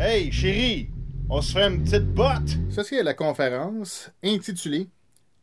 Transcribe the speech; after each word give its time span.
Hey, 0.00 0.30
chérie, 0.30 0.90
on 1.28 1.40
se 1.40 1.52
fait 1.58 1.66
une 1.66 1.82
petite 1.82 2.06
botte. 2.14 2.56
Ceci 2.70 2.94
est 2.94 3.02
la 3.02 3.14
conférence 3.14 4.12
intitulée 4.22 4.86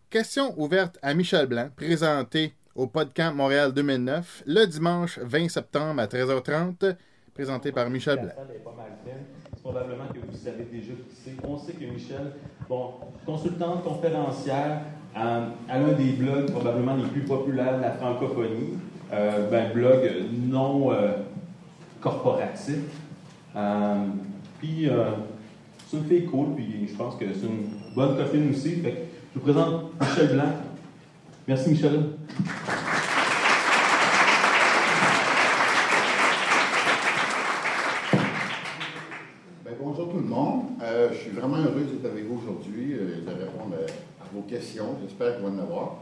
Questions 0.09 0.53
ouvertes 0.57 0.97
à 1.01 1.13
Michel 1.13 1.47
Blanc, 1.47 1.67
présentée 1.75 2.53
au 2.73 2.87
PodCamp 2.87 3.33
Montréal 3.33 3.73
2009 3.73 4.43
le 4.45 4.65
dimanche 4.65 5.19
20 5.19 5.49
septembre 5.49 5.99
à 5.99 6.05
13h30, 6.07 6.95
présentée 7.33 7.73
par 7.73 7.89
Michel 7.89 8.17
Blanc. 8.21 8.31
C'est 9.53 9.61
probablement 9.61 10.07
que 10.07 10.19
vous 10.19 10.37
savez 10.37 10.63
déjà 10.71 10.93
qui 10.93 11.15
c'est. 11.21 11.45
On 11.45 11.57
sait 11.57 11.73
que 11.73 11.83
Michel, 11.83 12.31
bon, 12.69 12.93
consultante 13.25 13.83
conférencière, 13.83 14.83
euh, 15.17 15.47
elle 15.67 15.83
a 15.83 15.85
un 15.85 15.91
des 15.91 16.13
blogs 16.13 16.49
probablement 16.49 16.95
les 16.95 17.07
plus 17.09 17.23
populaires 17.23 17.75
de 17.75 17.81
la 17.81 17.91
francophonie, 17.91 18.77
euh, 19.11 19.49
ben, 19.49 19.73
blog 19.73 20.09
non 20.47 20.93
euh, 20.93 21.11
corporatif. 21.99 22.79
Euh, 23.53 24.05
puis, 24.59 24.89
euh, 24.89 25.11
c'est 25.87 25.97
une 25.97 26.29
cool, 26.29 26.55
puis 26.55 26.87
je 26.87 26.95
pense 26.95 27.15
que 27.15 27.25
c'est 27.33 27.45
une 27.45 27.69
bonne 27.95 28.17
copine 28.17 28.49
aussi. 28.49 28.81
Je 28.83 29.39
vous 29.39 29.39
présente 29.41 29.91
Michel 29.99 30.33
Blanc. 30.33 30.51
Merci, 31.47 31.69
Michel. 31.69 31.99
Ben, 39.63 39.73
bonjour 39.79 40.09
tout 40.09 40.17
le 40.17 40.23
monde. 40.23 40.63
Euh, 40.81 41.09
je 41.11 41.17
suis 41.17 41.31
vraiment 41.31 41.57
heureux 41.57 41.81
d'être 41.81 42.11
avec 42.11 42.25
vous 42.25 42.39
aujourd'hui 42.41 42.93
euh, 42.93 43.21
de 43.21 43.29
répondre 43.29 43.75
à, 44.21 44.25
vos 44.33 44.41
questions. 44.41 44.97
J'espère 45.01 45.35
qu'il 45.35 45.45
va 45.45 45.51
en 45.51 45.59
avoir. 45.59 45.97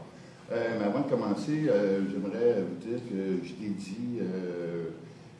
Euh, 0.52 0.76
mais 0.78 0.84
avant 0.86 1.00
de 1.00 1.10
commencer, 1.10 1.68
j'aimerais 2.10 2.62
vous 2.62 2.88
dire 2.88 2.98
que 3.08 3.46
je 3.46 3.52
dédie 3.54 4.20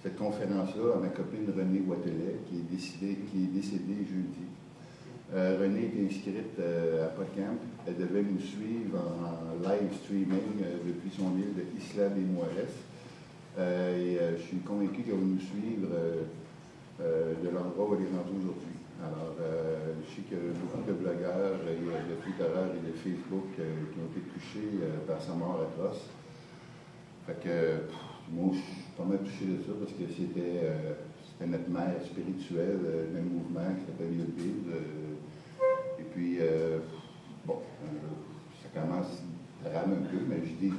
cette 0.04 0.16
conférence-là 0.18 0.96
à 0.96 1.00
ma 1.00 1.08
copine 1.08 1.48
Renée 1.56 1.80
Watelet, 1.80 2.36
qui 2.46 2.58
est, 2.58 3.14
qui 3.30 3.44
est 3.44 3.46
décédée 3.46 4.04
jeudi. 4.04 4.44
Euh, 5.34 5.56
Renée 5.58 5.90
est 5.96 6.06
inscrite 6.06 6.60
euh, 6.60 7.06
à 7.06 7.08
PodCamp. 7.08 7.56
Elle 7.86 7.96
devait 7.96 8.22
nous 8.22 8.38
suivre 8.38 8.98
en, 9.00 9.66
live 9.66 9.96
streaming 10.04 10.60
euh, 10.60 10.76
depuis 10.86 11.10
son 11.10 11.32
île 11.38 11.54
de 11.56 11.64
Isla 11.80 12.10
des. 12.10 12.20
Euh, 13.56 13.96
et 13.96 14.36
je 14.36 14.42
suis 14.42 14.58
convaincu 14.58 15.02
qu'elle 15.02 15.14
va 15.14 15.24
nous 15.24 15.40
suivre 15.40 15.88
de 17.00 17.48
l'endroit 17.48 17.88
où 17.88 17.94
elle 17.94 18.04
est 18.04 18.14
rendue 18.14 18.44
aujourd'hui. 18.44 18.76
Alors, 19.00 19.36
je 19.38 20.14
sais 20.14 20.22
qu'il 20.22 20.36
y 20.36 20.40
a 20.40 20.52
beaucoup 20.52 20.86
de 20.86 20.92
blogueurs, 20.92 21.56
a 21.64 22.10
de 22.10 22.14
Twitterers 22.22 22.76
et 22.76 22.86
de 22.86 22.92
Facebook 22.92 23.54
qui 23.56 23.62
ont 23.62 24.10
été 24.12 24.20
touchés 24.34 24.84
par 25.06 25.22
sa 25.22 25.32
mort 25.32 25.62
atroce. 25.62 26.02
Fait 27.26 27.40
que, 27.42 28.34
moi, 28.34 28.52
je 28.52 28.83
pas 28.96 29.04
mal 29.04 29.18
touché 29.18 29.44
de 29.46 29.62
ça 29.62 29.72
parce 29.78 29.92
que 29.92 30.06
c'était 30.08 30.60
euh, 30.62 30.94
notre 31.46 31.68
mère 31.68 32.00
spirituelle 32.04 32.80
euh, 32.84 33.12
d'un 33.12 33.22
mouvement 33.22 33.74
qui 33.78 33.86
s'appelle 33.86 34.12
Yudbid. 34.12 34.68
Euh, 34.70 35.14
et 35.98 36.04
puis, 36.12 36.38
bon, 37.44 37.58
ça 38.62 38.68
commence 38.80 39.22
à 39.64 39.68
ramer 39.80 39.96
un 39.96 40.06
peu, 40.06 40.18
mais 40.28 40.40
je 40.44 40.52
dédie 40.60 40.74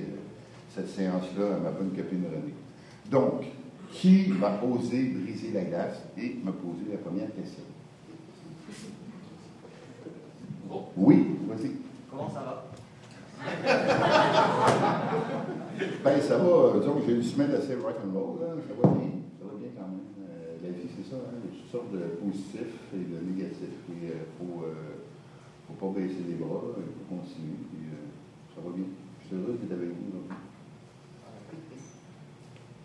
euh, 0.00 0.16
cette 0.74 0.88
séance-là 0.88 1.56
à 1.56 1.58
ma 1.58 1.70
bonne 1.70 1.90
copine 1.90 2.24
Renée. 2.26 2.54
Donc, 3.10 3.44
qui 3.90 4.24
va 4.32 4.62
oser 4.64 5.04
briser 5.04 5.52
la 5.52 5.64
glace 5.64 6.02
et 6.18 6.36
me 6.44 6.52
poser 6.52 6.84
la 6.90 6.98
première 6.98 7.34
question? 7.34 7.62
Oui, 10.96 11.26
vas-y. 11.48 11.70
Comment 12.10 12.30
ça 12.30 12.40
va? 12.40 12.64
Ben, 15.74 16.20
ça 16.20 16.38
va, 16.38 16.78
disons 16.78 16.94
que 17.00 17.06
j'ai 17.06 17.14
une 17.16 17.22
semaine 17.22 17.50
assez 17.50 17.74
rock'n'roll, 17.74 18.38
là. 18.40 18.54
ça 18.62 18.74
va 18.78 18.94
bien, 18.94 19.10
ça 19.38 19.44
va 19.44 19.58
bien 19.58 19.70
quand 19.74 19.88
même. 19.90 20.06
Euh, 20.22 20.62
la 20.62 20.70
vie, 20.70 20.86
c'est 20.86 21.10
ça, 21.10 21.16
hein, 21.16 21.34
il 21.42 21.50
y 21.50 21.50
a 21.50 21.58
toutes 21.58 21.72
sortes 21.72 21.90
de 21.90 22.22
positifs 22.22 22.78
et 22.94 23.02
de 23.02 23.18
négatifs. 23.26 23.82
Il 23.88 24.06
ne 24.06 24.14
faut, 24.38 24.62
euh, 24.62 25.02
faut 25.66 25.74
pas 25.74 25.98
baisser 25.98 26.22
les 26.28 26.34
bras, 26.34 26.62
il 26.78 26.94
faut 26.94 27.06
continuer, 27.10 27.58
puis 27.72 27.90
euh, 27.90 28.06
ça 28.54 28.60
va 28.62 28.70
bien. 28.70 28.86
Je 29.22 29.26
suis 29.26 29.34
heureux 29.36 29.58
d'être 29.60 29.72
avec 29.72 29.88
vous. 29.88 30.06
aujourd'hui. 30.14 30.38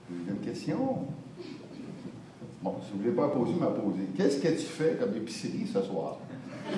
Deuxième 0.09 0.39
question. 0.39 1.05
Bon, 2.63 2.75
si 2.81 2.91
vous 2.91 2.97
ne 2.97 3.03
voulez 3.03 3.15
pas 3.15 3.27
poser, 3.29 3.53
m'a 3.53 3.67
poser. 3.67 4.09
Qu'est-ce 4.17 4.41
que 4.41 4.49
tu 4.49 4.65
fais 4.65 4.97
comme 4.99 5.15
épicerie 5.15 5.67
ce 5.67 5.81
soir? 5.83 6.17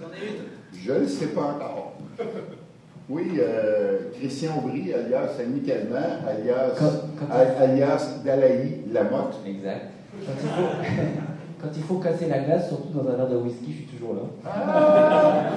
J'en 0.00 0.10
ai 0.12 0.26
une. 0.26 0.48
Je 0.74 0.92
ne 0.92 1.06
sais 1.06 1.28
pas 1.28 1.54
encore. 1.54 1.94
Oui, 3.10 3.38
euh, 3.38 4.10
Christian 4.18 4.58
Aubry, 4.58 4.92
alias 4.92 5.28
Samy 5.36 5.60
Calment, 5.62 6.26
alias, 6.28 6.74
Quand- 6.78 7.08
quand- 7.18 7.32
a- 7.34 7.62
alias 7.62 8.20
Dalaï 8.24 8.80
Lamotte. 8.92 9.36
Exact. 9.46 9.86
Quand 10.26 10.32
il, 10.42 10.48
faut, 10.48 10.68
quand 11.62 11.68
il 11.74 11.82
faut 11.84 11.94
casser 11.98 12.26
la 12.28 12.40
glace, 12.40 12.68
surtout 12.68 12.92
dans 12.98 13.08
un 13.10 13.16
verre 13.16 13.28
de 13.30 13.36
whisky, 13.36 13.70
je 13.72 13.76
suis 13.76 13.84
toujours 13.86 14.14
là. 14.14 14.20
Ah! 14.46 15.50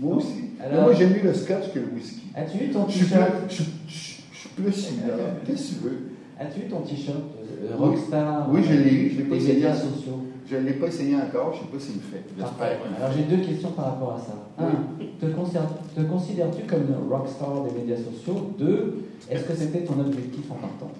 Moi 0.00 0.16
aussi. 0.16 0.44
Alors- 0.60 0.82
moi, 0.84 0.92
j'aime 0.94 1.10
mieux 1.12 1.22
le 1.22 1.34
scotch 1.34 1.72
que 1.72 1.78
le 1.78 1.86
whisky. 1.94 2.22
As-tu 2.34 2.64
eu 2.64 2.70
ton 2.70 2.84
t-shirt? 2.84 3.30
je, 3.48 3.54
suis 3.54 4.48
plus 4.56 4.72
similaire. 4.72 5.16
Qu'est-ce 5.46 5.74
que 5.74 5.78
tu 5.78 5.84
veux? 5.84 5.98
As-tu 6.38 6.60
eu 6.60 6.68
ton 6.68 6.80
t-shirt 6.80 7.16
euh. 7.16 7.76
Rockstar 7.76 8.48
Oui, 8.50 8.60
je 8.66 8.72
l'ai 8.74 8.92
eu, 8.92 9.10
je 9.10 9.18
l'ai 9.18 9.24
pas 9.24 9.34
des 9.36 9.42
essayé. 9.42 9.54
médias 9.54 9.74
sociaux? 9.74 10.20
Je 10.50 10.56
ne 10.56 10.62
l'ai 10.62 10.72
pas 10.72 10.86
essayé 10.88 11.14
encore, 11.14 11.52
je 11.54 11.58
ne 11.60 11.64
sais 11.64 11.70
pas 11.72 11.78
s'il 11.78 11.96
me 11.96 12.00
fait. 12.00 12.24
Parfait. 12.40 12.78
Alors 12.98 13.12
j'ai 13.16 13.22
deux 13.36 13.42
questions 13.44 13.70
par 13.70 13.84
rapport 13.86 14.14
à 14.14 14.18
ça. 14.18 14.34
Un, 14.58 14.70
te, 15.20 15.32
considères- 15.32 15.68
te 15.94 16.00
considères-tu 16.02 16.62
comme 16.64 16.82
une 16.88 17.08
rockstar 17.08 17.62
des 17.64 17.78
médias 17.78 17.96
sociaux? 17.96 18.50
Deux, 18.58 19.04
est-ce 19.30 19.44
que 19.44 19.54
c'était 19.54 19.84
ton 19.84 20.00
objectif 20.00 20.50
en 20.50 20.54
partant? 20.54 20.90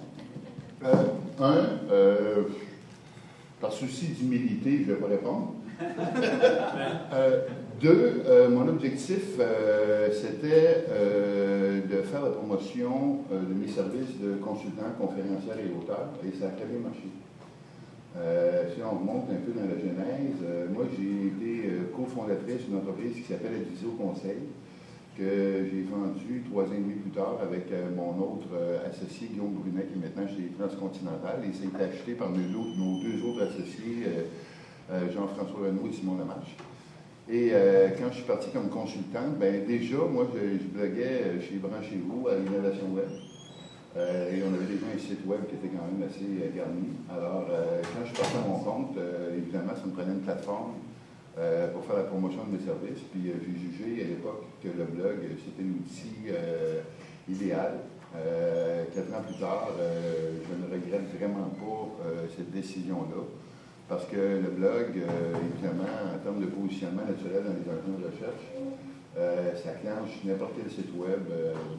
Euh, 0.85 1.43
un, 1.43 1.91
euh, 1.91 2.43
par 3.59 3.71
souci 3.73 4.07
d'humilité, 4.07 4.83
je 4.85 4.91
ne 4.91 4.95
vais 4.95 5.01
pas 5.01 5.07
répondre. 5.07 5.53
Euh, 7.13 7.41
deux, 7.81 8.21
euh, 8.27 8.49
mon 8.49 8.67
objectif, 8.69 9.23
euh, 9.39 10.09
c'était 10.13 10.85
euh, 10.89 11.81
de 11.81 12.01
faire 12.03 12.21
la 12.23 12.29
promotion 12.29 13.17
euh, 13.33 13.39
de 13.41 13.53
mes 13.53 13.67
services 13.67 14.17
de 14.21 14.35
consultant, 14.35 14.83
conférencière 14.99 15.57
et 15.57 15.69
auteur, 15.77 16.07
et 16.23 16.31
ça 16.39 16.45
a 16.45 16.49
très 16.49 16.65
bien 16.65 16.79
marché. 16.79 17.01
Euh, 18.17 18.67
si 18.75 18.81
on 18.83 18.99
remonte 18.99 19.29
un 19.31 19.39
peu 19.39 19.53
dans 19.57 19.65
la 19.67 19.79
genèse, 19.79 20.35
euh, 20.43 20.67
moi 20.69 20.83
j'ai 20.91 21.27
été 21.31 21.69
euh, 21.69 21.95
cofondatrice 21.95 22.65
d'une 22.67 22.77
entreprise 22.77 23.15
qui 23.15 23.23
s'appelle 23.23 23.53
Advisio 23.55 23.91
Conseil, 23.91 24.51
que 25.17 25.23
j'ai 25.71 25.83
vendu 25.83 26.43
trois 26.49 26.63
ans 26.65 26.73
et 26.75 26.79
demi 26.81 26.95
plus 26.95 27.11
tard 27.11 27.37
avec 27.41 27.67
mon 27.95 28.17
autre 28.19 28.47
associé 28.89 29.27
Guillaume 29.27 29.53
Brunet, 29.53 29.85
qui 29.87 29.99
est 29.99 30.01
maintenant 30.01 30.27
chez 30.27 30.51
Transcontinental, 30.57 31.39
et 31.47 31.53
ça 31.53 31.63
a 31.63 31.67
été 31.83 31.93
acheté 31.93 32.13
par 32.13 32.29
nos, 32.31 32.37
deux- 32.37 33.23
autres 33.27 33.43
associés, 33.43 34.07
Jean-François 35.13 35.67
Renaud 35.67 35.87
et 35.89 35.93
Simon 35.93 36.17
Lamarche. 36.17 36.55
Et 37.29 37.51
quand 37.99 38.07
je 38.09 38.15
suis 38.15 38.23
parti 38.25 38.49
comme 38.51 38.69
consultant, 38.69 39.27
ben 39.37 39.65
déjà, 39.67 39.97
moi, 40.09 40.27
je, 40.33 40.57
je 40.63 40.67
bloguais 40.69 41.41
chez 41.41 41.57
Branchez-vous 41.57 42.27
à 42.29 42.35
l'Innovation 42.35 42.87
Web. 42.95 43.09
Euh, 43.97 44.31
et 44.31 44.41
on 44.43 44.53
avait 44.53 44.71
déjà 44.71 44.85
un 44.87 44.97
site 44.97 45.25
web 45.25 45.41
qui 45.49 45.55
était 45.55 45.67
quand 45.67 45.83
même 45.83 46.07
assez 46.07 46.23
euh, 46.23 46.55
garni. 46.55 46.95
Alors, 47.11 47.47
euh, 47.51 47.81
quand 47.83 48.05
je 48.07 48.13
parti 48.15 48.37
à 48.37 48.47
mon 48.47 48.59
compte, 48.59 48.97
évidemment, 49.35 49.75
ça 49.75 49.85
me 49.85 49.91
prenait 49.91 50.13
une 50.13 50.21
plateforme 50.21 50.73
pour 51.73 51.85
faire 51.85 51.95
la 51.95 52.03
promotion 52.03 52.43
de 52.43 52.57
mes 52.57 52.63
services. 52.63 53.03
Puis 53.11 53.31
j'ai 53.31 53.55
jugé 53.55 54.03
à 54.03 54.07
l'époque 54.07 54.43
que 54.61 54.67
le 54.67 54.83
blog, 54.83 55.15
c'était 55.39 55.63
l'outil 55.63 56.27
idéal. 57.29 57.79
Quatre 58.93 59.13
ans 59.15 59.23
plus 59.25 59.39
tard, 59.39 59.69
je 59.79 60.53
ne 60.53 60.67
regrette 60.69 61.07
vraiment 61.17 61.49
pas 61.55 62.03
cette 62.35 62.51
décision-là. 62.51 63.23
Parce 63.87 64.05
que 64.07 64.17
le 64.17 64.51
blog, 64.51 64.91
évidemment, 64.91 66.13
en 66.13 66.19
termes 66.19 66.41
de 66.41 66.47
positionnement 66.47 67.07
naturel 67.07 67.43
dans 67.47 67.55
les 67.55 67.79
engins 67.79 67.97
de 67.97 68.11
recherche, 68.11 69.63
ça 69.63 69.71
clenche 69.79 70.11
n'importe 70.25 70.51
quel 70.61 70.69
site 70.69 70.93
web 70.93 71.23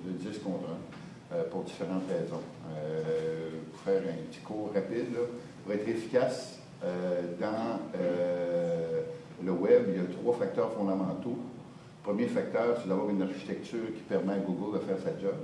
de 0.06 0.12
10 0.12 0.38
contre 0.38 0.64
1 0.64 0.72
euh, 0.72 1.01
pour 1.50 1.62
différentes 1.62 2.08
raisons. 2.08 2.40
Euh, 2.76 3.50
pour 3.72 3.80
faire 3.80 4.02
un 4.02 4.30
petit 4.30 4.40
cours 4.40 4.70
rapide, 4.74 5.16
pour 5.64 5.72
être 5.72 5.88
efficace 5.88 6.58
euh, 6.84 7.22
dans 7.40 7.80
euh, 7.96 9.02
le 9.44 9.52
web, 9.52 9.84
il 9.88 9.96
y 9.96 10.00
a 10.00 10.08
trois 10.20 10.34
facteurs 10.34 10.72
fondamentaux. 10.72 11.36
Le 11.36 12.12
premier 12.12 12.26
facteur, 12.26 12.78
c'est 12.80 12.88
d'avoir 12.88 13.10
une 13.10 13.22
architecture 13.22 13.86
qui 13.94 14.02
permet 14.02 14.34
à 14.34 14.38
Google 14.38 14.78
de 14.80 14.84
faire 14.84 14.98
sa 14.98 15.18
job. 15.20 15.36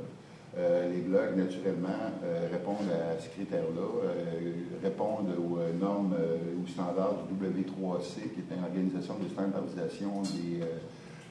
Euh, 0.57 0.91
les 0.93 1.03
blogs, 1.03 1.37
naturellement, 1.37 1.89
euh, 2.25 2.49
répondent 2.51 2.91
à 2.91 3.21
ce 3.21 3.29
critère-là, 3.29 3.81
euh, 3.81 4.53
répondent 4.83 5.35
aux 5.39 5.59
euh, 5.59 5.73
normes, 5.79 6.15
euh, 6.19 6.37
aux 6.63 6.67
standards 6.67 7.25
du 7.29 7.35
W3C, 7.47 8.33
qui 8.35 8.41
est 8.41 8.57
une 8.57 8.65
organisation 8.65 9.15
de 9.23 9.29
standardisation 9.29 10.23
euh, 10.23 10.65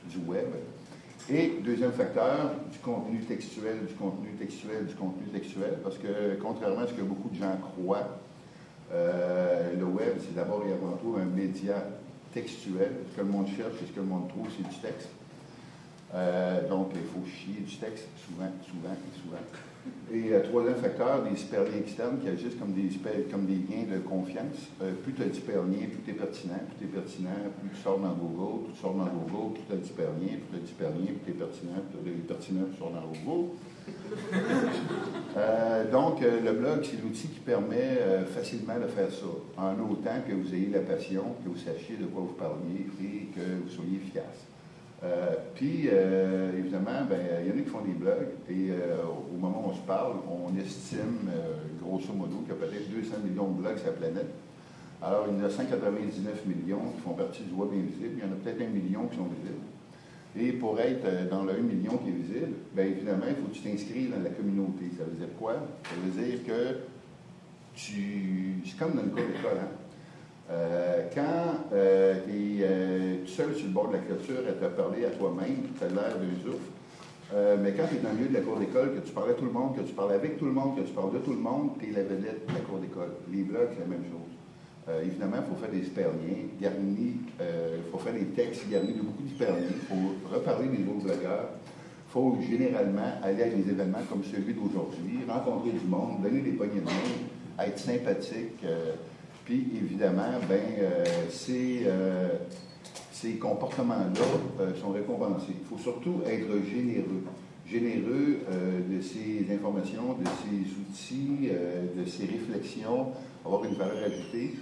du 0.09 0.19
web. 0.25 0.47
Et 1.29 1.59
deuxième 1.61 1.91
facteur, 1.91 2.51
du 2.71 2.79
contenu 2.79 3.19
textuel, 3.19 3.85
du 3.85 3.93
contenu 3.95 4.29
textuel, 4.39 4.85
du 4.85 4.95
contenu 4.95 5.27
textuel, 5.27 5.77
parce 5.83 5.97
que 5.97 6.39
contrairement 6.41 6.81
à 6.81 6.87
ce 6.87 6.93
que 6.93 7.01
beaucoup 7.01 7.27
de 7.27 7.35
gens 7.35 7.57
croient, 7.57 8.17
euh, 8.93 9.73
le 9.77 9.83
web, 9.83 10.13
c'est 10.19 10.33
d'abord 10.33 10.63
et 10.65 10.71
avant 10.71 10.93
tout 10.93 11.17
un 11.19 11.25
média 11.25 11.83
textuel. 12.33 12.91
Ce 13.11 13.17
que 13.17 13.21
le 13.21 13.27
monde 13.27 13.47
cherche 13.47 13.75
et 13.83 13.87
ce 13.87 13.91
que 13.91 13.99
le 13.99 14.05
monde 14.05 14.29
trouve, 14.29 14.47
c'est 14.55 14.69
du 14.69 14.75
texte. 14.79 15.09
Euh, 16.15 16.65
donc, 16.69 16.91
il 16.95 17.01
faut 17.01 17.27
chier 17.27 17.59
du 17.59 17.75
texte 17.75 18.07
souvent, 18.25 18.49
souvent 18.63 18.93
et 18.93 19.19
souvent. 19.19 19.43
Et 20.11 20.33
euh, 20.33 20.41
troisième 20.41 20.75
facteur, 20.75 21.23
des 21.23 21.35
superliens 21.35 21.77
externes 21.79 22.17
qui 22.19 22.29
agissent 22.29 22.55
comme 22.55 22.73
des, 22.73 22.89
comme 23.29 23.45
des 23.45 23.55
liens 23.55 23.83
de 23.91 23.99
confiance. 23.99 24.71
Euh, 24.81 24.93
plus 25.03 25.13
tu 25.13 25.23
as 25.23 25.25
d'hyperliens, 25.25 25.87
plus 25.91 26.01
tu 26.05 26.11
es 26.11 26.13
pertinent. 26.13 26.61
Plus 26.67 26.77
tu 26.79 26.83
es 26.85 26.99
pertinent, 26.99 27.29
plus 27.59 27.69
tu 27.69 27.81
sors 27.83 27.99
dans 27.99 28.13
Google. 28.13 28.65
Plus 28.65 28.73
tu 28.73 28.79
sors 28.81 28.93
dans 28.93 29.05
Google, 29.05 29.53
plus 29.53 29.63
tu 29.67 29.73
as 29.73 29.77
d'hyperliens. 29.77 30.37
Plus 30.39 30.47
tu 30.51 30.55
as 30.55 30.65
d'hyperliens, 30.65 31.13
plus 31.23 31.25
tu 31.25 31.31
es 31.31 31.33
pertinent. 31.33 31.81
Plus 31.91 31.99
tu 32.03 32.09
es 32.09 32.27
pertinent, 32.27 32.63
plus 32.63 32.73
tu 32.73 32.79
sors 32.79 32.91
dans 32.91 33.07
Google. 33.07 33.49
Euh, 35.37 35.91
donc, 35.91 36.21
euh, 36.21 36.41
le 36.43 36.53
blog, 36.53 36.79
c'est 36.83 37.01
l'outil 37.01 37.27
qui 37.27 37.39
permet 37.39 37.97
euh, 37.99 38.25
facilement 38.25 38.79
de 38.79 38.87
faire 38.87 39.11
ça, 39.11 39.25
en 39.57 39.73
autant 39.89 40.21
que 40.27 40.33
vous 40.33 40.53
ayez 40.53 40.69
la 40.69 40.79
passion, 40.79 41.23
que 41.43 41.49
vous 41.49 41.57
sachiez 41.57 41.97
de 41.97 42.05
quoi 42.05 42.23
vous 42.23 42.33
parliez 42.33 42.87
et 43.01 43.25
que 43.27 43.63
vous 43.63 43.69
soyez 43.69 43.97
efficace. 43.97 44.47
Euh, 45.03 45.35
puis, 45.53 45.89
euh, 45.91 46.57
évidemment, 46.57 47.05
ben, 47.07 47.19
il 47.41 47.49
y 47.49 47.51
en 47.51 47.59
a 47.59 47.61
qui 47.61 47.69
font 47.69 47.81
des 47.81 47.93
blogs 47.93 48.29
et 48.49 48.71
euh, 48.71 49.03
au 49.05 49.37
moment 49.37 49.63
où 49.67 49.69
on 49.69 49.75
se 49.75 49.81
parle, 49.81 50.13
on 50.27 50.57
estime, 50.59 51.29
grosso 51.81 52.13
modo, 52.13 52.37
qu'il 52.37 52.49
y 52.49 52.51
a 52.51 52.55
peut-être 52.55 52.89
200 52.89 53.17
millions 53.23 53.47
de 53.49 53.61
blogs 53.61 53.77
sur 53.77 53.87
la 53.87 53.93
planète. 53.93 54.33
Alors, 55.01 55.27
il 55.29 55.37
y 55.37 55.41
en 55.41 55.45
a 55.45 55.49
199 55.49 56.45
millions 56.47 56.81
qui 56.95 57.01
font 57.01 57.13
partie 57.13 57.43
du 57.43 57.53
web 57.53 57.69
invisible. 57.73 58.15
Il 58.17 58.19
y 58.19 58.27
en 58.27 58.33
a 58.33 58.35
peut-être 58.35 58.61
un 58.61 58.73
million 58.73 59.05
qui 59.05 59.17
sont 59.17 59.29
visibles. 59.29 59.61
Et 60.35 60.51
pour 60.53 60.79
être 60.79 61.29
dans 61.29 61.43
le 61.43 61.53
1 61.53 61.57
million 61.57 61.97
qui 61.97 62.09
est 62.09 62.13
visible, 62.13 62.53
bien 62.73 62.85
évidemment, 62.85 63.25
il 63.29 63.35
faut 63.35 63.49
que 63.49 63.55
tu 63.55 63.61
t'inscrives 63.61 64.11
dans 64.11 64.23
la 64.23 64.31
communauté. 64.31 64.85
Ça 64.97 65.03
veut 65.03 65.17
dire 65.17 65.35
quoi? 65.37 65.53
Ça 65.83 65.95
veut 66.03 66.25
dire 66.25 66.43
que 66.43 66.77
tu. 67.75 68.61
C'est 68.65 68.77
comme 68.77 68.95
dans 68.95 69.03
le 69.03 69.09
cas 69.09 69.21
d'école, 69.21 69.57
hein? 69.61 69.76
Euh, 70.49 71.07
quand 71.13 71.73
tu 72.25 72.61
es 72.63 73.17
tout 73.25 73.31
seul 73.31 73.53
sur 73.55 73.67
le 73.67 73.73
bord 73.73 73.89
de 73.89 73.93
la 73.93 73.99
clôture 73.99 74.39
à 74.47 74.53
te 74.53 74.65
parler 74.73 75.05
à 75.05 75.09
toi-même, 75.09 75.57
tu 75.77 75.83
as 75.83 75.87
l'air 75.89 76.15
d'un. 76.17 76.51
Euh, 77.33 77.57
mais 77.61 77.73
quand 77.73 77.83
tu 77.89 77.95
es 77.95 77.99
dans 77.99 78.09
le 78.09 78.15
milieu 78.15 78.29
de 78.29 78.33
la 78.35 78.39
cour 78.39 78.57
d'école, 78.57 78.95
que 78.95 79.05
tu 79.05 79.11
parles 79.11 79.31
à 79.31 79.33
tout 79.33 79.43
le 79.43 79.51
monde, 79.51 79.75
que 79.75 79.81
tu 79.81 79.93
parles 79.93 80.13
avec 80.13 80.37
tout 80.37 80.45
le 80.45 80.53
monde, 80.53 80.77
que 80.77 80.81
tu 80.87 80.93
parles 80.93 81.11
de 81.11 81.17
tout 81.19 81.31
le 81.31 81.39
monde, 81.39 81.71
tu 81.77 81.89
es 81.89 81.91
la 81.91 82.03
vedette 82.03 82.47
de 82.47 82.53
la 82.53 82.61
cour 82.61 82.79
d'école. 82.79 83.11
Les 83.29 83.43
blogs, 83.43 83.67
c'est 83.73 83.81
la 83.81 83.87
même 83.87 84.05
chose. 84.05 84.31
Euh, 84.87 85.03
évidemment, 85.03 85.35
il 85.43 85.53
faut 85.53 85.59
faire 85.59 85.69
des 85.69 85.85
hyperliens 85.85 86.47
garnis, 86.61 87.17
euh, 87.41 87.79
il 87.85 87.91
faut 87.91 87.97
faire 87.97 88.13
des 88.13 88.27
textes 88.27 88.69
garnis 88.69 88.93
de 88.93 89.01
beaucoup 89.01 89.23
d'hyperliens, 89.23 89.67
il 89.69 89.85
faut 89.87 90.33
reparler 90.33 90.69
des 90.69 90.83
autres 90.87 91.03
blogueurs, 91.03 91.49
il 92.07 92.11
faut 92.13 92.37
généralement 92.49 93.19
aller 93.21 93.43
à 93.43 93.49
des 93.49 93.69
événements 93.69 94.05
comme 94.09 94.23
celui 94.23 94.53
d'aujourd'hui, 94.53 95.19
rencontrer 95.27 95.71
du 95.71 95.85
monde, 95.85 96.21
donner 96.23 96.39
des 96.39 96.51
poignées 96.51 96.79
de 96.79 96.85
main, 96.85 97.65
être 97.65 97.77
sympathique. 97.77 98.63
euh, 98.63 98.93
puis 99.47 99.65
évidemment, 99.81 100.33
ben, 100.49 100.59
euh, 100.77 101.05
ces, 101.29 101.83
euh, 101.85 102.27
ces 103.13 103.35
comportements-là 103.35 104.25
euh, 104.59 104.75
sont 104.75 104.89
récompensés. 104.89 105.53
Il 105.61 105.65
faut 105.65 105.81
surtout 105.81 106.21
être 106.25 106.49
généreux. 106.69 107.23
Généreux 107.65 108.39
de 108.89 109.01
ces 109.01 109.45
informations, 109.53 110.15
de 110.17 110.25
ces 110.25 110.71
outils, 110.79 111.49
de 111.49 112.05
ces 112.05 112.25
réflexions, 112.25 113.07
avoir 113.45 113.65
une 113.65 113.73
valeur 113.73 113.97
ajoutée. 114.05 114.55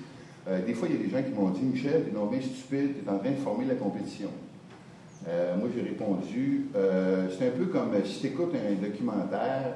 Des 0.65 0.73
fois, 0.73 0.87
il 0.89 0.95
y 0.95 0.99
a 0.99 1.03
des 1.03 1.11
gens 1.11 1.21
qui 1.21 1.39
m'ont 1.39 1.51
dit 1.51 1.61
Michel, 1.61 2.03
t'es 2.03 2.09
donc 2.09 2.31
bien 2.31 2.41
stupide, 2.41 2.95
tu 2.97 3.05
es 3.05 3.11
en 3.11 3.19
train 3.19 3.29
de 3.29 3.35
former 3.35 3.65
la 3.65 3.75
compétition. 3.75 4.29
Moi, 5.27 5.69
j'ai 5.75 5.83
répondu 5.83 6.65
c'est 7.37 7.49
un 7.49 7.51
peu 7.51 7.65
comme 7.65 7.91
si 8.03 8.21
tu 8.21 8.27
écoutes 8.29 8.55
un 8.55 8.73
documentaire 8.83 9.75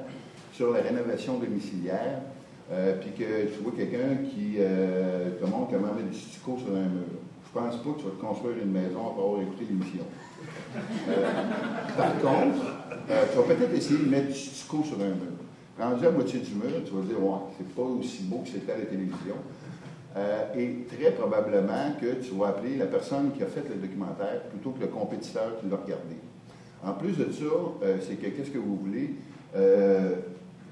sur 0.52 0.72
la 0.72 0.80
rénovation 0.80 1.38
domiciliaire, 1.38 2.22
euh, 2.72 2.94
puis 3.00 3.10
que 3.10 3.46
tu 3.52 3.62
vois 3.62 3.72
quelqu'un 3.76 4.22
qui 4.30 4.54
euh, 4.58 5.30
te 5.40 5.44
montre 5.44 5.70
comment 5.72 5.92
mettre 5.92 6.10
du 6.10 6.18
stucco 6.18 6.56
sur 6.56 6.68
un 6.68 6.82
mur. 6.82 7.18
Je 7.44 7.58
pense 7.58 7.76
pas 7.76 7.90
que 7.90 7.98
tu 7.98 8.04
vas 8.04 8.12
te 8.12 8.20
construire 8.20 8.58
une 8.62 8.70
maison 8.70 9.10
après 9.10 9.22
avoir 9.22 9.42
écouté 9.42 9.66
l'émission. 9.68 10.04
Euh, 11.08 11.30
par 11.96 12.14
contre, 12.20 12.64
tu 13.08 13.36
vas 13.38 13.42
peut-être 13.42 13.74
essayer 13.74 13.98
de 13.98 14.08
mettre 14.08 14.28
du 14.28 14.34
stucco 14.34 14.84
sur 14.84 15.00
un 15.00 15.08
mur. 15.08 15.34
Rendu 15.76 16.06
à 16.06 16.10
moitié 16.12 16.38
du 16.38 16.54
mur, 16.54 16.70
tu 16.84 16.92
vas 16.92 17.02
dire, 17.02 17.20
ouais, 17.20 17.38
c'est 17.58 17.74
pas 17.74 17.82
aussi 17.82 18.22
beau 18.24 18.42
que 18.44 18.50
c'était 18.50 18.70
à 18.70 18.78
la 18.78 18.84
télévision. 18.84 19.34
Et 20.56 20.84
très 20.94 21.10
probablement 21.12 21.94
que 22.00 22.22
tu 22.22 22.34
vas 22.34 22.48
appeler 22.48 22.76
la 22.76 22.86
personne 22.86 23.32
qui 23.32 23.42
a 23.42 23.46
fait 23.46 23.64
le 23.68 23.76
documentaire 23.76 24.42
plutôt 24.50 24.70
que 24.70 24.80
le 24.82 24.88
compétiteur 24.88 25.58
qui 25.60 25.68
l'a 25.68 25.76
regardé. 25.76 26.16
En 26.84 26.92
plus 26.92 27.16
de 27.16 27.32
ça, 27.32 27.44
c'est 28.00 28.14
que 28.14 28.26
qu'est-ce 28.26 28.50
que 28.50 28.58
vous 28.58 28.76
voulez? 28.76 29.14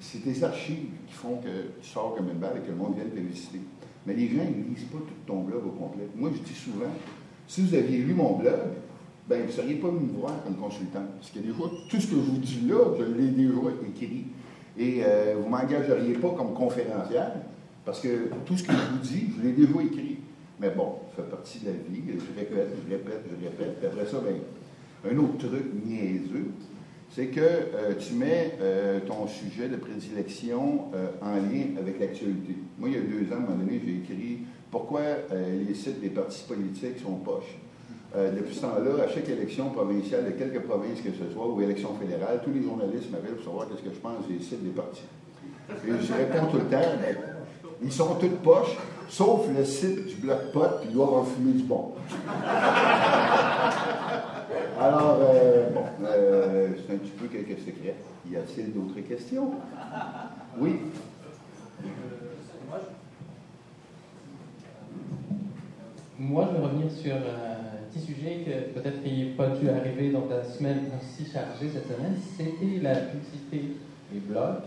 C'est 0.01 0.25
des 0.25 0.45
archives 0.45 0.91
qui 1.07 1.15
font 1.15 1.37
que 1.37 1.49
tu 1.81 1.89
sors 1.89 2.15
comme 2.17 2.29
une 2.29 2.39
balle 2.39 2.59
et 2.59 2.67
que 2.67 2.71
le 2.71 2.77
monde 2.77 2.95
vienne 2.95 3.11
te 3.11 3.19
visiter. 3.19 3.61
Mais 4.07 4.15
les 4.15 4.29
gens 4.29 4.45
ne 4.45 4.75
lisent 4.75 4.85
pas 4.85 4.99
tout 4.99 5.15
ton 5.27 5.43
blog 5.43 5.67
au 5.67 5.71
complet. 5.71 6.09
Moi, 6.15 6.31
je 6.35 6.41
dis 6.41 6.55
souvent, 6.55 6.91
si 7.47 7.63
vous 7.63 7.75
aviez 7.75 7.99
lu 7.99 8.15
mon 8.15 8.39
blog, 8.39 8.59
ben, 9.29 9.43
vous 9.43 9.47
ne 9.49 9.53
seriez 9.53 9.75
pas 9.75 9.89
venu 9.89 10.07
me 10.07 10.21
voir 10.21 10.43
comme 10.43 10.57
consultant. 10.57 11.03
Parce 11.17 11.31
que 11.31 11.53
fois, 11.53 11.71
tout 11.91 12.01
ce 12.01 12.07
que 12.07 12.17
je 12.17 12.21
vous 12.21 12.39
dis 12.39 12.61
là, 12.67 12.95
je 12.99 13.05
l'ai 13.05 13.29
déjà 13.29 13.53
écrit. 13.87 14.25
Et 14.79 15.03
euh, 15.05 15.35
vous 15.39 15.47
ne 15.47 15.51
m'engageriez 15.51 16.15
pas 16.15 16.31
comme 16.31 16.55
conférencière, 16.55 17.33
parce 17.85 18.01
que 18.01 18.31
tout 18.47 18.57
ce 18.57 18.63
que 18.63 18.73
je 18.73 18.93
vous 18.93 18.99
dis, 18.99 19.31
je 19.37 19.43
l'ai 19.43 19.53
déjà 19.53 19.83
écrit. 19.83 20.19
Mais 20.61 20.71
bon, 20.71 20.95
ça 21.15 21.23
fait 21.23 21.31
partie 21.31 21.59
de 21.61 21.67
la 21.67 21.73
vie. 21.73 22.03
Je 22.07 22.39
répète, 22.39 22.69
je 22.87 22.91
répète, 22.91 23.25
je 23.29 23.45
répète. 23.45 23.79
Puis 23.79 23.87
après 23.87 24.07
ça, 24.07 24.19
ben, 24.21 25.13
un 25.13 25.19
autre 25.19 25.39
truc 25.39 25.65
niaiseux, 25.85 26.51
c'est 27.11 27.27
que 27.27 27.41
euh, 27.41 27.95
tu 27.99 28.15
mets 28.15 28.57
euh, 28.61 29.01
ton 29.01 29.27
sujet 29.27 29.69
de 29.69 29.77
prédilection 29.77 30.85
euh, 30.95 31.09
en 31.23 31.37
lien 31.37 31.79
avec 31.79 31.99
l'actualité. 32.01 32.57
Moi, 32.79 32.91
il 32.91 32.95
y 32.95 32.99
a 32.99 33.01
deux 33.01 33.33
ans, 33.33 33.37
à 33.37 33.39
un 33.39 33.41
moment 33.41 33.57
donné, 33.57 33.81
j'ai 33.85 33.97
écrit 33.97 34.41
Pourquoi 34.71 35.01
les 35.33 35.75
sites 35.75 36.01
des 36.01 36.11
partis 36.11 36.45
politiques 36.47 36.99
sont 37.03 37.17
poches? 37.17 37.57
Depuis 38.15 38.55
ce 38.55 38.63
temps-là, 38.63 39.05
à 39.05 39.09
chaque 39.09 39.29
élection 39.29 39.69
provinciale 39.69 40.25
de 40.25 40.31
quelque 40.31 40.61
province 40.61 41.03
que 41.03 41.11
ce 41.11 41.31
soit, 41.31 41.47
ou 41.47 41.61
élection 41.61 41.91
fédérale, 42.01 42.41
tous 42.43 42.51
les 42.51 42.63
journalistes 42.63 43.11
m'appellent 43.11 43.35
pour 43.35 43.45
savoir 43.45 43.69
qu'est-ce 43.69 43.83
que 43.83 43.95
je 43.95 44.01
pense 44.01 44.27
des 44.27 44.39
sites 44.43 44.65
des 44.65 44.71
partis. 44.71 45.03
Et 45.69 45.91
je 45.91 46.13
réponds 46.15 46.47
tout 46.51 46.57
le 46.57 46.65
temps, 46.65 46.79
ben, 47.03 47.17
ils 47.83 47.93
sont 47.93 48.15
toutes 48.15 48.39
poches, 48.39 48.79
sauf 49.11 49.47
le 49.55 49.63
site 49.63 50.07
du 50.07 50.15
bloc 50.15 50.53
pot, 50.55 50.81
puis 50.81 50.91
doivent 50.91 51.15
en 51.15 51.25
fumer 51.25 51.53
du 51.53 51.65
bon. 51.65 51.93
Alors, 54.81 55.21
euh, 56.19 56.69
euh, 56.69 56.69
c'est 56.87 56.95
un 56.95 56.99
petit 56.99 57.11
peu 57.13 57.27
quelques 57.27 57.59
secrets. 57.61 57.95
Y 58.31 58.37
a-t-il 58.37 58.73
d'autres 58.73 59.01
questions? 59.01 59.51
Oui? 60.59 60.77
Moi, 66.21 66.49
je 66.51 66.57
vais 66.59 66.65
revenir 66.67 66.91
sur 66.91 67.15
un 67.15 67.89
petit 67.93 68.05
sujet 68.05 68.45
que 68.45 68.79
peut-être 68.79 68.97
n'a 69.05 69.37
pas 69.37 69.57
dû 69.57 69.69
arriver 69.69 70.11
dans 70.11 70.23
ta 70.23 70.43
semaine 70.43 70.81
aussi 71.01 71.31
chargée 71.31 71.69
cette 71.73 71.87
semaine. 71.87 72.17
C'était 72.37 72.83
la 72.83 72.97
publicité 72.97 73.77
des 74.13 74.19
blogs, 74.21 74.63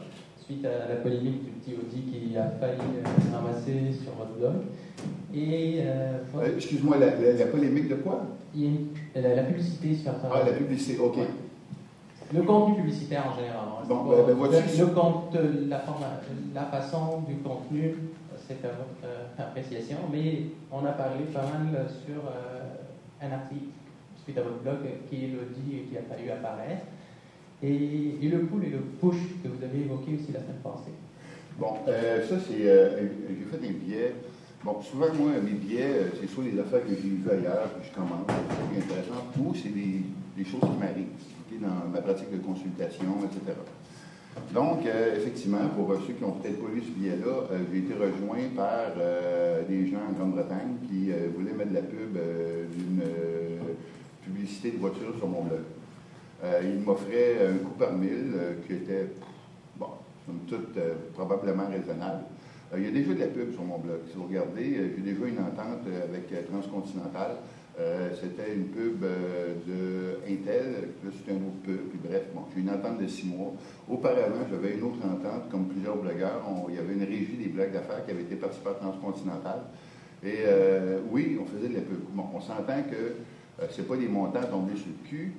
suite 0.46 0.66
à 0.66 0.88
la 0.90 0.96
polémique 1.02 1.44
du 1.44 1.52
petit 1.52 1.74
Audi 1.76 2.02
qui 2.04 2.38
a 2.38 2.50
failli 2.52 2.80
euh, 2.80 3.36
ramasser 3.36 3.92
sur 4.02 4.14
votre 4.14 4.38
blog. 4.38 4.64
Et 5.34 5.82
euh, 5.82 6.20
Euh, 6.38 6.56
Excuse-moi, 6.56 6.98
la, 6.98 7.08
la- 7.20 7.34
la 7.34 7.46
polémique 7.48 7.90
de 7.90 7.96
quoi? 7.96 8.26
il 8.56 8.62
y 8.62 8.66
a 8.66 8.70
une- 8.70 8.88
la, 9.24 9.36
la 9.36 9.44
publicité 9.44 9.96
sur 9.96 10.12
Ah, 10.34 10.44
la 10.46 10.54
publicité, 10.54 10.98
OK. 11.00 11.18
Ouais. 11.18 11.24
Le 12.34 12.42
contenu 12.44 12.76
publicitaire 12.76 13.26
en 13.28 13.36
général. 13.36 13.60
hein. 13.68 13.84
Bon, 13.88 14.04
ben, 14.06 14.36
pas- 14.36 14.58
le, 14.80 14.86
compte- 14.88 15.38
la, 15.68 15.80
forma- 15.80 16.22
la 16.56 16.66
façon 16.66 17.22
du 17.28 17.36
contenu, 17.38 17.96
c'est 18.48 18.64
à 18.66 18.70
votre 18.70 19.04
euh, 19.06 19.26
appréciation, 19.38 19.98
mais 20.12 20.44
on 20.72 20.86
a 20.86 20.92
parlé 20.92 21.26
pas 21.34 21.42
mal 21.44 21.86
sur 22.06 22.16
euh, 22.26 23.26
un 23.26 23.32
article 23.34 23.66
suite 24.24 24.38
à 24.38 24.42
votre 24.44 24.60
blog 24.62 24.78
qui 25.10 25.28
le 25.28 25.40
dit 25.58 25.78
et 25.78 25.82
qui 25.84 25.98
a 25.98 26.02
failli 26.04 26.30
apparaître. 26.32 26.86
Et, 27.64 28.18
et 28.22 28.30
le 28.30 28.40
pull 28.46 28.64
et 28.66 28.70
le 28.70 28.80
push 28.80 29.18
que 29.44 29.48
vous 29.48 29.64
avez 29.64 29.82
évoqué 29.82 30.16
aussi 30.16 30.32
la 30.32 30.40
semaine 30.40 30.62
passée. 30.64 30.96
Bon, 31.60 31.74
euh, 31.88 32.26
ça, 32.28 32.36
c'est. 32.48 32.66
euh, 32.68 33.08
j'ai 33.30 33.46
fait 33.46 33.62
des 33.68 33.74
billets. 33.74 34.16
Bon, 34.64 34.82
souvent, 34.82 35.08
moi, 35.20 35.32
mes 35.44 35.52
billets, 35.52 35.84
euh, 35.90 36.10
c'est 36.20 36.28
soit 36.30 36.44
des 36.44 36.58
affaires 36.60 36.84
que 36.84 36.90
j'ai 36.90 36.96
vues 37.10 37.24
ailleurs, 37.30 37.70
que 37.78 37.86
je 37.86 37.94
commande, 37.94 38.26
c'est 38.30 38.78
intéressant, 38.84 39.26
ou 39.40 39.54
c'est 39.54 39.70
des, 39.74 40.02
des 40.38 40.44
choses 40.46 40.62
qui 40.62 40.80
m'arrivent 40.80 41.08
dans 41.60 41.90
ma 41.92 42.02
pratique 42.02 42.32
de 42.32 42.38
consultation, 42.38 43.18
etc. 43.24 43.58
Donc, 44.54 44.86
euh, 44.86 45.16
effectivement, 45.16 45.68
pour 45.76 45.92
euh, 45.92 46.00
ceux 46.08 46.14
qui 46.14 46.24
n'ont 46.24 46.32
peut-être 46.32 46.62
pas 46.62 46.72
lu 46.74 46.82
ce 46.82 46.92
billet-là, 46.92 47.48
euh, 47.52 47.60
j'ai 47.72 47.80
été 47.80 47.94
rejoint 47.94 48.50
par 48.56 48.92
des 49.68 49.88
gens 49.88 50.00
en 50.10 50.14
Grande-Bretagne 50.14 50.78
qui 50.88 51.12
voulaient 51.36 51.54
mettre 51.54 51.70
de 51.70 51.76
la 51.76 51.82
pub 51.82 52.18
d'une 52.74 53.02
publicité 54.24 54.72
de 54.72 54.78
voiture 54.78 55.16
sur 55.18 55.28
mon 55.28 55.44
blog. 55.44 55.62
Ils 56.64 56.80
m'offraient 56.80 57.48
un 57.48 57.58
coût 57.58 57.76
par 57.78 57.94
mille 57.94 58.34
qui 58.66 58.74
était, 58.74 59.08
bon, 59.78 59.88
somme 60.26 60.40
toute, 60.48 60.80
probablement 61.14 61.68
raisonnable. 61.68 62.24
Il 62.76 62.84
y 62.84 62.88
a 62.88 62.92
déjà 62.92 63.14
de 63.14 63.20
la 63.20 63.28
pub 63.28 63.54
sur 63.54 63.64
mon 63.64 63.78
blog. 63.78 64.00
Si 64.10 64.18
vous 64.18 64.24
regardez, 64.24 64.92
j'ai 64.96 65.02
déjà 65.02 65.26
une 65.26 65.40
entente 65.40 65.86
avec 66.04 66.48
Transcontinental. 66.50 67.38
Euh, 67.82 68.10
C'était 68.14 68.54
une 68.54 68.66
pub 68.66 69.04
euh, 69.04 69.56
de 69.66 70.32
Intel, 70.32 70.90
c'est 71.02 71.32
une 71.32 71.48
autre 71.48 71.62
pub, 71.64 71.90
puis 71.90 72.00
bref, 72.04 72.24
bon, 72.34 72.42
j'ai 72.54 72.62
une 72.62 72.70
entente 72.70 73.02
de 73.02 73.08
six 73.08 73.26
mois. 73.26 73.54
Auparavant, 73.90 74.46
j'avais 74.52 74.76
une 74.76 74.84
autre 74.84 75.00
entente, 75.04 75.50
comme 75.50 75.66
plusieurs 75.66 75.98
blogueurs. 75.98 76.42
Il 76.70 76.76
y 76.76 76.78
avait 76.78 76.94
une 76.94 77.04
régie 77.04 77.38
des 77.38 77.50
blogs 77.50 77.72
d'affaires 77.72 78.06
qui 78.06 78.12
avait 78.12 78.22
été 78.22 78.36
partie 78.36 78.60
par. 78.60 78.76
Et 80.24 80.44
euh, 80.46 81.00
oui, 81.10 81.40
on 81.42 81.46
faisait 81.46 81.70
de 81.70 81.74
la 81.74 81.82
pub. 81.82 82.00
Bon, 82.14 82.26
on 82.36 82.40
s'entend 82.40 82.84
que 82.84 82.96
euh, 82.96 83.66
c'est 83.72 83.88
pas 83.88 83.98
des 83.98 84.08
montants 84.08 84.44
tombés 84.44 84.76
sur 84.76 84.88
le 84.88 85.10
cul, 85.10 85.34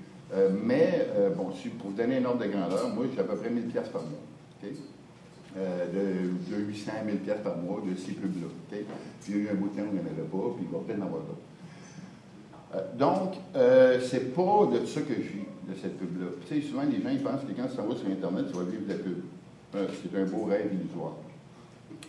mais 0.64 1.08
bon, 1.36 1.50
pour 1.78 1.90
vous 1.90 1.96
donner 1.96 2.16
un 2.16 2.24
ordre 2.24 2.42
de 2.42 2.50
grandeur, 2.50 2.88
moi, 2.94 3.04
j'ai 3.14 3.20
à 3.20 3.24
peu 3.24 3.36
près 3.36 3.50
1000 3.50 3.64
pièces 3.66 3.90
par 3.90 4.02
mois. 4.02 4.18
OK? 4.62 4.70
Euh, 5.54 5.84
de, 5.92 6.54
de 6.56 6.62
800 6.62 6.92
000 7.04 7.18
piastres 7.18 7.42
par 7.42 7.58
mois 7.58 7.82
de 7.86 7.94
ces 7.94 8.12
pubs-là. 8.12 8.48
Puis 8.70 8.86
il 9.28 9.36
y 9.36 9.38
a 9.38 9.42
eu 9.42 9.48
un 9.50 9.54
bout 9.54 9.68
de 9.68 9.76
temps 9.76 9.82
où 9.82 9.92
il 9.92 10.00
n'y 10.00 10.00
en 10.00 10.10
avait 10.10 10.22
pas, 10.22 10.56
puis 10.56 10.64
il 10.64 10.72
va 10.72 10.78
peut-être 10.78 11.02
en 11.02 11.06
avoir 11.06 11.20
d'autres. 11.20 11.51
Euh, 12.74 12.80
donc, 12.98 13.34
euh, 13.54 14.00
c'est 14.00 14.34
pas 14.34 14.68
de 14.72 14.86
ça 14.86 15.00
que 15.02 15.14
je 15.14 15.20
vis, 15.20 15.46
de 15.68 15.74
cette 15.80 15.98
pub-là. 15.98 16.28
Tu 16.46 16.54
sais, 16.54 16.66
souvent, 16.66 16.82
les 16.82 17.02
gens, 17.02 17.10
ils 17.10 17.22
pensent 17.22 17.42
que 17.42 17.52
quand 17.52 17.68
tu 17.68 17.76
t'en 17.76 17.96
sur 17.96 18.08
Internet, 18.08 18.46
tu 18.50 18.58
vas 18.58 18.64
vivre 18.64 18.84
de 18.84 18.88
la 18.88 18.98
pub. 18.98 19.18
Euh, 19.74 19.86
c'est 20.02 20.18
un 20.18 20.24
beau 20.24 20.44
rêve 20.44 20.70
illusoire. 20.72 21.14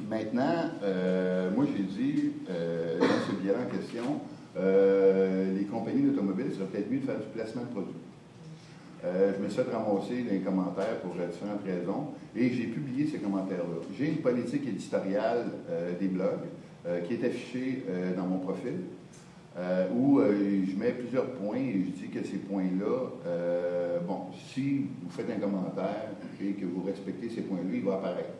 Maintenant, 0.10 0.72
euh, 0.84 1.52
moi, 1.56 1.66
j'ai 1.66 1.84
dit, 1.84 2.32
dans 2.48 3.28
ce 3.28 3.36
billet 3.40 3.54
en 3.54 3.70
question, 3.70 4.20
les 4.56 5.66
compagnies 5.66 6.04
d'automobiles, 6.04 6.52
ça 6.52 6.60
serait 6.60 6.68
peut-être 6.68 6.92
mieux 6.92 7.00
de 7.00 7.06
faire 7.06 7.20
du 7.20 7.28
placement 7.34 7.62
de 7.62 7.68
produits. 7.68 7.94
Je 9.04 9.44
me 9.44 9.50
suis 9.50 9.62
fait 9.62 9.72
ramasser 9.72 10.26
les 10.30 10.40
commentaires 10.40 11.00
pour 11.02 11.14
différentes 11.14 11.64
raisons 11.66 12.08
et 12.36 12.50
j'ai 12.50 12.68
publié 12.68 13.06
ces 13.06 13.20
commentaires-là. 13.20 13.82
J'ai 13.98 14.08
une 14.08 14.18
politique 14.18 14.68
éditoriale 14.68 15.46
des 16.00 16.08
blogs 16.08 16.48
qui 17.08 17.14
est 17.14 17.26
affichée 17.26 17.84
dans 18.18 18.26
mon 18.26 18.40
profil 18.40 18.74
euh, 19.56 19.88
où 19.94 20.20
euh, 20.20 20.64
je 20.68 20.76
mets 20.76 20.94
plusieurs 20.94 21.28
points 21.34 21.58
et 21.58 21.86
je 21.86 22.02
dis 22.02 22.10
que 22.10 22.24
ces 22.26 22.38
points-là, 22.38 23.10
euh, 23.28 24.00
bon, 24.00 24.22
si 24.52 24.88
vous 25.02 25.12
faites 25.12 25.30
un 25.30 25.40
commentaire 25.40 26.10
et 26.42 26.54
que 26.54 26.66
vous 26.66 26.82
respectez 26.82 27.30
ces 27.30 27.42
points-là, 27.42 27.70
il 27.72 27.84
va 27.84 27.96
apparaître. 27.96 28.34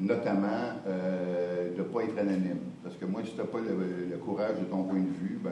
Notamment 0.00 0.80
de 0.86 1.78
ne 1.78 1.82
pas 1.82 2.02
être 2.02 2.18
anonyme. 2.18 2.60
Parce 2.82 2.94
que 2.96 3.06
moi, 3.06 3.22
si 3.24 3.32
tu 3.32 3.38
n'as 3.38 3.44
pas 3.44 3.58
le, 3.58 4.10
le 4.10 4.16
courage 4.18 4.60
de 4.60 4.64
ton 4.64 4.84
point 4.84 5.00
de 5.00 5.08
vue, 5.18 5.40
ben, 5.42 5.50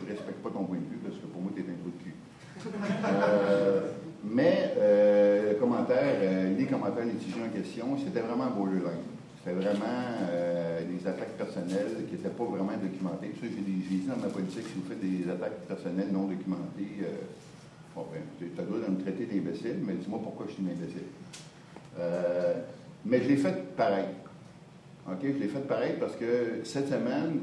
je 0.00 0.04
ne 0.04 0.10
respecte 0.10 0.42
pas 0.42 0.50
ton 0.50 0.64
point 0.64 0.78
de 0.78 0.90
vue 0.90 0.98
parce 1.04 1.16
que 1.18 1.26
pour 1.26 1.40
moi, 1.42 1.52
tu 1.54 1.60
es 1.60 1.64
un 1.64 1.76
trou 1.76 1.90
de 1.90 2.02
cul. 2.02 2.14
Mais 4.24 4.74
le 4.76 5.54
commentaire, 5.60 6.54
les 6.58 6.64
commentaires 6.64 7.04
litigieux 7.04 7.42
en 7.46 7.54
question, 7.54 7.96
c'était 7.98 8.20
vraiment 8.20 8.50
borderline. 8.50 9.13
C'était 9.44 9.56
vraiment 9.56 9.84
euh, 10.30 10.80
des 10.88 11.06
attaques 11.06 11.36
personnelles 11.36 12.06
qui 12.08 12.14
n'étaient 12.14 12.30
pas 12.30 12.44
vraiment 12.44 12.72
documentées. 12.80 13.32
J'ai 13.42 13.48
dit 13.50 14.06
dans 14.08 14.16
ma 14.16 14.28
politique, 14.28 14.64
si 14.66 14.72
vous 14.80 14.88
faites 14.88 15.00
des 15.00 15.30
attaques 15.30 15.66
personnelles 15.68 16.08
non 16.10 16.24
documentées, 16.24 17.02
euh, 17.02 17.26
bon, 17.94 18.06
ben, 18.10 18.22
tu 18.38 18.46
as 18.58 18.62
le 18.62 18.68
droit 18.68 18.88
de 18.88 18.90
me 18.90 19.00
traiter 19.02 19.26
d'imbécile, 19.26 19.80
mais 19.86 19.94
dis-moi 19.94 20.20
pourquoi 20.22 20.46
je 20.48 20.54
suis 20.54 20.62
un 20.62 20.68
imbécile. 20.68 21.08
Euh, 21.98 22.54
mais 23.04 23.22
je 23.22 23.28
l'ai 23.28 23.36
fait 23.36 23.76
pareil. 23.76 24.06
Je 25.22 25.26
l'ai 25.26 25.48
fait 25.48 25.68
pareil 25.68 25.96
parce 26.00 26.16
que 26.16 26.60
cette 26.64 26.88
semaine, 26.88 27.40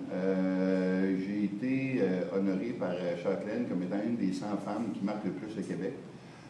j'ai 1.19 1.43
été 1.43 2.01
honoré 2.35 2.75
par 2.79 2.93
Châtelaine 3.21 3.67
comme 3.69 3.83
étant 3.83 4.01
une 4.03 4.15
des 4.15 4.33
100 4.33 4.57
femmes 4.65 4.91
qui 4.91 5.05
marquent 5.05 5.25
le 5.25 5.31
plus 5.33 5.55
le 5.55 5.61
Québec. 5.61 5.93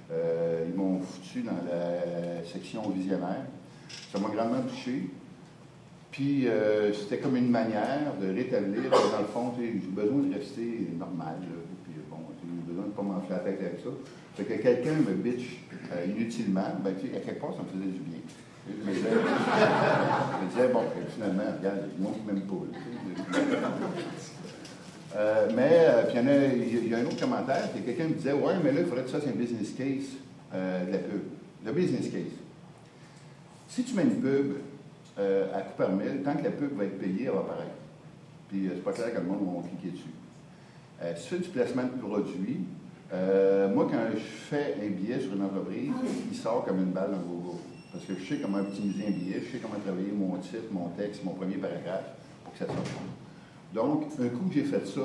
Ils 0.10 0.74
m'ont 0.74 1.02
foutu 1.02 1.42
dans 1.42 1.52
la 1.52 2.46
section 2.46 2.90
visionnaire. 2.92 3.44
Ça 4.14 4.20
m'a 4.20 4.30
grandement 4.30 4.62
touché. 4.62 5.10
Puis 6.12 6.48
euh, 6.48 6.94
c'était 6.94 7.20
comme 7.20 7.38
une 7.38 7.50
manière 7.50 8.14
de 8.22 8.28
rétablir, 8.34 8.90
dans 8.90 9.20
le 9.20 9.26
fond, 9.34 9.54
j'ai 9.58 9.72
besoin 9.72 10.24
de 10.24 10.34
rester 10.36 10.90
normal. 11.00 11.38
là. 11.40 11.58
Puis 11.86 11.94
bon, 12.10 12.18
j'ai 12.42 12.72
besoin 12.72 12.86
de 12.88 12.92
pas 12.92 13.02
m'enfler 13.02 13.36
la 13.36 13.42
avec 13.42 13.80
ça. 13.84 13.90
Fait 14.36 14.44
que 14.44 14.62
quelqu'un 14.62 14.94
me 14.94 15.14
bitch 15.14 15.60
euh, 15.94 16.06
inutilement, 16.06 16.76
ben, 16.84 16.94
tu 17.00 17.08
sais, 17.08 17.18
à 17.18 17.20
quelque 17.20 17.40
part, 17.40 17.54
ça 17.54 17.64
me 17.64 17.68
faisait 17.80 17.92
du 17.92 18.00
bien. 18.00 18.20
Je 18.68 18.74
me 18.74 20.50
disais, 20.50 20.68
bon, 20.72 20.84
finalement, 21.14 21.44
regarde, 21.58 21.80
ils 21.98 22.04
m'ont 22.04 22.16
même 22.28 22.42
pas. 22.42 22.56
Euh, 25.14 25.50
mais, 25.54 25.70
euh, 25.74 26.04
puis 26.04 26.18
il 26.18 26.26
y, 26.26 26.30
a, 26.30 26.54
il 26.54 26.88
il 26.88 26.96
un 26.96 27.04
autre 27.06 27.20
commentaire, 27.20 27.70
quelqu'un 27.86 28.06
me 28.06 28.14
disait, 28.14 28.32
ouais, 28.32 28.54
mais 28.64 28.72
là, 28.72 28.80
il 28.80 28.86
faudrait 28.86 29.04
que 29.04 29.10
ça, 29.10 29.20
c'est 29.22 29.30
un 29.30 29.34
business 29.34 29.72
case 29.78 30.16
euh, 30.54 30.86
de 30.86 30.92
la 30.94 30.98
pub. 31.00 31.22
Le 31.66 31.72
business 31.74 32.10
case. 32.10 32.32
Si 33.68 33.84
tu 33.84 33.94
mets 33.94 34.04
une 34.04 34.22
pub 34.22 34.54
euh, 35.22 35.58
à 35.58 35.62
coup 35.62 35.74
par 35.78 35.92
mille, 35.92 36.22
tant 36.24 36.36
que 36.36 36.44
la 36.44 36.52
pub 36.52 36.76
va 36.76 36.86
être 36.86 37.00
payée, 37.00 37.26
elle 37.26 37.32
va 37.32 37.40
apparaître. 37.40 37.76
Puis 38.50 38.68
euh, 38.68 38.72
c'est 38.76 38.84
pas 38.84 38.92
clair 38.92 39.14
que 39.14 39.20
le 39.20 39.26
monde 39.26 39.64
va 39.64 39.70
cliquer 39.70 39.96
dessus. 39.96 40.10
Euh, 41.02 41.14
tu 41.14 41.40
du 41.40 41.50
placement 41.50 41.84
de 41.84 42.02
produit, 42.02 42.60
euh, 43.14 43.74
moi, 43.74 43.88
quand 43.90 44.00
je 44.14 44.20
fais 44.20 44.76
un 44.82 44.90
billet 44.90 45.20
sur 45.20 45.36
une 45.36 45.44
entreprise, 45.44 45.92
il 46.30 46.38
sort 46.38 46.66
comme 46.66 46.80
une 46.80 46.92
balle 46.92 47.12
dans 47.12 47.18
Google. 47.18 47.60
Parce 47.92 48.06
que 48.06 48.14
je 48.16 48.26
sais 48.26 48.42
comment 48.42 48.60
optimiser 48.60 49.08
un 49.08 49.12
billet, 49.12 49.42
je 49.46 49.52
sais 49.52 49.58
comment 49.62 49.80
travailler 49.84 50.12
mon 50.12 50.38
titre, 50.38 50.72
mon 50.72 50.90
texte, 50.90 51.24
mon 51.24 51.34
premier 51.34 51.56
paragraphe 51.56 52.12
pour 52.44 52.54
que 52.54 52.60
ça 52.60 52.68
sorte. 52.68 52.78
Donc, 53.74 54.06
un 54.20 54.30
coup 54.30 54.48
que 54.48 54.54
j'ai 54.54 54.64
fait 54.64 54.86
ça, 54.86 55.02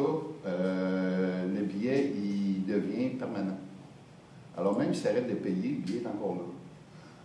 le 0.47 1.63
billet, 1.63 2.13
il 2.15 2.65
devient 2.65 3.11
permanent. 3.11 3.59
Alors, 4.57 4.79
même 4.79 4.95
si 4.95 5.03
ça 5.03 5.11
arrête 5.11 5.29
de 5.29 5.35
payer, 5.35 5.71
le 5.71 5.85
billet 5.85 6.03
est 6.03 6.07
encore 6.07 6.35
là. 6.37 6.56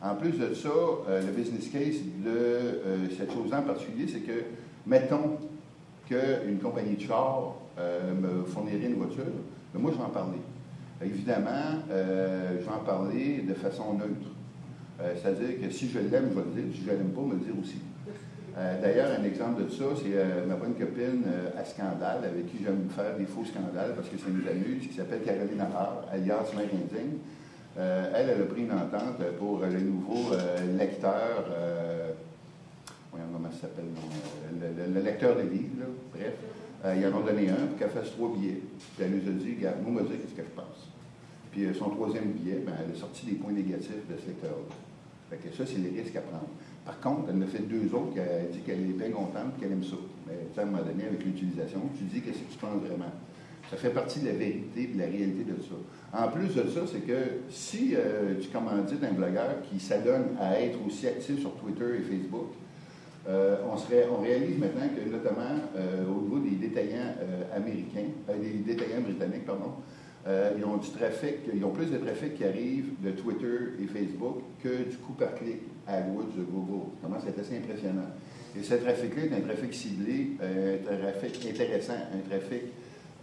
En 0.03 0.15
plus 0.15 0.31
de 0.31 0.53
ça, 0.55 0.70
euh, 0.70 1.22
le 1.22 1.31
business 1.31 1.70
case 1.70 2.01
de 2.25 2.29
euh, 2.29 3.08
cette 3.15 3.31
chose-là 3.31 3.60
en 3.60 3.63
particulier, 3.63 4.08
c'est 4.12 4.22
que, 4.22 4.46
mettons 4.88 5.38
qu'une 6.08 6.58
compagnie 6.60 6.96
de 6.96 7.01
char 7.01 7.53
euh, 7.77 8.12
me 8.15 8.43
fournirait 8.46 8.88
une 8.88 8.96
voiture, 8.96 9.25
ben 9.74 9.79
moi, 9.79 9.91
je 9.91 9.98
vais 9.98 10.03
en 10.03 10.10
parler. 10.10 10.39
Évidemment, 11.03 11.81
je 11.89 12.63
vais 12.63 12.72
en 12.72 12.84
parler 12.86 13.43
de 13.48 13.53
façon 13.55 13.93
neutre. 13.93 14.29
C'est-à-dire 15.15 15.60
que 15.60 15.74
si 15.74 15.89
je 15.89 15.98
l'aime, 15.98 16.29
je 16.29 16.39
vais 16.39 16.46
le 16.46 16.62
dire. 16.62 16.75
Si 16.75 16.81
je 16.86 16.91
ne 16.91 16.98
l'aime 16.98 17.10
pas, 17.10 17.22
me 17.22 17.34
le 17.34 17.39
dire 17.39 17.55
aussi. 17.60 17.79
D'ailleurs, 18.55 19.20
un 19.20 19.24
exemple 19.24 19.63
de 19.63 19.70
ça, 19.70 19.86
c'est 19.96 20.48
ma 20.48 20.53
bonne 20.55 20.75
copine 20.75 21.24
à 21.58 21.65
Scandale, 21.65 22.25
avec 22.25 22.51
qui 22.51 22.63
j'aime 22.63 22.88
faire 22.89 23.17
des 23.17 23.25
faux 23.25 23.43
scandales 23.43 23.96
parce 23.96 24.10
que 24.10 24.17
ça 24.17 24.27
nous 24.29 24.48
amuse, 24.48 24.88
qui 24.88 24.93
s'appelle 24.93 25.24
Caroline 25.24 25.60
Allard, 25.60 26.05
alias 26.12 26.53
Mère 26.55 26.65
Indigne. 26.65 27.17
Euh, 27.77 28.11
elle, 28.15 28.29
elle 28.29 28.41
a 28.41 28.45
pris 28.45 28.63
une 28.63 28.71
entente 28.73 29.23
pour 29.39 29.59
le 29.59 29.79
nouveau 29.79 30.33
euh, 30.33 30.77
lecteur, 30.77 31.45
euh, 31.51 32.11
comment 33.11 33.49
ça 33.51 33.61
s'appelle, 33.61 33.85
euh, 33.85 34.73
le, 34.75 34.83
le- 34.93 34.93
le 34.99 35.05
lecteur 35.05 35.35
de 35.37 35.41
livres, 35.43 35.79
là, 35.79 35.85
bref. 36.13 36.33
Euh, 36.83 36.95
ils 36.97 37.05
en 37.07 37.17
ont 37.19 37.23
donné 37.23 37.49
un 37.49 37.67
pour 37.67 37.77
qu'elle 37.77 37.89
fasse 37.91 38.11
trois 38.11 38.33
billets. 38.35 38.59
Puis 38.97 39.05
elle 39.05 39.11
nous 39.11 39.29
a 39.29 39.33
dit, 39.33 39.55
regarde, 39.55 39.77
moi, 39.85 40.01
me 40.01 40.07
dire 40.07 40.17
qu'est-ce 40.21 40.33
que 40.35 40.43
je 40.43 40.55
pense. 40.55 40.89
Puis 41.51 41.65
euh, 41.65 41.73
son 41.73 41.89
troisième 41.91 42.31
billet, 42.31 42.61
ben, 42.65 42.73
elle 42.83 42.95
a 42.95 42.99
sorti 42.99 43.25
des 43.25 43.33
points 43.33 43.51
négatifs 43.53 44.03
de 44.09 44.17
ce 44.19 44.27
lecteur-là. 44.27 44.75
Fait 45.29 45.37
que 45.37 45.55
ça, 45.55 45.63
c'est 45.65 45.77
les 45.79 46.01
risques 46.01 46.15
à 46.15 46.21
prendre. 46.21 46.49
Par 46.83 46.99
contre, 46.99 47.29
elle 47.29 47.37
en 47.37 47.41
a 47.43 47.45
fait 47.47 47.59
deux 47.69 47.85
autres 47.95 48.13
qu'elle 48.15 48.27
a 48.27 48.51
dit 48.51 48.59
qu'elle 48.65 48.81
est 48.81 48.97
bien 48.97 49.11
contente 49.11 49.55
qu'elle 49.59 49.71
aime 49.71 49.83
ça. 49.83 49.95
Mais 50.27 50.33
à 50.57 50.61
un 50.61 50.65
moment 50.65 50.83
donné, 50.83 51.05
avec 51.05 51.23
l'utilisation, 51.23 51.81
tu 51.97 52.03
dis 52.05 52.19
qu'est-ce 52.21 52.39
que 52.39 52.51
tu 52.51 52.57
penses 52.57 52.81
vraiment. 52.81 53.11
Ça 53.69 53.77
fait 53.77 53.91
partie 53.91 54.19
de 54.19 54.25
la 54.27 54.33
vérité 54.33 54.83
et 54.83 54.87
de 54.87 54.97
la 54.99 55.05
réalité 55.05 55.43
de 55.45 55.61
ça. 55.61 55.77
En 56.13 56.27
plus 56.27 56.53
de 56.53 56.70
ça, 56.70 56.82
c'est 56.91 57.06
que 57.08 57.13
si 57.50 57.96
euh, 57.96 58.36
tu 58.41 58.50
commandites 58.50 59.01
un 59.03 59.13
blogueur 59.13 59.62
qui 59.70 59.80
s'adonne 59.80 60.36
à 60.39 60.60
être 60.60 60.77
aussi 60.86 61.08
actif 61.08 61.39
sur 61.39 61.53
Twitter 61.56 61.86
et 62.00 62.01
Facebook, 62.01 62.48
euh, 63.30 63.58
on, 63.65 64.22
réalise 64.22 64.58
maintenant 64.58 64.89
que, 64.94 65.10
notamment 65.10 65.56
euh, 65.77 66.03
au 66.06 66.22
niveau 66.22 66.39
des 66.39 66.56
détaillants 66.68 67.15
américains, 67.56 68.10
des 68.41 68.74
détaillants 68.74 69.01
britanniques, 69.01 69.46
pardon, 69.46 69.74
ils 70.58 70.65
ont 70.65 70.77
du 70.77 70.89
trafic, 70.89 71.36
ils 71.53 71.63
ont 71.63 71.72
plus 71.72 71.88
de 71.88 71.98
trafic 71.98 72.36
qui 72.36 72.44
arrive 72.44 72.89
de 73.01 73.12
Twitter 73.12 73.74
et 73.82 73.88
Facebook 73.88 74.41
que 74.62 74.89
du 74.89 74.98
coup 74.98 75.13
par 75.13 75.34
clic 75.36 75.62
à 75.88 75.98
AdWords 75.98 76.36
de 76.38 76.44
Google. 76.44 76.89
À 77.03 77.30
être 77.30 77.39
assez 77.39 77.58
impressionnant. 77.58 78.10
Et 78.60 78.62
ce 78.62 78.75
trafic-là 78.75 79.24
est 79.24 79.34
un 79.34 79.41
trafic 79.41 79.74
ciblé, 79.74 80.32
un 80.41 81.12
trafic 81.12 81.48
intéressant, 81.50 81.94
un 81.94 82.30
trafic 82.30 82.63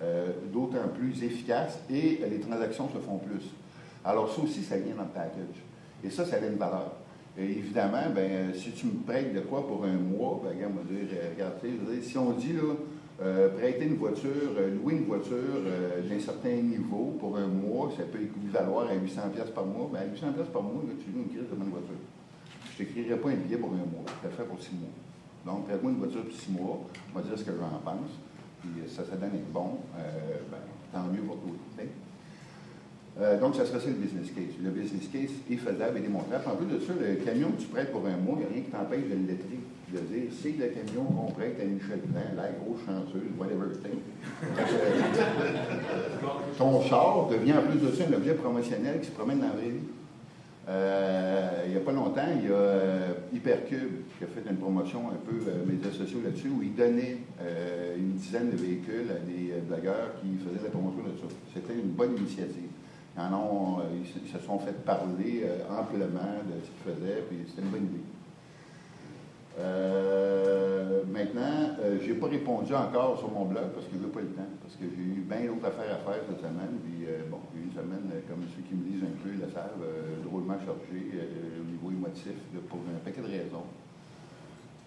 euh, 0.01 0.29
d'autant 0.53 0.87
plus 0.97 1.25
efficace 1.25 1.81
et 1.91 2.21
les 2.31 2.39
transactions 2.39 2.89
se 2.89 2.99
font 2.99 3.19
plus. 3.19 3.51
Alors 4.05 4.33
ça 4.33 4.43
aussi, 4.43 4.63
ça 4.63 4.77
vient 4.77 4.95
dans 4.95 5.03
le 5.03 5.09
package. 5.09 5.59
Et 6.05 6.11
ça, 6.11 6.25
ça 6.25 6.37
a 6.37 6.39
une 6.39 6.57
valeur. 6.57 6.93
Évidemment, 7.37 8.03
ben, 8.15 8.31
euh, 8.31 8.55
si 8.55 8.71
tu 8.71 8.87
me 8.87 9.03
prêtes 9.05 9.35
de 9.35 9.41
quoi 9.41 9.67
pour 9.67 9.85
un 9.85 9.95
mois, 9.95 10.41
ben, 10.43 10.51
regarde, 10.51 10.73
on 10.75 10.83
va 10.83 11.01
dire, 11.01 11.09
euh, 11.15 11.31
regarde, 11.35 11.55
si 12.03 12.17
on 12.17 12.31
dit, 12.33 12.53
là, 12.53 12.75
prêter 13.59 13.87
une 13.87 13.97
voiture, 13.97 14.55
louer 14.81 14.95
une 14.95 15.07
voiture 15.07 15.65
d'un 16.09 16.21
certain 16.21 16.55
niveau 16.55 17.17
pour 17.19 17.37
un 17.37 17.49
mois, 17.49 17.91
ça 17.97 18.05
peut 18.05 18.23
équivaloir 18.23 18.89
à 18.89 18.95
800 18.95 19.23
pièces 19.35 19.51
par 19.51 19.67
mois. 19.67 19.91
Ben, 19.93 20.03
à 20.03 20.05
800 20.05 20.33
pièces 20.35 20.49
par 20.53 20.63
mois, 20.63 20.83
tu 21.05 21.11
loues 21.11 21.25
une 21.25 21.29
crise 21.29 21.51
de 21.51 21.57
bonne 21.57 21.71
voiture. 21.71 21.99
Je 22.77 22.85
ne 22.85 22.89
t'écrirai 22.89 23.17
pas 23.17 23.31
un 23.31 23.35
billet 23.35 23.57
pour 23.57 23.71
un 23.71 23.79
mois, 23.79 24.07
je 24.07 24.23
vais 24.23 24.31
le 24.31 24.37
faire 24.37 24.47
pour 24.47 24.63
six 24.63 24.77
mois. 24.77 24.95
Donc, 25.45 25.67
prête-moi 25.67 25.91
une 25.91 25.99
voiture 25.99 26.23
pour 26.23 26.33
six 26.33 26.53
mois, 26.53 26.79
on 27.13 27.19
va 27.19 27.25
dire 27.25 27.37
ce 27.37 27.43
que 27.43 27.51
j'en 27.51 27.79
pense, 27.83 28.11
puis 28.61 28.71
euh, 28.81 28.89
ça, 28.89 29.05
ça 29.05 29.17
donne 29.17 29.35
être 29.35 29.53
bon, 29.53 29.79
euh, 29.99 30.39
ben, 30.51 30.59
tant 30.93 31.07
mieux 31.13 31.23
pour 31.23 31.39
sais. 31.77 31.89
Euh, 33.21 33.37
donc, 33.41 33.57
ça 33.57 33.67
serait 33.67 33.81
ça 33.81 33.89
le 33.89 33.95
business 33.95 34.31
case. 34.31 34.55
Le 34.63 34.71
business 34.71 35.09
case 35.13 35.33
est 35.51 35.57
faisable 35.57 35.99
et 35.99 36.03
démontrable. 36.03 36.45
En 36.47 36.55
plus 36.55 36.67
de 36.67 36.79
ça, 36.79 36.93
le 36.95 37.17
camion 37.17 37.51
que 37.51 37.63
tu 37.63 37.67
prêtes 37.67 37.91
pour 37.91 38.07
un 38.07 38.17
mois, 38.17 38.37
il 38.37 38.39
n'y 38.39 38.45
a 38.45 38.49
rien 38.55 38.63
qui 38.63 38.71
t'empêche 38.71 39.09
de 39.11 39.15
le 39.15 39.27
lettrer. 39.27 39.59
De 39.93 39.99
dire, 39.99 40.31
c'est 40.41 40.53
le 40.53 40.69
camion 40.69 41.03
qu'on 41.05 41.33
prête 41.33 41.59
à 41.61 41.65
Michel 41.65 41.99
Blanc, 42.05 42.21
la 42.37 42.51
grosse 42.51 42.79
chanceuse, 42.87 43.33
whatever. 43.39 43.75
sais. 43.83 43.91
Ton 46.59 46.81
char 46.83 47.27
devient 47.29 47.55
en 47.55 47.63
plus 47.63 47.81
de 47.81 47.91
ça 47.93 48.05
un 48.09 48.13
objet 48.13 48.35
promotionnel 48.35 49.01
qui 49.01 49.07
se 49.07 49.13
promène 49.13 49.41
dans 49.41 49.47
la 49.47 49.53
vraie 49.53 49.71
vie. 49.71 49.89
Euh, 50.69 51.63
il 51.65 51.71
n'y 51.73 51.79
a 51.79 51.81
pas 51.81 51.93
longtemps, 51.93 52.29
il 52.37 52.45
y 52.51 52.53
a 52.53 53.15
Hypercube 53.33 54.03
qui 54.19 54.25
a 54.25 54.27
fait 54.27 54.43
une 54.51 54.57
promotion 54.57 55.11
un 55.11 55.17
peu 55.25 55.39
euh, 55.49 55.65
médias 55.65 55.93
sociaux 55.93 56.19
là-dessus 56.25 56.49
où 56.49 56.61
il 56.63 56.75
donnait 56.75 57.19
euh, 57.41 57.97
une 57.97 58.13
dizaine 58.15 58.51
de 58.51 58.57
véhicules 58.57 59.07
à 59.11 59.21
des 59.25 59.53
euh, 59.53 59.61
blogueurs 59.63 60.15
qui 60.21 60.37
faisaient 60.45 60.65
la 60.65 60.71
promotion 60.71 61.03
de 61.05 61.17
ça. 61.17 61.35
C'était 61.55 61.75
une 61.75 61.91
bonne 61.91 62.17
initiative. 62.17 62.71
Ils, 63.17 63.21
euh, 63.23 63.83
ils, 64.03 64.29
se- 64.31 64.45
sont 64.45 64.59
fait 64.59 64.85
parler 64.85 65.45
amplement 65.71 66.39
de 66.47 66.55
ce 66.63 66.71
qu'ils 66.71 66.95
faisaient, 66.95 67.23
puis 67.29 67.39
c'était 67.49 67.63
une 67.63 67.69
bonne 67.71 67.85
idée. 67.87 68.07
Maintenant, 71.11 71.75
euh, 71.83 71.99
je 72.01 72.13
n'ai 72.13 72.19
pas 72.19 72.27
répondu 72.29 72.75
encore 72.75 73.19
sur 73.19 73.31
mon 73.31 73.45
blog 73.47 73.71
parce 73.75 73.87
que 73.87 73.95
je 73.99 74.05
n'ai 74.07 74.13
pas 74.13 74.21
le 74.21 74.29
temps, 74.39 74.51
parce 74.63 74.75
que 74.77 74.85
j'ai 74.87 75.03
eu 75.03 75.23
bien 75.27 75.51
d'autres 75.51 75.67
affaires 75.67 75.99
à 75.99 75.99
faire 76.07 76.23
cette 76.29 76.39
semaine. 76.39 76.79
Puis, 76.85 77.07
euh, 77.11 77.23
bon, 77.31 77.39
j'ai 77.55 77.63
une 77.67 77.73
semaine, 77.75 78.07
comme 78.29 78.43
ceux 78.55 78.63
qui 78.63 78.75
me 78.75 78.87
lisent 78.87 79.03
un 79.03 79.19
peu 79.19 79.31
le 79.35 79.51
savent, 79.51 79.83
drôlement 80.25 80.59
chargée 80.63 81.11
au 81.59 81.67
niveau 81.67 81.91
émotif 81.91 82.39
pour 82.69 82.79
un 82.87 82.99
paquet 83.05 83.21
de 83.23 83.27
raisons. 83.27 83.67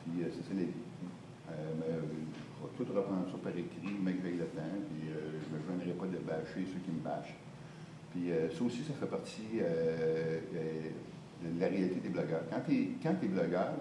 Puis, 0.03 0.23
euh, 0.23 0.27
c'est 0.31 0.43
ça 0.47 0.53
vie. 0.53 0.67
Euh, 1.49 1.73
euh, 1.89 2.01
tout 2.77 2.85
reprendre 2.93 3.25
ça 3.29 3.37
par 3.43 3.51
écrit, 3.51 3.91
mec 4.01 4.23
le 4.23 4.45
temps, 4.45 4.61
puis 4.89 5.09
je 5.09 5.13
ne 5.13 5.17
me 5.77 5.83
gênerai 5.83 5.97
pas 5.97 6.05
de 6.05 6.19
bâcher 6.19 6.65
ceux 6.65 6.79
qui 6.79 6.91
me 6.91 7.01
bâchent. 7.03 7.35
Puis 8.11 8.29
ça 8.55 8.63
aussi, 8.63 8.83
ça 8.83 8.93
fait 8.93 9.07
partie 9.07 9.59
de 9.59 11.59
la 11.59 11.67
réalité 11.67 11.99
des 11.99 12.09
blogueurs. 12.09 12.43
Quand 12.49 12.61
tu 12.67 13.25
es, 13.25 13.27
blogueur, 13.27 13.73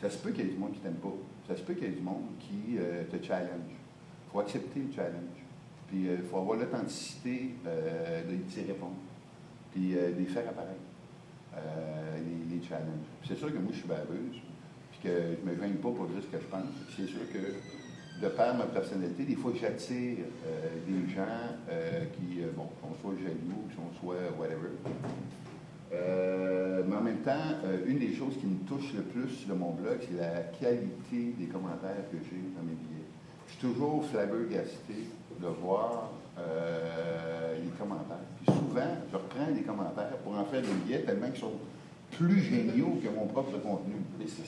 ça 0.00 0.10
se 0.10 0.18
peut 0.18 0.30
qu'il 0.30 0.44
y 0.44 0.48
ait 0.48 0.52
du 0.52 0.58
monde 0.58 0.72
qui 0.72 0.80
t'aime 0.80 0.94
pas. 0.94 1.14
Ça 1.48 1.56
se 1.56 1.62
peut 1.62 1.74
qu'il 1.74 1.84
y 1.84 1.86
ait 1.86 1.94
du 1.94 2.02
monde 2.02 2.24
qui 2.38 2.76
te 3.10 3.16
challenge. 3.24 3.70
Il 3.70 4.30
faut 4.30 4.40
accepter 4.40 4.80
le 4.80 4.92
challenge. 4.92 5.40
Puis 5.88 6.06
il 6.06 6.22
faut 6.22 6.38
avoir 6.38 6.58
l'authenticité 6.58 7.54
de 7.64 8.34
d'y 8.34 8.60
répondre. 8.60 8.96
Puis 9.72 9.94
de 9.94 10.14
les 10.18 10.26
faire 10.26 10.48
apparaître, 10.48 10.80
les, 12.16 12.56
les 12.56 12.62
challenges. 12.62 13.08
C'est 13.26 13.36
sûr 13.36 13.52
que 13.52 13.58
moi, 13.58 13.70
je 13.72 13.78
suis 13.78 13.88
baveuse, 13.88 14.38
puis 14.90 15.00
que 15.02 15.08
je 15.10 15.50
ne 15.50 15.54
me 15.54 15.60
gêne 15.60 15.76
pas 15.76 15.90
pour 15.90 16.06
dire 16.06 16.22
ce 16.22 16.28
que 16.36 16.42
je 16.42 16.48
pense. 16.48 16.74
C'est 16.96 17.06
sûr 17.06 17.20
que 17.32 17.38
de 18.22 18.28
par 18.28 18.54
ma 18.54 18.64
personnalité, 18.64 19.24
des 19.24 19.34
fois, 19.34 19.52
j'attire 19.60 20.18
euh, 20.46 20.68
des 20.86 21.12
gens 21.12 21.22
euh, 21.68 22.04
qui, 22.14 22.42
euh, 22.42 22.46
bon, 22.56 22.68
sont 22.80 22.94
soit 23.00 23.14
jaloux, 23.18 23.64
qui 23.68 23.74
sont 23.76 24.00
soit 24.00 24.16
whatever. 24.38 24.70
Euh, 25.92 26.82
mais 26.86 26.96
en 26.96 27.00
même 27.02 27.18
temps, 27.18 27.32
euh, 27.64 27.84
une 27.86 27.98
des 27.98 28.14
choses 28.14 28.36
qui 28.38 28.46
me 28.46 28.58
touche 28.66 28.94
le 28.94 29.02
plus 29.02 29.46
de 29.46 29.52
mon 29.52 29.72
blog, 29.72 29.98
c'est 30.00 30.16
la 30.16 30.40
qualité 30.58 31.34
des 31.38 31.46
commentaires 31.46 32.08
que 32.10 32.16
j'ai 32.18 32.40
dans 32.56 32.62
mes 32.62 32.74
billets. 32.74 33.04
Je 33.46 33.52
suis 33.52 33.60
toujours 33.60 34.04
flabbergasté 34.06 35.08
de 35.40 35.46
voir 35.46 36.10
euh, 36.38 37.54
les 37.62 37.70
commentaires. 37.78 38.16
Puis 38.44 38.54
souvent, 38.54 38.90
je 39.10 39.16
reprends 39.16 39.52
des 39.52 39.62
commentaires 39.62 40.16
pour 40.22 40.34
en 40.38 40.44
faire 40.44 40.62
des 40.62 40.68
billets 40.84 41.02
tellement 41.02 41.28
qu'ils 41.28 41.40
sont 41.40 41.52
plus 42.12 42.40
géniaux 42.40 42.98
que 43.02 43.08
mon 43.08 43.26
propre 43.26 43.58
contenu. 43.58 43.94
Et 44.22 44.26
c'est- 44.28 44.42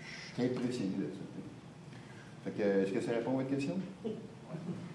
Je 0.00 0.42
suis 0.44 0.52
impressionné 0.52 0.90
de 0.98 1.04
ça. 1.04 2.44
Fait 2.44 2.50
que, 2.52 2.62
est-ce 2.62 2.92
que 2.92 3.00
ça 3.00 3.12
répond 3.12 3.32
à 3.32 3.42
votre 3.42 3.50
question? 3.50 3.74
Oui. 4.04 4.12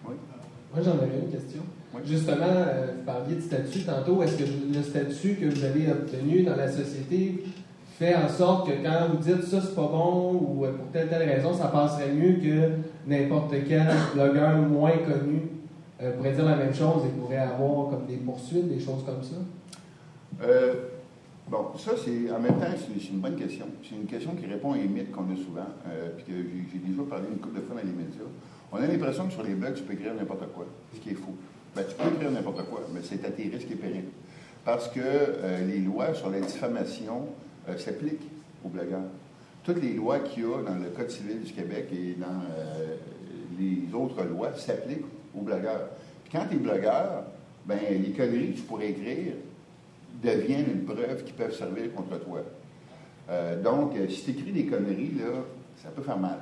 Moi, 0.06 0.82
j'en 0.84 0.94
avais 0.94 1.20
une 1.20 1.30
question. 1.32 1.62
Oui. 1.94 2.02
Justement, 2.06 2.46
euh, 2.48 2.94
vous 2.98 3.04
parliez 3.04 3.36
de 3.36 3.42
statut 3.42 3.82
tantôt. 3.84 4.24
Est-ce 4.24 4.38
que 4.38 4.44
le 4.74 4.82
statut 4.82 5.36
que 5.36 5.46
vous 5.46 5.64
avez 5.64 5.92
obtenu 5.92 6.44
dans 6.44 6.56
la 6.56 6.72
société 6.72 7.44
fait 7.98 8.16
en 8.16 8.28
sorte 8.28 8.68
que 8.68 8.74
quand 8.84 9.10
vous 9.12 9.18
dites 9.18 9.44
ça, 9.44 9.62
c'est 9.62 9.76
pas 9.76 9.88
bon 9.88 10.34
ou 10.34 10.66
euh, 10.66 10.74
pour 10.74 10.88
telle 10.92 11.10
telle 11.10 11.30
raison, 11.30 11.54
ça 11.54 11.68
passerait 11.68 12.12
mieux 12.12 12.34
que 12.34 12.72
n'importe 13.08 13.54
quel 13.68 13.88
blogueur 14.14 14.58
moins 14.58 14.98
connu 14.98 15.42
euh, 16.02 16.12
pourrait 16.18 16.32
dire 16.34 16.46
la 16.46 16.56
même 16.56 16.74
chose 16.74 17.04
et 17.06 17.20
pourrait 17.20 17.38
avoir 17.38 17.90
comme 17.90 18.06
des 18.08 18.18
poursuites, 18.18 18.68
des 18.68 18.80
choses 18.80 19.04
comme 19.06 19.22
ça? 19.22 19.36
Euh, 20.44 20.74
bon, 21.48 21.68
ça, 21.78 21.92
c'est 22.04 22.32
en 22.32 22.40
même 22.40 22.60
temps, 22.60 22.66
c'est 22.78 23.10
une 23.10 23.20
bonne 23.20 23.36
question. 23.36 23.66
C'est 23.88 23.96
une 23.96 24.06
question 24.06 24.32
qui 24.36 24.46
répond 24.46 24.74
à 24.74 24.76
un 24.76 24.88
mythe 24.88 25.12
qu'on 25.12 25.24
a 25.24 25.36
souvent, 25.36 25.62
euh, 25.88 26.10
puis 26.18 26.26
que 26.26 26.32
j'ai 26.34 26.66
j'ai 26.74 26.80
déjà 26.80 27.04
parlé 27.10 27.26
une 27.32 27.38
couple 27.38 27.60
de 27.60 27.62
fois 27.62 27.76
dans 27.76 27.88
les 27.88 27.96
médias. 27.96 28.26
On 28.72 28.78
a 28.78 28.88
l'impression 28.88 29.28
que 29.28 29.34
sur 29.34 29.44
les 29.44 29.54
blogs, 29.54 29.76
tu 29.76 29.84
peux 29.84 29.94
écrire 29.94 30.14
n'importe 30.16 30.52
quoi, 30.54 30.66
ce 30.94 31.00
qui 31.00 31.12
est 31.12 31.16
faux. 31.16 31.36
Ben, 31.76 31.84
tu 31.88 31.96
peux 31.96 32.16
écrire 32.16 32.32
n'importe 32.32 32.66
quoi, 32.70 32.82
mais 32.94 33.02
c'est 33.04 33.24
à 33.26 33.30
tes 33.30 33.44
risques 33.44 33.72
et 33.72 33.76
périls. 33.76 34.10
Parce 34.66 34.88
que 34.88 35.00
euh, 35.04 35.66
les 35.68 35.80
lois 35.80 36.14
sur 36.14 36.30
la 36.30 36.40
diffamation 36.40 37.28
euh, 37.70 37.78
s'appliquent 37.78 38.30
aux 38.64 38.70
blogueurs. 38.70 39.10
Toutes 39.64 39.82
les 39.82 39.94
lois 39.94 40.20
qu'il 40.20 40.44
y 40.44 40.46
a 40.46 40.62
dans 40.62 40.76
le 40.76 40.90
Code 40.90 41.10
civil 41.10 41.42
du 41.42 41.54
Québec 41.54 41.88
et 41.92 42.16
dans 42.20 42.42
euh, 42.58 42.96
les 43.60 43.94
autres 43.94 44.24
lois 44.24 44.54
s'appliquent 44.56 45.06
aux 45.36 45.42
blogueurs. 45.42 45.90
Puis 46.24 46.34
quand 46.34 46.46
tu 46.50 46.56
es 46.56 46.60
blogueur, 46.60 47.24
ben, 47.66 47.80
les 47.90 48.12
conneries 48.12 48.52
que 48.52 48.58
tu 48.58 48.64
pourrais 48.64 48.90
écrire 48.90 49.34
deviennent 50.22 50.70
une 50.70 50.84
preuve 50.84 51.24
qui 51.24 51.34
peuvent 51.34 51.56
servir 51.56 51.94
contre 51.94 52.20
toi. 52.20 52.42
Euh, 53.30 53.62
donc, 53.62 53.96
euh, 53.96 54.08
si 54.10 54.24
tu 54.24 54.32
écris 54.32 54.52
des 54.52 54.66
conneries, 54.66 55.14
là, 55.18 55.44
ça 55.82 55.90
peut 55.90 56.02
faire 56.02 56.20
mal. 56.20 56.40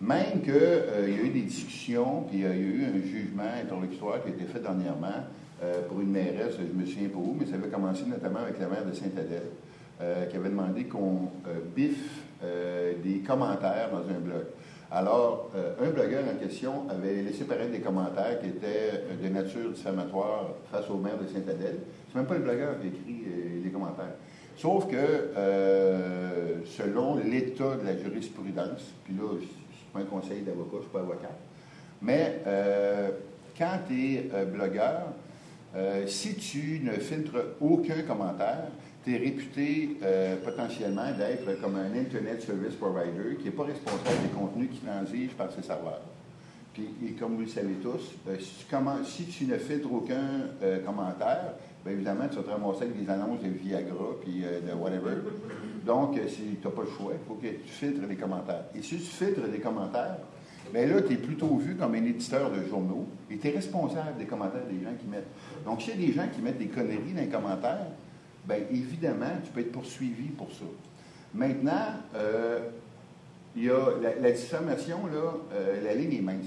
Même 0.00 0.42
qu'il 0.42 0.52
y 0.52 1.18
a 1.18 1.24
eu 1.24 1.30
des 1.30 1.42
discussions, 1.42 2.22
puis 2.22 2.44
euh, 2.44 2.54
il 2.54 2.60
y 2.60 2.64
a 2.64 2.68
eu 2.68 2.84
un 2.84 3.02
jugement 3.04 3.50
interlocutoire 3.60 4.22
qui 4.22 4.28
a 4.28 4.32
été 4.32 4.44
fait 4.44 4.60
dernièrement 4.60 5.26
euh, 5.62 5.82
pour 5.88 6.00
une 6.00 6.10
mairesse, 6.10 6.54
je 6.56 6.80
me 6.80 6.86
souviens 6.86 7.08
pas 7.08 7.18
où, 7.18 7.36
mais 7.38 7.46
ça 7.46 7.54
avait 7.54 7.68
commencé 7.68 8.04
notamment 8.06 8.40
avec 8.40 8.60
la 8.60 8.68
maire 8.68 8.84
de 8.86 8.92
Saint-Adèle, 8.92 9.50
euh, 10.00 10.26
qui 10.26 10.36
avait 10.36 10.50
demandé 10.50 10.84
qu'on 10.84 11.28
euh, 11.48 11.58
biffe 11.74 12.22
euh, 12.44 12.92
des 13.02 13.18
commentaires 13.18 13.90
dans 13.90 14.08
un 14.08 14.20
blog. 14.20 14.44
Alors, 14.92 15.50
un 15.82 15.90
blogueur 15.90 16.22
en 16.32 16.38
question 16.38 16.88
avait 16.88 17.20
laissé 17.22 17.44
paraître 17.44 17.72
des 17.72 17.80
commentaires 17.80 18.40
qui 18.40 18.46
étaient 18.46 19.04
de 19.22 19.28
nature 19.28 19.72
diffamatoire 19.72 20.54
face 20.70 20.88
au 20.88 20.98
maire 20.98 21.18
de 21.18 21.26
Saint-Adèle. 21.26 21.80
C'est 22.06 22.16
même 22.16 22.26
pas 22.26 22.36
le 22.36 22.40
blogueur 22.40 22.80
qui 22.80 22.86
écrit 22.86 23.24
les 23.62 23.70
commentaires. 23.70 24.14
Sauf 24.56 24.86
que, 24.86 24.96
selon 26.64 27.16
l'état 27.16 27.76
de 27.76 27.84
la 27.84 27.98
jurisprudence, 27.98 28.94
puis 29.04 29.12
là, 29.12 29.28
je 29.38 29.44
suis 29.44 29.86
pas 29.92 29.98
un 29.98 30.04
conseil 30.04 30.40
d'avocat, 30.40 30.76
je 30.76 30.82
suis 30.82 30.90
pas 30.90 31.00
avocat, 31.00 31.36
mais 32.00 32.40
quand 33.58 33.80
tu 33.86 34.14
es 34.14 34.30
blogueur, 34.46 35.08
si 36.06 36.34
tu 36.36 36.80
ne 36.82 36.92
filtres 36.92 37.56
aucun 37.60 38.04
commentaire, 38.04 38.68
réputé 39.16 39.96
euh, 40.02 40.36
potentiellement 40.44 41.10
d'être 41.16 41.60
comme 41.60 41.76
un 41.76 41.98
Internet 41.98 42.42
Service 42.42 42.74
Provider 42.74 43.36
qui 43.38 43.46
n'est 43.46 43.50
pas 43.50 43.64
responsable 43.64 44.22
des 44.22 44.38
contenus 44.38 44.68
qui 44.72 44.80
transigent 44.80 45.34
par 45.36 45.50
ses 45.52 45.62
serveurs. 45.62 46.02
Puis, 46.74 46.88
et 47.06 47.12
comme 47.12 47.34
vous 47.34 47.42
le 47.42 47.48
savez 47.48 47.74
tous, 47.82 48.12
euh, 48.28 48.36
si, 48.38 49.24
tu 49.24 49.32
si 49.32 49.46
ne 49.46 49.56
filtres 49.56 49.92
aucun 49.92 50.50
euh, 50.62 50.84
commentaire, 50.84 51.54
bien 51.84 51.92
évidemment, 51.94 52.28
tu 52.28 52.36
vas 52.36 52.42
te 52.42 52.50
ramasser 52.50 52.82
avec 52.82 53.02
des 53.02 53.10
annonces 53.10 53.42
de 53.42 53.48
Viagra 53.48 54.16
puis 54.22 54.42
de 54.42 54.74
whatever. 54.74 55.16
Donc, 55.84 56.16
euh, 56.18 56.26
tu 56.26 56.58
n'as 56.62 56.70
pas 56.70 56.82
le 56.82 56.90
choix, 56.90 57.12
il 57.14 57.26
faut 57.26 57.34
que 57.34 57.48
tu 57.48 57.68
filtres 57.68 58.06
les 58.06 58.16
commentaires. 58.16 58.64
Et 58.74 58.82
si 58.82 58.96
tu 58.96 59.02
filtres 59.02 59.48
des 59.48 59.58
commentaires, 59.58 60.18
bien 60.72 60.86
là, 60.86 61.00
tu 61.00 61.14
es 61.14 61.16
plutôt 61.16 61.56
vu 61.56 61.76
comme 61.76 61.94
un 61.94 62.04
éditeur 62.04 62.50
de 62.50 62.62
journaux 62.68 63.06
et 63.30 63.38
tu 63.38 63.48
es 63.48 63.50
responsable 63.52 64.18
des 64.18 64.26
commentaires 64.26 64.66
des 64.70 64.84
gens 64.84 64.94
qui 65.00 65.06
mettent. 65.06 65.30
Donc, 65.64 65.80
s'il 65.80 65.98
y 65.98 66.04
a 66.04 66.06
des 66.06 66.12
gens 66.12 66.28
qui 66.32 66.42
mettent 66.42 66.58
des 66.58 66.66
conneries 66.66 67.12
dans 67.14 67.22
les 67.22 67.28
commentaires, 67.28 67.86
bien 68.48 68.64
évidemment, 68.70 69.36
tu 69.44 69.50
peux 69.50 69.60
être 69.60 69.72
poursuivi 69.72 70.28
pour 70.28 70.50
ça. 70.50 70.64
Maintenant, 71.34 71.92
euh, 72.14 72.60
il 73.54 73.64
y 73.64 73.70
a 73.70 73.90
la, 74.20 74.32
diffamation, 74.32 75.06
là, 75.06 75.34
euh, 75.52 75.82
la 75.84 75.94
ligne 75.94 76.14
est 76.14 76.22
mince. 76.22 76.46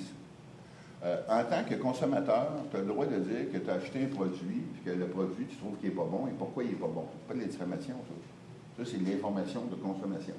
Euh, 1.04 1.18
en 1.30 1.44
tant 1.44 1.64
que 1.68 1.76
consommateur, 1.76 2.52
tu 2.70 2.78
as 2.78 2.80
le 2.80 2.86
droit 2.88 3.06
de 3.06 3.18
dire 3.18 3.52
que 3.52 3.58
tu 3.58 3.70
as 3.70 3.74
acheté 3.74 4.04
un 4.04 4.08
produit, 4.08 4.64
puis 4.74 4.82
que 4.86 4.98
le 4.98 5.06
produit, 5.08 5.46
tu 5.46 5.56
trouves 5.58 5.78
qu'il 5.78 5.90
n'est 5.90 5.96
pas 5.96 6.06
bon, 6.06 6.28
et 6.28 6.32
pourquoi 6.38 6.64
il 6.64 6.72
n'est 6.72 6.76
pas 6.76 6.88
bon? 6.88 7.06
C'est 7.12 7.28
pas 7.28 7.34
de 7.36 7.40
la 7.40 7.46
diffamation, 7.46 7.96
ça. 8.08 8.84
Ça, 8.84 8.92
c'est 8.92 9.04
de 9.04 9.10
l'information 9.10 9.66
de 9.66 9.76
consommation. 9.76 10.36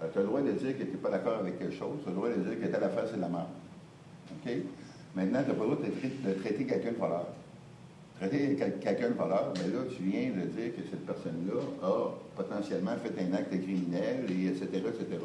tu 0.00 0.18
as 0.18 0.20
le 0.20 0.26
droit 0.26 0.40
de 0.40 0.52
dire 0.52 0.76
que 0.76 0.82
tu 0.82 0.90
n'es 0.90 0.96
pas 0.96 1.10
d'accord 1.10 1.38
avec 1.40 1.58
quelque 1.58 1.74
chose, 1.74 1.98
tu 2.02 2.08
as 2.08 2.10
le 2.10 2.16
droit 2.16 2.28
de 2.28 2.34
dire 2.34 2.60
que 2.60 2.66
telle 2.66 2.84
affaire, 2.84 3.04
c'est 3.06 3.16
de 3.16 3.20
la 3.20 3.28
merde. 3.28 3.48
OK? 4.32 4.52
Maintenant, 5.14 5.42
tu 5.42 5.48
n'as 5.48 5.54
pas 5.54 5.64
le 5.64 5.70
droit 5.70 5.86
de 5.86 6.32
traiter 6.40 6.64
quelqu'un 6.66 6.92
de 6.92 6.96
voleur. 6.96 7.26
Traiter 8.20 8.54
quel- 8.58 8.78
quelqu'un 8.78 9.08
de 9.08 9.14
voleur, 9.14 9.52
mais 9.56 9.72
là, 9.72 9.80
tu 9.96 10.02
viens 10.02 10.28
de 10.28 10.46
dire 10.48 10.76
que 10.76 10.82
cette 10.90 11.06
personne-là 11.06 11.60
a 11.82 12.10
potentiellement 12.36 12.92
fait 13.02 13.14
un 13.22 13.32
acte 13.34 13.50
criminel, 13.62 14.26
et 14.28 14.48
etc., 14.48 14.66
etc. 14.74 15.18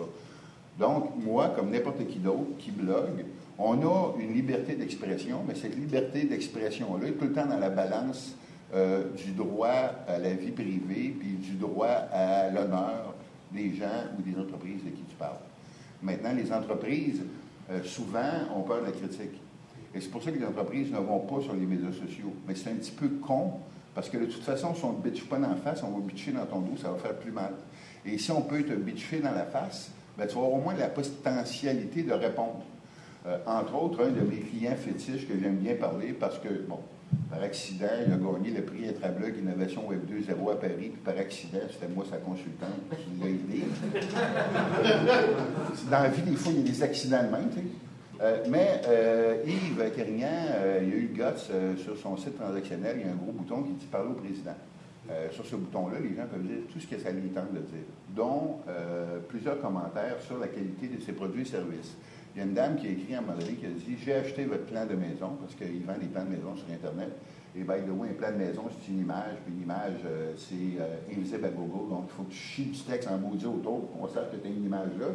Donc, 0.80 1.12
moi, 1.18 1.50
comme 1.58 1.72
n'importe 1.72 2.08
qui 2.08 2.20
d'autre 2.20 2.58
qui 2.58 2.72
blogue, 2.72 3.26
on 3.58 3.74
a 3.82 4.14
une 4.20 4.34
liberté 4.34 4.76
d'expression, 4.76 5.42
mais 5.48 5.56
cette 5.56 5.76
liberté 5.76 6.24
d'expression-là 6.24 7.08
est 7.10 7.12
tout 7.14 7.26
le 7.26 7.34
temps 7.34 7.46
dans 7.46 7.60
la 7.60 7.70
balance 7.70 8.36
euh, 8.74 9.04
du 9.14 9.32
droit 9.32 9.92
à 10.08 10.18
la 10.18 10.34
vie 10.34 10.52
privée 10.52 11.14
puis 11.20 11.32
du 11.38 11.54
droit 11.56 11.88
à 12.12 12.50
l'honneur 12.50 13.14
des 13.52 13.74
gens 13.76 14.06
ou 14.18 14.22
des 14.22 14.38
entreprises 14.40 14.84
de 14.84 14.90
qui 14.90 15.04
tu 15.08 15.16
parles. 15.18 15.38
Maintenant, 16.02 16.34
les 16.34 16.52
entreprises, 16.52 17.22
euh, 17.72 17.84
souvent, 17.84 18.34
ont 18.56 18.62
peur 18.64 18.82
de 18.82 18.86
la 18.88 18.92
critique. 18.92 19.40
Et 19.96 20.02
c'est 20.02 20.10
pour 20.10 20.22
ça 20.22 20.32
que 20.32 20.38
les 20.38 20.46
entreprises 20.46 20.92
ne 20.92 20.98
vont 20.98 21.20
pas 21.20 21.42
sur 21.42 21.54
les 21.54 21.66
médias 21.66 21.92
sociaux. 21.92 22.34
Mais 22.48 22.54
c'est 22.54 22.70
un 22.70 22.76
petit 22.76 22.92
peu 22.92 23.08
con, 23.08 23.54
parce 23.94 24.10
que 24.10 24.18
de 24.18 24.26
toute 24.26 24.44
façon, 24.44 24.76
si 24.76 24.84
on 24.84 24.92
ne 24.94 25.02
bitche 25.02 25.26
pas 25.28 25.38
dans 25.38 25.50
la 25.50 25.56
face, 25.56 25.82
on 25.84 25.98
va 25.98 26.06
bitcher 26.06 26.34
dans 26.34 26.46
ton 26.46 26.60
dos, 26.60 26.76
ça 26.76 26.92
va 26.92 26.98
faire 26.98 27.16
plus 27.16 27.32
mal. 27.32 27.54
Et 28.06 28.18
si 28.18 28.30
on 28.32 28.42
peut 28.42 28.64
te 28.64 28.74
bitcher 28.74 29.20
dans 29.20 29.32
la 29.32 29.46
face, 29.46 29.92
ben, 30.18 30.28
tu 30.28 30.36
vas 30.36 30.42
avoir 30.42 30.54
au 30.54 30.62
moins 30.62 30.76
la 30.76 30.90
potentialité 30.90 32.04
de 32.04 32.12
répondre. 32.12 32.64
Euh, 33.26 33.38
entre 33.48 33.76
autres, 33.76 34.04
un 34.04 34.10
de 34.10 34.22
mes 34.22 34.42
clients 34.42 34.76
fétiches 34.76 35.28
que 35.28 35.40
j'aime 35.40 35.56
bien 35.56 35.76
parler 35.76 36.12
parce 36.12 36.38
que, 36.40 36.50
bon, 36.68 36.80
par 37.30 37.42
accident, 37.42 37.88
il 38.06 38.12
a 38.12 38.18
gagné 38.18 38.52
le 38.52 38.64
prix 38.64 38.90
Intrablog 38.90 39.38
Innovation 39.38 39.88
Web 39.88 40.02
2.0 40.10 40.52
à 40.52 40.56
Paris, 40.56 40.74
puis 40.78 41.02
par 41.04 41.18
accident, 41.18 41.60
c'était 41.72 41.88
moi 41.92 42.04
sa 42.10 42.18
consultante 42.18 42.70
qui 42.92 43.22
l'a 43.22 43.30
aidé. 43.30 43.64
Dans 45.90 46.00
la 46.04 46.10
vie, 46.10 46.22
des 46.22 46.36
fois, 46.36 46.52
il 46.52 46.60
y 46.60 46.62
a 46.62 46.72
des 46.72 46.84
accidents 46.84 47.24
de 47.24 47.30
même, 47.30 47.50
tu 47.50 47.60
sais. 47.60 47.66
Euh, 48.22 48.44
mais 48.50 48.82
euh, 48.88 49.44
Yves 49.46 49.92
Carignan, 49.96 50.28
euh, 50.54 50.80
il 50.84 50.90
y 50.90 50.94
a 50.94 50.96
eu 50.96 51.02
le 51.02 51.14
guts 51.14 51.52
euh, 51.52 51.76
sur 51.76 51.98
son 51.98 52.16
site 52.16 52.38
transactionnel, 52.38 52.98
il 53.00 53.06
y 53.06 53.10
a 53.10 53.12
un 53.12 53.16
gros 53.16 53.34
bouton 53.34 53.64
qui 53.64 53.74
dit 53.74 53.86
parler 53.88 54.10
au 54.10 54.14
président. 54.14 54.56
Sur 55.30 55.46
ce 55.46 55.56
bouton-là, 55.56 56.00
les 56.00 56.16
gens 56.16 56.26
peuvent 56.26 56.42
dire 56.42 56.66
tout 56.74 56.80
ce 56.80 56.88
que 56.88 56.98
ça 56.98 57.12
lui 57.12 57.30
tente 57.30 57.54
de 57.54 57.60
dire, 57.60 57.86
dont 58.10 58.58
plusieurs 59.30 59.62
commentaires 59.62 60.20
sur 60.20 60.40
la 60.40 60.48
qualité 60.48 60.88
de 60.88 61.00
ses 61.00 61.12
produits 61.12 61.44
et 61.44 61.46
services. 61.46 61.96
Il 62.34 62.40
y 62.40 62.42
a 62.42 62.46
une 62.46 62.56
dame 62.56 62.76
qui 62.76 62.88
a 62.88 62.90
écrit 62.90 63.14
à 63.14 63.20
un 63.20 63.22
moment 63.22 63.38
donné 63.38 63.54
qui 63.54 63.68
a 63.68 63.70
dit 63.70 63.98
J'ai 64.04 64.16
acheté 64.16 64.46
votre 64.46 64.66
plan 64.66 64.84
de 64.88 64.96
maison, 64.96 65.38
parce 65.40 65.54
qu'il 65.54 65.86
vend 65.86 65.94
des 66.02 66.08
plans 66.08 66.26
de 66.26 66.32
maison 66.32 66.56
sur 66.56 66.66
Internet. 66.74 67.12
Et 67.56 67.62
the 67.62 67.90
way, 67.96 68.10
un 68.10 68.14
plan 68.14 68.32
de 68.32 68.38
maison, 68.38 68.64
c'est 68.68 68.92
une 68.92 69.02
image, 69.02 69.36
puis 69.46 69.54
une 69.54 69.62
image, 69.62 70.02
c'est 70.38 71.14
invisible 71.14 71.46
à 71.46 71.50
Google, 71.50 71.88
donc 71.88 72.06
il 72.08 72.12
faut 72.12 72.24
que 72.24 72.32
tu 72.32 72.38
chies 72.38 72.66
du 72.66 72.80
texte 72.80 73.08
en 73.08 73.20
maudit 73.20 73.46
autour 73.46 73.86
pour 73.86 74.02
qu'on 74.02 74.08
sache 74.08 74.32
que 74.32 74.38
tu 74.38 74.48
as 74.48 74.50
une 74.50 74.66
image 74.66 74.90
là. 75.00 75.06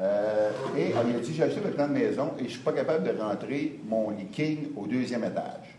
Euh, 0.00 0.50
et 0.76 0.90
elle 0.90 1.16
a 1.16 1.20
dit 1.20 1.34
J'ai 1.34 1.42
acheté 1.42 1.60
votre 1.60 1.74
plan 1.74 1.88
de 1.88 1.92
maison 1.92 2.30
et 2.36 2.40
je 2.40 2.44
ne 2.44 2.48
suis 2.48 2.60
pas 2.60 2.72
capable 2.72 3.04
de 3.04 3.20
rentrer 3.20 3.80
mon 3.86 4.10
leaking 4.10 4.68
au 4.76 4.86
deuxième 4.86 5.24
étage. 5.24 5.76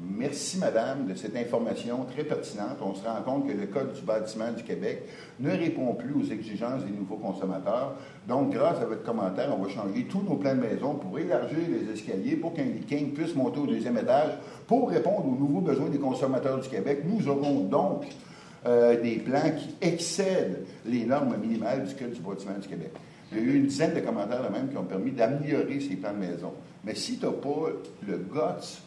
Merci, 0.00 0.58
madame, 0.58 1.06
de 1.06 1.14
cette 1.16 1.34
information 1.34 2.04
très 2.04 2.22
pertinente. 2.22 2.78
On 2.80 2.94
se 2.94 3.04
rend 3.04 3.20
compte 3.24 3.48
que 3.48 3.52
le 3.52 3.66
Code 3.66 3.94
du 3.94 4.02
bâtiment 4.02 4.52
du 4.52 4.62
Québec 4.62 5.02
ne 5.40 5.50
répond 5.50 5.94
plus 5.94 6.14
aux 6.14 6.32
exigences 6.32 6.84
des 6.84 6.92
nouveaux 6.92 7.16
consommateurs. 7.16 7.94
Donc, 8.28 8.52
grâce 8.52 8.80
à 8.80 8.84
votre 8.84 9.02
commentaire, 9.02 9.52
on 9.58 9.60
va 9.60 9.68
changer 9.68 10.04
tous 10.04 10.22
nos 10.22 10.36
plans 10.36 10.54
de 10.54 10.60
maison 10.60 10.94
pour 10.94 11.18
élargir 11.18 11.58
les 11.68 11.92
escaliers 11.92 12.36
pour 12.36 12.54
qu'un 12.54 12.62
leaking 12.62 13.12
puisse 13.12 13.34
monter 13.34 13.58
au 13.58 13.66
deuxième 13.66 13.98
étage 13.98 14.38
pour 14.68 14.88
répondre 14.88 15.26
aux 15.26 15.36
nouveaux 15.36 15.62
besoins 15.62 15.88
des 15.88 15.98
consommateurs 15.98 16.60
du 16.60 16.68
Québec. 16.68 17.00
Nous 17.04 17.26
aurons 17.26 17.64
donc 17.64 18.04
euh, 18.66 19.00
des 19.02 19.16
plans 19.16 19.50
qui 19.58 19.74
excèdent 19.80 20.64
les 20.86 21.06
normes 21.06 21.36
minimales 21.38 21.84
du 21.84 21.94
Code 21.96 22.12
du 22.12 22.20
bâtiment 22.20 22.58
du 22.60 22.68
Québec. 22.68 22.92
Il 23.30 23.38
y 23.38 23.40
a 23.40 23.44
eu 23.44 23.56
une 23.56 23.66
dizaine 23.66 23.94
de 23.94 24.00
commentaires 24.00 24.42
là 24.42 24.50
même 24.50 24.68
qui 24.68 24.76
ont 24.76 24.84
permis 24.84 25.10
d'améliorer 25.10 25.80
ces 25.80 25.96
plans 25.96 26.12
de 26.12 26.18
maison. 26.18 26.52
Mais 26.84 26.94
si 26.94 27.18
tu 27.18 27.26
n'as 27.26 27.32
pas 27.32 27.70
le 28.06 28.16
guts 28.16 28.82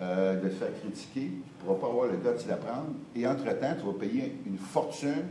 euh, 0.00 0.40
de 0.40 0.48
te 0.48 0.54
faire 0.54 0.68
critiquer, 0.80 1.20
tu 1.20 1.26
ne 1.26 1.64
pourras 1.64 1.80
pas 1.80 1.86
avoir 1.86 2.06
le 2.06 2.16
guts 2.16 2.46
d'apprendre. 2.46 2.90
Et 3.16 3.26
entre-temps, 3.26 3.74
tu 3.78 3.86
vas 3.86 3.98
payer 3.98 4.36
une 4.46 4.58
fortune 4.58 5.26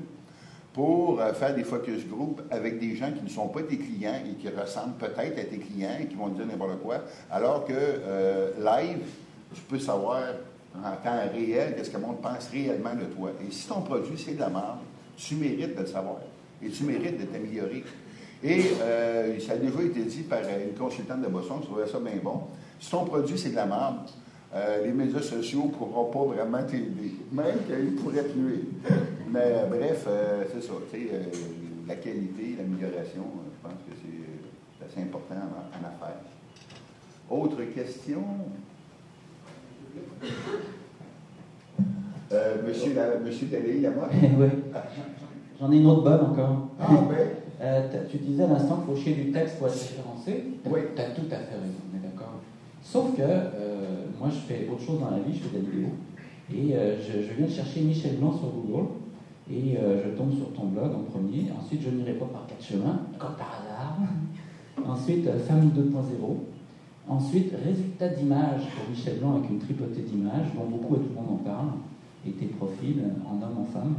pour 0.73 1.19
euh, 1.19 1.33
faire 1.33 1.55
des 1.55 1.63
focus 1.63 2.07
group 2.07 2.41
avec 2.49 2.79
des 2.79 2.95
gens 2.95 3.11
qui 3.11 3.23
ne 3.23 3.29
sont 3.29 3.47
pas 3.47 3.61
tes 3.63 3.77
clients 3.77 4.21
et 4.25 4.35
qui 4.35 4.49
ressemblent 4.49 4.95
peut-être 4.97 5.39
à 5.39 5.43
tes 5.43 5.57
clients 5.57 5.97
et 5.99 6.05
qui 6.05 6.15
vont 6.15 6.29
te 6.29 6.37
dire 6.37 6.45
n'importe 6.45 6.79
quoi, 6.81 7.01
alors 7.29 7.65
que 7.65 7.73
euh, 7.73 8.51
live, 8.57 9.03
tu 9.53 9.61
peux 9.61 9.79
savoir 9.79 10.23
en 10.77 10.95
temps 11.03 11.19
réel 11.33 11.75
qu'est-ce 11.75 11.89
que 11.89 11.97
le 11.97 12.03
monde 12.03 12.21
pense 12.21 12.47
réellement 12.49 12.95
de 12.95 13.05
toi. 13.13 13.31
Et 13.45 13.51
si 13.51 13.67
ton 13.67 13.81
produit, 13.81 14.17
c'est 14.17 14.35
de 14.35 14.39
la 14.39 14.49
merde, 14.49 14.79
tu 15.17 15.35
mérites 15.35 15.75
de 15.75 15.81
le 15.81 15.87
savoir 15.87 16.17
et 16.63 16.69
tu 16.69 16.83
mérites 16.83 17.19
de 17.19 17.25
t'améliorer. 17.25 17.83
Et 18.43 18.63
euh, 18.81 19.39
ça 19.39 19.53
a 19.53 19.57
déjà 19.57 19.81
été 19.83 20.01
dit 20.03 20.21
par 20.23 20.39
une 20.39 20.75
consultante 20.77 21.21
de 21.21 21.27
Boston, 21.27 21.57
je 21.61 21.65
trouvais 21.67 21.87
ça 21.87 21.99
bien 21.99 22.13
bon. 22.23 22.41
Si 22.79 22.89
ton 22.89 23.05
produit, 23.05 23.37
c'est 23.37 23.51
de 23.51 23.55
la 23.55 23.65
merde, 23.67 23.97
euh, 24.55 24.83
les 24.83 24.91
médias 24.91 25.21
sociaux 25.21 25.65
ne 25.65 25.71
pourront 25.71 26.05
pas 26.05 26.33
vraiment 26.33 26.63
t'aider, 26.63 27.15
même 27.31 27.57
qu'ils 27.67 27.95
pourraient 27.95 28.23
te 28.23 28.37
nuire. 28.37 28.59
Mais 29.31 29.39
euh, 29.45 29.65
bref, 29.67 30.05
euh, 30.07 30.43
c'est 30.53 30.61
ça. 30.63 30.73
euh, 30.73 31.23
la 31.87 31.95
qualité, 31.95 32.55
l'amélioration, 32.57 33.21
euh, 33.21 33.49
je 33.53 33.61
pense 33.67 33.77
que 33.87 33.93
c'est 34.01 34.85
assez 34.85 35.07
important 35.07 35.35
en, 35.35 35.77
en 35.77 35.87
affaires. 35.87 36.21
Autre 37.29 37.61
question? 37.73 38.23
Euh, 42.31 42.55
monsieur, 42.65 42.93
la, 42.93 43.17
monsieur 43.19 43.47
Dalé, 43.47 43.85
à 43.85 43.91
moi? 43.91 44.07
oui. 44.11 44.47
J'en 45.59 45.71
ai 45.71 45.77
une 45.77 45.85
autre 45.85 46.03
bonne 46.03 46.21
encore. 46.31 46.67
Ah, 46.79 46.87
ben, 47.09 47.27
Euh, 47.61 47.87
tu 48.09 48.17
disais 48.17 48.43
à 48.43 48.47
l'instant 48.47 48.77
qu'il 48.77 48.95
faut 48.95 48.99
chier 48.99 49.13
du 49.13 49.31
texte 49.31 49.57
pour 49.57 49.67
être 49.67 49.73
référencé. 49.73 50.43
Oui. 50.65 50.79
Tu 50.95 51.01
as 51.01 51.11
tout 51.11 51.27
à 51.29 51.35
fait 51.35 51.55
raison, 51.55 51.81
on 51.93 51.97
est 51.97 52.01
d'accord. 52.01 52.39
Sauf 52.81 53.15
que 53.15 53.21
euh, 53.21 54.05
moi, 54.19 54.29
je 54.31 54.39
fais 54.39 54.67
autre 54.71 54.81
chose 54.81 54.99
dans 54.99 55.11
la 55.11 55.19
vie, 55.19 55.33
je 55.33 55.47
fais 55.47 55.59
des 55.59 55.69
vidéos. 55.69 55.93
Et 56.51 56.75
euh, 56.75 56.97
je, 56.97 57.21
je 57.21 57.33
viens 57.37 57.45
de 57.45 57.51
chercher 57.51 57.81
Michel 57.81 58.17
Blanc 58.17 58.33
sur 58.33 58.49
Google. 58.49 58.87
Et 59.51 59.75
je 59.75 60.09
tombe 60.11 60.33
sur 60.33 60.53
ton 60.53 60.67
blog 60.67 60.93
en 60.95 61.03
premier. 61.11 61.47
Ensuite, 61.59 61.81
je 61.81 61.89
n'irai 61.89 62.13
pas 62.13 62.25
par 62.25 62.47
quatre 62.47 62.63
chemins, 62.63 63.01
comme 63.19 63.35
par 63.35 63.59
hasard. 63.59 63.97
Ensuite, 64.87 65.29
Famille 65.45 65.71
2.0. 65.71 65.91
Ensuite, 67.09 67.51
résultat 67.61 68.07
d'image 68.09 68.61
pour 68.73 68.89
Michel 68.89 69.19
Blanc 69.19 69.35
avec 69.35 69.49
une 69.49 69.59
tripotée 69.59 70.03
d'images 70.03 70.47
dont 70.55 70.69
beaucoup 70.69 70.95
et 70.95 70.99
tout 70.99 71.09
le 71.09 71.15
monde 71.15 71.41
en 71.41 71.43
parle. 71.43 71.67
Et 72.25 72.31
tes 72.31 72.45
profils 72.45 73.03
en 73.27 73.43
homme, 73.43 73.57
en 73.59 73.65
femme. 73.65 73.95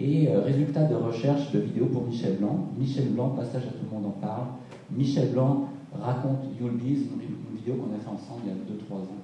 Et 0.00 0.28
euh, 0.28 0.42
résultat 0.42 0.84
de 0.84 0.94
recherche 0.94 1.50
de 1.50 1.58
vidéos 1.58 1.86
pour 1.86 2.06
Michel 2.06 2.36
Blanc. 2.36 2.70
Michel 2.78 3.08
Blanc, 3.08 3.30
passage 3.30 3.66
à 3.66 3.70
tout 3.74 3.82
le 3.90 3.98
monde 3.98 4.06
en 4.06 4.20
parle. 4.20 4.46
Michel 4.92 5.32
Blanc 5.32 5.70
raconte 5.92 6.44
You'll 6.60 6.78
Be, 6.78 7.10
une, 7.10 7.56
vidéo 7.56 7.74
qu'on 7.74 7.90
a 7.92 7.98
fait 7.98 8.08
ensemble 8.08 8.46
il 8.46 8.50
y 8.50 8.54
a 8.54 8.58
2-3 8.78 9.02
ans. 9.02 9.18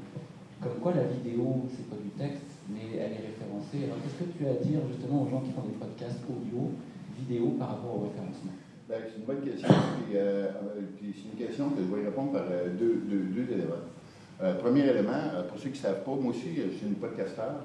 Comme 0.61 0.81
quoi 0.83 0.93
la 0.95 1.05
vidéo, 1.05 1.63
c'est 1.71 1.89
pas 1.89 1.95
du 2.03 2.11
texte, 2.19 2.59
mais 2.69 2.99
elle 2.99 3.13
est 3.13 3.23
référencée. 3.31 3.87
Alors 3.87 4.03
qu'est-ce 4.03 4.27
que 4.27 4.37
tu 4.37 4.47
as 4.47 4.51
à 4.51 4.65
dire 4.67 4.81
justement 4.91 5.23
aux 5.23 5.31
gens 5.31 5.41
qui 5.47 5.53
font 5.53 5.63
des 5.63 5.79
podcasts 5.79 6.19
audio, 6.27 6.73
vidéo 7.23 7.55
par 7.57 7.79
rapport 7.79 7.95
au 7.95 8.11
référencement? 8.11 8.59
Ben, 8.89 8.99
c'est 9.07 9.21
une 9.23 9.27
bonne 9.31 9.47
question. 9.47 9.69
Euh, 9.71 10.51
euh, 10.75 10.81
c'est 10.99 11.31
une 11.31 11.39
question 11.39 11.71
que 11.71 11.87
je 11.87 11.95
vais 11.95 12.05
répondre 12.05 12.33
par 12.33 12.43
deux, 12.77 12.99
éléments. 13.47 13.87
Premier 14.59 14.91
élément, 14.91 15.39
pour 15.49 15.57
ceux 15.57 15.71
qui 15.71 15.79
ne 15.79 15.87
savent 15.87 16.03
pas, 16.03 16.17
moi 16.19 16.35
aussi, 16.35 16.51
je 16.51 16.75
suis 16.75 16.87
une 16.89 16.99
podcasteur. 16.99 17.63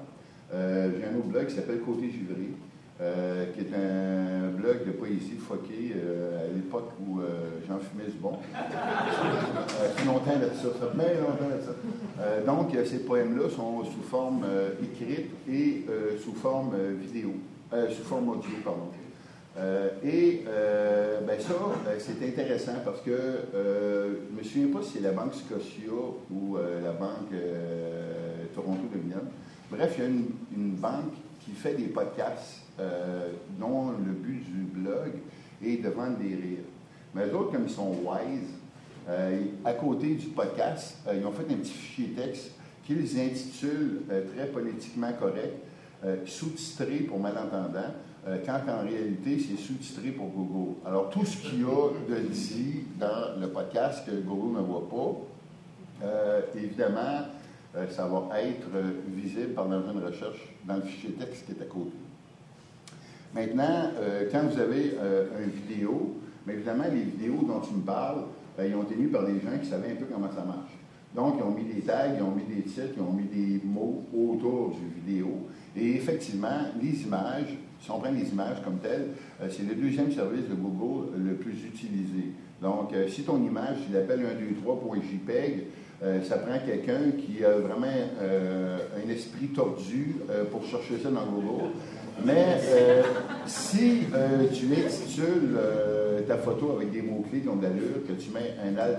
J'ai 0.52 1.04
un 1.04 1.18
autre 1.18 1.26
blog 1.26 1.46
qui 1.46 1.54
s'appelle 1.56 1.80
Côté 1.80 2.08
Givré, 2.08 2.54
euh, 3.00 3.46
qui 3.52 3.60
est 3.60 3.74
un 3.74 4.50
blog 4.50 4.86
de 4.86 4.92
poésie 4.92 5.36
foqué 5.36 5.94
euh, 5.96 6.44
à 6.44 6.54
l'époque 6.54 6.90
où 7.00 7.20
euh, 7.20 7.58
j'en 7.66 7.78
fumais 7.78 8.04
du 8.04 8.18
bon. 8.18 8.34
Euh, 8.54 10.04
longtemps 10.04 10.38
de 10.38 10.50
ça, 10.54 10.68
longtemps 10.68 11.56
de 11.56 11.62
ça. 11.62 12.40
Donc, 12.46 12.76
ces 12.84 12.98
poèmes-là 13.00 13.48
sont 13.48 13.84
sous 13.84 14.02
forme 14.02 14.44
écrite 14.82 15.30
et 15.48 15.86
sous 16.22 16.34
forme 16.34 16.74
vidéo, 17.00 17.32
sous 17.90 18.02
forme 18.02 18.28
audio, 18.30 18.50
pardon. 18.64 18.90
Et 20.04 20.44
ben 21.26 21.40
ça, 21.40 21.54
c'est 21.98 22.26
intéressant 22.26 22.76
parce 22.84 23.00
que 23.00 23.16
je 23.54 24.36
me 24.36 24.42
souviens 24.42 24.78
pas 24.78 24.82
si 24.82 24.94
c'est 24.94 25.00
la 25.00 25.12
Banque 25.12 25.34
Scotia 25.34 25.90
ou 26.30 26.56
la 26.56 26.92
Banque 26.92 27.34
Toronto 28.54 28.82
Dominion. 28.92 29.22
Bref, 29.70 29.94
il 29.98 30.02
y 30.02 30.06
a 30.06 30.10
une 30.10 30.72
banque 30.72 31.14
qui 31.44 31.52
fait 31.52 31.74
des 31.74 31.88
podcasts 31.88 32.69
euh, 32.80 33.28
dont 33.58 33.90
le 33.90 34.12
but 34.12 34.42
du 34.44 34.62
blog 34.62 35.12
est 35.64 35.82
de 35.82 35.88
vendre 35.90 36.18
des 36.18 36.34
rires. 36.34 36.64
Mais 37.14 37.26
eux 37.26 37.36
autres, 37.36 37.52
comme 37.52 37.64
ils 37.64 37.70
sont 37.70 37.90
wise, 37.90 38.48
euh, 39.08 39.44
à 39.64 39.72
côté 39.72 40.14
du 40.14 40.26
podcast, 40.26 40.98
euh, 41.08 41.14
ils 41.16 41.26
ont 41.26 41.32
fait 41.32 41.50
un 41.50 41.56
petit 41.56 41.72
fichier 41.72 42.08
texte 42.10 42.52
qu'ils 42.84 43.18
intitulent 43.18 44.02
euh, 44.10 44.22
très 44.34 44.46
politiquement 44.46 45.12
correct, 45.18 45.64
sous-titré 46.24 47.00
pour 47.00 47.18
malentendants, 47.18 47.92
quand 48.46 48.60
en 48.70 48.88
réalité 48.88 49.38
c'est 49.38 49.62
sous-titré 49.62 50.12
pour 50.12 50.28
Google. 50.28 50.76
Alors 50.86 51.10
tout 51.10 51.26
ce 51.26 51.36
qu'il 51.36 51.60
y 51.60 51.64
a 51.64 51.90
de 52.08 52.20
dit 52.26 52.84
dans 52.98 53.38
le 53.38 53.48
podcast 53.48 54.06
que 54.06 54.12
Google 54.12 54.60
ne 54.60 54.62
voit 54.62 54.88
pas, 54.88 56.56
évidemment, 56.56 57.26
ça 57.90 58.06
va 58.06 58.40
être 58.40 58.70
visible 59.08 59.52
par 59.52 59.68
de 59.68 60.06
recherche 60.06 60.54
dans 60.64 60.76
le 60.76 60.82
fichier 60.82 61.10
texte 61.10 61.44
qui 61.44 61.52
est 61.52 61.62
à 61.62 61.66
côté. 61.66 61.92
Maintenant, 63.34 63.92
euh, 64.00 64.28
quand 64.30 64.42
vous 64.42 64.58
avez 64.58 64.94
euh, 65.00 65.26
une 65.44 65.50
vidéo, 65.50 66.16
mais 66.46 66.54
évidemment, 66.54 66.84
les 66.92 67.02
vidéos 67.02 67.44
dont 67.46 67.60
tu 67.60 67.74
me 67.74 67.82
parles, 67.82 68.24
ben, 68.58 68.64
ils 68.68 68.74
ont 68.74 68.82
été 68.82 68.96
mis 68.96 69.06
par 69.06 69.24
des 69.24 69.34
gens 69.34 69.56
qui 69.60 69.68
savaient 69.68 69.92
un 69.92 69.96
peu 69.96 70.06
comment 70.12 70.30
ça 70.34 70.44
marche. 70.44 70.72
Donc, 71.14 71.34
ils 71.38 71.42
ont 71.42 71.52
mis 71.52 71.64
des 71.64 71.80
tags, 71.80 72.08
ils 72.16 72.22
ont 72.22 72.32
mis 72.32 72.42
des 72.42 72.62
titres, 72.62 72.94
ils 72.96 73.02
ont 73.02 73.12
mis 73.12 73.24
des 73.24 73.60
mots 73.64 74.02
autour 74.12 74.70
du 74.70 75.00
vidéo. 75.00 75.46
Et 75.76 75.94
effectivement, 75.94 76.66
les 76.80 77.02
images, 77.02 77.56
si 77.80 77.90
on 77.90 78.00
prend 78.00 78.10
les 78.10 78.28
images 78.28 78.62
comme 78.64 78.78
telles, 78.78 79.10
euh, 79.40 79.48
c'est 79.48 79.62
le 79.62 79.76
deuxième 79.76 80.10
service 80.10 80.48
de 80.48 80.54
Google 80.54 81.16
le 81.16 81.34
plus 81.34 81.64
utilisé. 81.64 82.32
Donc, 82.60 82.92
si 83.08 83.22
ton 83.22 83.42
image, 83.42 83.78
tu 83.86 83.92
l'appelles 83.92 84.20
123.jpeg, 84.20 85.64
euh, 86.02 86.22
ça 86.22 86.38
prend 86.38 86.58
quelqu'un 86.66 87.12
qui 87.12 87.44
a 87.44 87.52
vraiment 87.52 87.86
un 87.86 89.08
esprit 89.08 89.48
tordu 89.48 90.16
pour 90.50 90.64
chercher 90.64 90.98
ça 90.98 91.10
dans 91.10 91.26
Google. 91.26 91.70
Mais 92.24 92.60
euh, 92.64 93.02
si 93.46 94.02
euh, 94.14 94.46
tu 94.52 94.66
intitules 94.66 95.56
euh, 95.56 96.20
ta 96.22 96.36
photo 96.36 96.72
avec 96.76 96.92
des 96.92 97.02
mots-clés 97.02 97.40
qui 97.40 97.48
ont 97.48 97.56
de 97.56 97.62
l'allure, 97.62 98.06
que 98.06 98.12
tu 98.12 98.30
mets 98.30 98.54
un 98.62 98.76
alt 98.76 98.98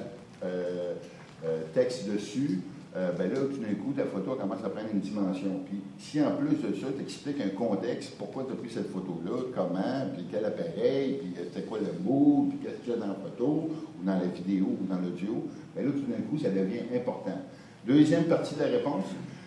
texte 1.73 2.09
dessus, 2.09 2.61
ben 2.93 3.29
là, 3.29 3.39
tout 3.49 3.57
d'un 3.57 3.73
coup, 3.75 3.93
ta 3.95 4.03
photo 4.03 4.35
commence 4.35 4.63
à 4.65 4.69
prendre 4.69 4.89
une 4.91 4.99
dimension. 4.99 5.61
Puis, 5.65 5.79
si 5.97 6.21
en 6.21 6.31
plus 6.31 6.55
de 6.55 6.75
ça, 6.75 6.87
tu 6.95 7.01
expliques 7.01 7.41
un 7.41 7.55
contexte, 7.55 8.15
pourquoi 8.17 8.43
tu 8.43 8.51
as 8.51 8.55
pris 8.55 8.69
cette 8.69 8.91
photo-là, 8.91 9.43
comment, 9.55 10.11
puis 10.13 10.25
quel 10.29 10.43
appareil, 10.43 11.19
puis 11.21 11.33
c'était 11.37 11.65
quoi 11.65 11.79
le 11.79 11.93
mot, 12.03 12.47
puis 12.49 12.59
qu'est-ce 12.59 12.81
qu'il 12.83 12.93
y 12.93 12.95
a 12.95 12.99
dans 12.99 13.07
la 13.07 13.15
photo, 13.15 13.69
ou 13.69 14.05
dans 14.05 14.19
la 14.19 14.25
vidéo, 14.25 14.65
ou 14.81 14.85
dans 14.87 14.99
l'audio, 14.99 15.47
ben 15.75 15.85
là, 15.85 15.91
tout 15.91 16.11
d'un 16.11 16.21
coup, 16.29 16.37
ça 16.37 16.49
devient 16.49 16.81
important. 16.93 17.39
Deuxième 17.87 18.25
partie 18.25 18.55
de 18.55 18.59
la 18.59 18.67
réponse, 18.67 19.05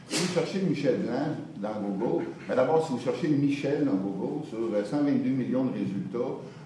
Si 0.08 0.26
vous 0.26 0.34
cherchez 0.34 0.60
Michel 0.60 0.96
Blanc 0.98 1.34
dans 1.56 1.80
Google, 1.80 2.26
d'abord, 2.48 2.86
si 2.86 2.92
vous 2.92 3.00
cherchez 3.00 3.28
Michel 3.28 3.84
dans 3.84 3.94
Google, 3.94 4.46
sur 4.48 4.58
euh, 4.58 4.84
122 4.84 5.30
millions 5.30 5.64
de 5.64 5.72
résultats, 5.72 6.18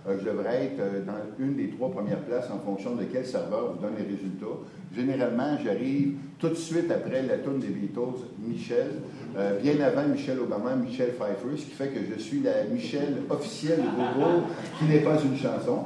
euh, 0.09 0.17
je 0.19 0.25
devrais 0.25 0.65
être 0.65 0.81
euh, 0.81 1.05
dans 1.05 1.15
une 1.39 1.55
des 1.55 1.71
trois 1.71 1.91
premières 1.91 2.21
places 2.21 2.51
en 2.51 2.59
fonction 2.59 2.97
de 2.97 3.05
quel 3.05 3.25
serveur 3.25 3.73
vous 3.73 3.81
donne 3.81 3.95
les 3.97 4.05
résultats. 4.05 4.59
Généralement, 4.95 5.57
j'arrive 5.65 6.15
tout 6.39 6.49
de 6.49 6.55
suite 6.55 6.91
après 6.91 7.23
la 7.23 7.39
tourne 7.39 7.61
des 7.61 7.69
Beatles, 7.69 8.25
Michel, 8.41 8.91
euh, 9.37 9.59
bien 9.61 9.79
avant 9.81 10.07
Michel 10.09 10.39
Obama, 10.41 10.75
Michel 10.75 11.11
Pfeiffer, 11.13 11.57
ce 11.57 11.65
qui 11.65 11.71
fait 11.71 11.89
que 11.89 12.01
je 12.13 12.21
suis 12.21 12.41
la 12.41 12.65
Michel 12.65 13.23
officielle 13.31 13.81
de 13.81 14.19
Google, 14.23 14.45
qui 14.79 14.87
n'est 14.87 15.01
pas 15.01 15.17
une 15.23 15.37
chanson. 15.37 15.85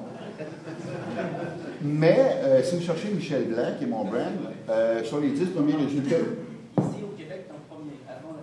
Mais 1.82 2.18
euh, 2.44 2.62
si 2.62 2.76
vous 2.76 2.82
cherchez 2.82 3.08
Michel 3.10 3.44
Blanc, 3.44 3.74
qui 3.78 3.84
est 3.84 3.88
mon 3.88 4.04
brand, 4.04 4.22
euh, 4.70 5.02
sur 5.04 5.20
les 5.20 5.30
10 5.30 5.46
premiers 5.50 5.74
résultats, 5.74 6.16
Ici 6.16 7.02
au 7.02 7.16
Québec, 7.18 7.46
t'es 7.48 7.52
en 7.52 7.74
premier, 7.74 7.98
avant, 8.08 8.38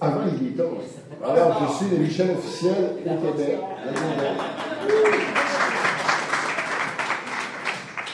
avant 0.00 0.24
les 0.24 0.32
Beatles. 0.32 0.62
Alors, 1.24 1.68
je 1.68 1.84
suis 1.84 1.96
le 1.96 2.02
Michel 2.02 2.30
officiel 2.30 2.74
au 3.04 3.32
Québec. 3.32 3.58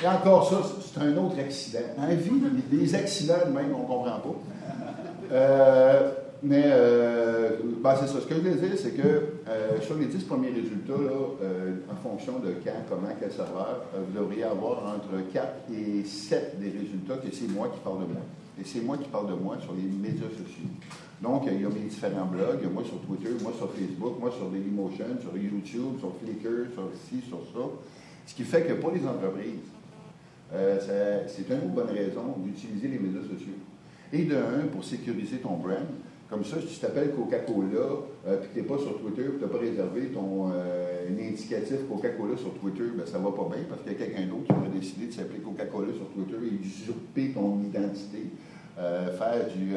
Et 0.03 0.07
encore 0.09 0.49
ça, 0.49 0.57
c'est 0.81 1.01
un 1.01 1.17
autre 1.17 1.39
accident. 1.39 1.79
Dans 1.97 2.07
la 2.07 2.15
vie, 2.15 2.31
des 2.71 2.95
accidents 2.95 3.35
de 3.47 3.53
même, 3.53 3.73
on 3.75 3.83
ne 3.83 3.87
comprend 3.87 4.19
pas. 4.19 5.33
Euh, 5.33 6.11
mais 6.43 6.65
euh, 6.67 7.51
ben, 7.83 7.95
c'est 8.01 8.09
ça. 8.09 8.21
Ce 8.21 8.27
que 8.27 8.35
je 8.35 8.41
voulais 8.41 8.57
dire, 8.57 8.77
c'est 8.77 8.91
que 8.91 9.03
euh, 9.03 9.81
sur 9.81 9.95
les 9.95 10.07
10 10.07 10.25
premiers 10.25 10.51
résultats, 10.51 10.93
là, 10.93 11.13
en 11.91 11.97
fonction 12.09 12.41
de 12.41 12.55
quand, 12.65 12.73
comment, 12.89 13.15
quel 13.19 13.31
serveur, 13.31 13.85
vous 13.95 14.21
devriez 14.21 14.45
avoir 14.45 14.83
entre 14.87 15.33
4 15.33 15.47
et 15.73 16.05
7 16.05 16.59
des 16.59 16.71
résultats 16.71 17.17
que 17.17 17.33
c'est 17.33 17.49
moi 17.49 17.69
qui 17.73 17.79
parle 17.81 18.01
de 18.01 18.13
moi. 18.13 18.23
Et 18.61 18.65
c'est 18.65 18.81
moi 18.81 18.97
qui 18.99 19.09
parle 19.09 19.29
de 19.29 19.35
moi 19.35 19.57
sur 19.63 19.73
les 19.73 19.83
médias 19.83 20.29
sociaux. 20.29 20.69
Donc, 21.23 21.45
il 21.47 21.63
y 21.63 21.65
a 21.65 21.69
mes 21.69 21.89
différents 21.89 22.27
blogs, 22.27 22.59
il 22.61 22.65
y 22.65 22.67
a 22.67 22.71
moi 22.71 22.83
sur 22.83 23.01
Twitter, 23.03 23.31
moi 23.41 23.53
sur 23.57 23.71
Facebook, 23.71 24.19
moi 24.19 24.33
sur 24.33 24.49
Dailymotion, 24.49 25.07
sur 25.21 25.37
YouTube, 25.37 26.01
sur 26.01 26.13
Flickr, 26.17 26.75
sur 26.75 26.91
ci, 27.07 27.23
sur 27.29 27.39
ça. 27.55 27.71
Ce 28.27 28.35
qui 28.35 28.43
fait 28.43 28.63
que 28.63 28.73
pour 28.73 28.91
les 28.91 29.07
entreprises, 29.07 29.71
euh, 30.53 31.23
c'est 31.29 31.49
une 31.49 31.71
bonne 31.71 31.91
raison 31.91 32.35
d'utiliser 32.39 32.89
les 32.89 32.99
médias 32.99 33.23
sociaux. 33.23 33.55
Et 34.13 34.25
de 34.25 34.35
un, 34.35 34.67
pour 34.73 34.83
sécuriser 34.85 35.37
ton 35.39 35.57
brand. 35.57 35.87
Comme 36.29 36.45
ça, 36.45 36.57
si 36.61 36.67
tu 36.67 36.81
t'appelles 36.81 37.13
Coca-Cola, 37.15 37.79
euh, 38.27 38.37
puis 38.39 38.49
que 38.49 38.55
tu 38.55 38.61
n'es 38.61 38.67
pas 38.67 38.79
sur 38.79 38.99
Twitter, 38.99 39.23
puis 39.23 39.39
tu 39.39 39.45
n'as 39.45 39.51
pas 39.51 39.59
réservé 39.59 40.07
ton 40.09 40.51
euh, 40.53 41.09
indicatif 41.09 41.87
Coca-Cola 41.89 42.37
sur 42.37 42.53
Twitter, 42.55 42.85
ben, 42.97 43.07
ça 43.07 43.19
va 43.19 43.31
pas 43.31 43.49
bien 43.55 43.65
parce 43.69 43.83
qu'il 43.83 43.93
y 43.93 43.95
a 43.95 43.99
quelqu'un 43.99 44.27
d'autre 44.27 44.47
qui 44.47 44.53
aurait 44.53 44.75
décidé 44.75 45.07
de 45.07 45.13
s'appeler 45.13 45.39
Coca-Cola 45.39 45.93
sur 45.93 46.09
Twitter 46.09 46.47
et 46.47 46.57
d'usurper 46.57 47.33
ton 47.33 47.63
identité, 47.63 48.27
faire 48.77 49.47
du 49.55 49.77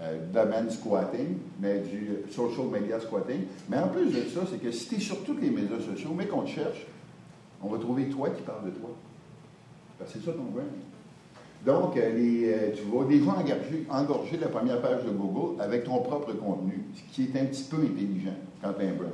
euh, 0.00 0.18
domaine 0.32 0.70
squatting, 0.70 1.38
mais 1.60 1.80
du 1.80 2.18
social 2.30 2.66
media 2.66 3.00
squatting. 3.00 3.42
Mais 3.68 3.78
en 3.78 3.88
plus 3.88 4.06
de 4.06 4.22
ça, 4.28 4.40
c'est 4.50 4.58
que 4.58 4.70
si 4.70 4.88
tu 4.88 4.94
es 4.96 5.00
sur 5.00 5.24
tous 5.24 5.36
les 5.40 5.50
médias 5.50 5.80
sociaux, 5.80 6.10
mais 6.16 6.26
qu'on 6.26 6.42
te 6.42 6.50
cherche, 6.50 6.86
on 7.62 7.68
va 7.68 7.78
trouver 7.78 8.04
toi 8.04 8.30
qui 8.30 8.42
parle 8.42 8.66
de 8.66 8.70
toi. 8.70 8.90
Parce 9.98 10.12
que 10.12 10.18
c'est 10.18 10.24
ça 10.24 10.32
ton 10.32 10.44
brand. 10.44 10.64
Donc, 11.66 11.96
euh, 11.96 12.12
les, 12.16 12.52
euh, 12.52 12.70
tu 12.72 12.82
vas 12.84 13.04
déjà 13.04 13.30
engorger, 13.32 13.86
engorger 13.90 14.36
la 14.36 14.46
première 14.46 14.80
page 14.80 15.04
de 15.04 15.10
Google 15.10 15.60
avec 15.60 15.82
ton 15.84 15.98
propre 16.02 16.32
contenu, 16.34 16.84
ce 16.94 17.14
qui 17.14 17.24
est 17.24 17.40
un 17.40 17.46
petit 17.46 17.64
peu 17.64 17.78
intelligent 17.78 18.36
un 18.62 18.70
brand. 18.70 19.10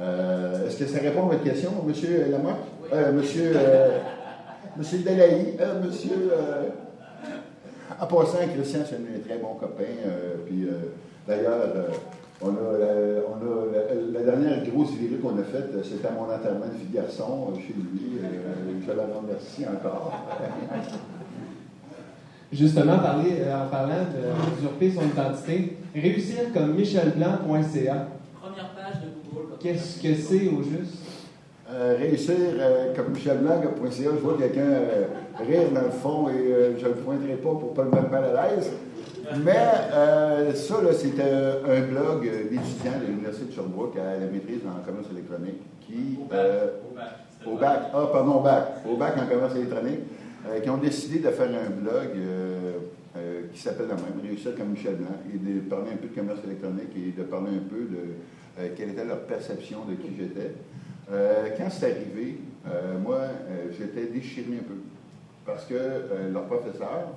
Euh, 0.00 0.66
Est-ce 0.66 0.78
que 0.78 0.86
ça 0.86 1.00
répond 1.00 1.24
à 1.24 1.32
votre 1.32 1.42
question, 1.44 1.72
M. 1.86 2.30
Lamotte? 2.30 2.54
Euh, 2.92 3.12
monsieur, 3.12 3.52
euh, 3.54 3.98
monsieur 4.76 4.98
Delahaye? 4.98 5.56
Monsieur. 5.84 6.30
En 8.00 8.06
passant, 8.06 8.38
Christian, 8.54 8.80
c'est 8.88 8.96
un 8.96 9.20
très 9.26 9.38
bon 9.38 9.54
copain. 9.54 9.82
euh, 10.06 10.34
puis, 10.46 10.64
euh, 10.64 10.92
d'ailleurs, 11.26 11.60
euh, 11.64 11.88
on 12.42 12.48
a, 12.48 12.78
la, 12.78 13.20
on 13.28 13.36
a 13.36 13.38
la, 13.72 13.82
la 14.20 14.24
dernière 14.24 14.64
grosse 14.70 14.92
virée 14.92 15.16
qu'on 15.20 15.36
a 15.38 15.42
faite, 15.42 15.72
c'était 15.84 16.08
à 16.08 16.12
mon 16.12 16.22
enterrement 16.24 16.68
de 16.72 16.78
fille 16.78 16.88
garçon 16.94 17.52
chez 17.56 17.74
lui. 17.74 18.18
Euh, 18.22 18.80
je 18.86 18.92
la 18.92 19.02
remercie 19.02 19.64
encore. 19.66 20.12
Justement, 22.52 22.98
parler, 22.98 23.30
euh, 23.42 23.64
en 23.64 23.68
parlant 23.68 23.94
d'usurper 24.56 24.90
son 24.90 25.02
identité, 25.06 25.76
réussir 25.94 26.52
comme 26.52 26.74
michelblanc.ca, 26.74 28.08
Première 28.40 28.70
page 28.70 29.02
de 29.02 29.08
Google. 29.30 29.52
qu'est-ce 29.60 30.02
que 30.02 30.14
c'est 30.14 30.48
au 30.48 30.62
juste? 30.62 30.96
Euh, 31.72 31.94
réussir 31.96 32.34
euh, 32.36 32.92
comme 32.96 33.12
michelblanc.ca, 33.12 33.90
je 33.92 34.08
vois 34.20 34.36
quelqu'un 34.36 34.60
euh, 34.60 35.04
rire 35.38 35.70
dans 35.72 35.82
le 35.82 35.90
fond 35.90 36.28
et 36.28 36.32
euh, 36.32 36.76
je 36.76 36.84
ne 36.84 36.88
le 36.90 36.96
pointerai 36.96 37.34
pas 37.34 37.50
pour 37.50 37.70
ne 37.70 37.74
pas 37.76 37.84
le 37.84 37.90
mettre 37.90 38.10
mal 38.10 38.24
à 38.24 38.48
l'aise. 38.48 38.70
Mais 39.44 40.54
ça, 40.54 40.74
c'était 40.92 41.22
un 41.22 41.80
blog 41.82 42.22
d'étudiants 42.22 42.98
de 43.00 43.06
l'Université 43.06 43.46
de 43.46 43.52
Sherbrooke 43.52 43.96
à 43.96 44.18
la 44.18 44.26
maîtrise 44.26 44.62
en 44.66 44.84
commerce 44.84 45.06
électronique 45.12 45.60
qui. 45.82 46.18
euh, 46.32 46.66
au 47.46 47.56
bac, 47.56 47.80
ah 47.94 48.08
pardon, 48.12 48.32
au 48.32 48.40
bac, 48.40 48.64
au 48.90 48.96
bac 48.96 49.14
en 49.16 49.26
commerce 49.32 49.54
électronique, 49.54 50.00
qui 50.64 50.68
ont 50.70 50.78
décidé 50.78 51.20
de 51.20 51.28
faire 51.30 51.46
un 51.46 51.70
blog 51.70 52.08
qui 53.52 53.60
s'appelle 53.60 53.86
la 53.88 53.94
même, 53.94 54.20
Réussir 54.20 54.56
comme 54.56 54.70
Michel 54.70 54.96
Blanc, 54.96 55.16
et 55.32 55.38
de 55.38 55.60
parler 55.60 55.92
un 55.92 55.96
peu 55.96 56.08
de 56.08 56.14
commerce 56.14 56.40
électronique 56.44 56.90
et 56.96 57.12
de 57.16 57.22
parler 57.24 57.50
un 57.50 57.68
peu 57.68 57.82
de 57.82 58.66
quelle 58.76 58.90
était 58.90 59.04
leur 59.04 59.20
perception 59.20 59.84
de 59.88 59.94
qui 59.94 60.16
j'étais. 60.18 60.54
Euh, 61.12 61.48
quand 61.56 61.68
c'est 61.70 61.90
arrivé, 61.90 62.38
euh, 62.66 62.98
moi, 62.98 63.18
euh, 63.18 63.72
j'étais 63.76 64.06
déchiré 64.06 64.58
un 64.58 64.62
peu 64.62 64.78
parce 65.44 65.64
que 65.64 65.74
leur 66.32 66.44
professeur 66.44 67.10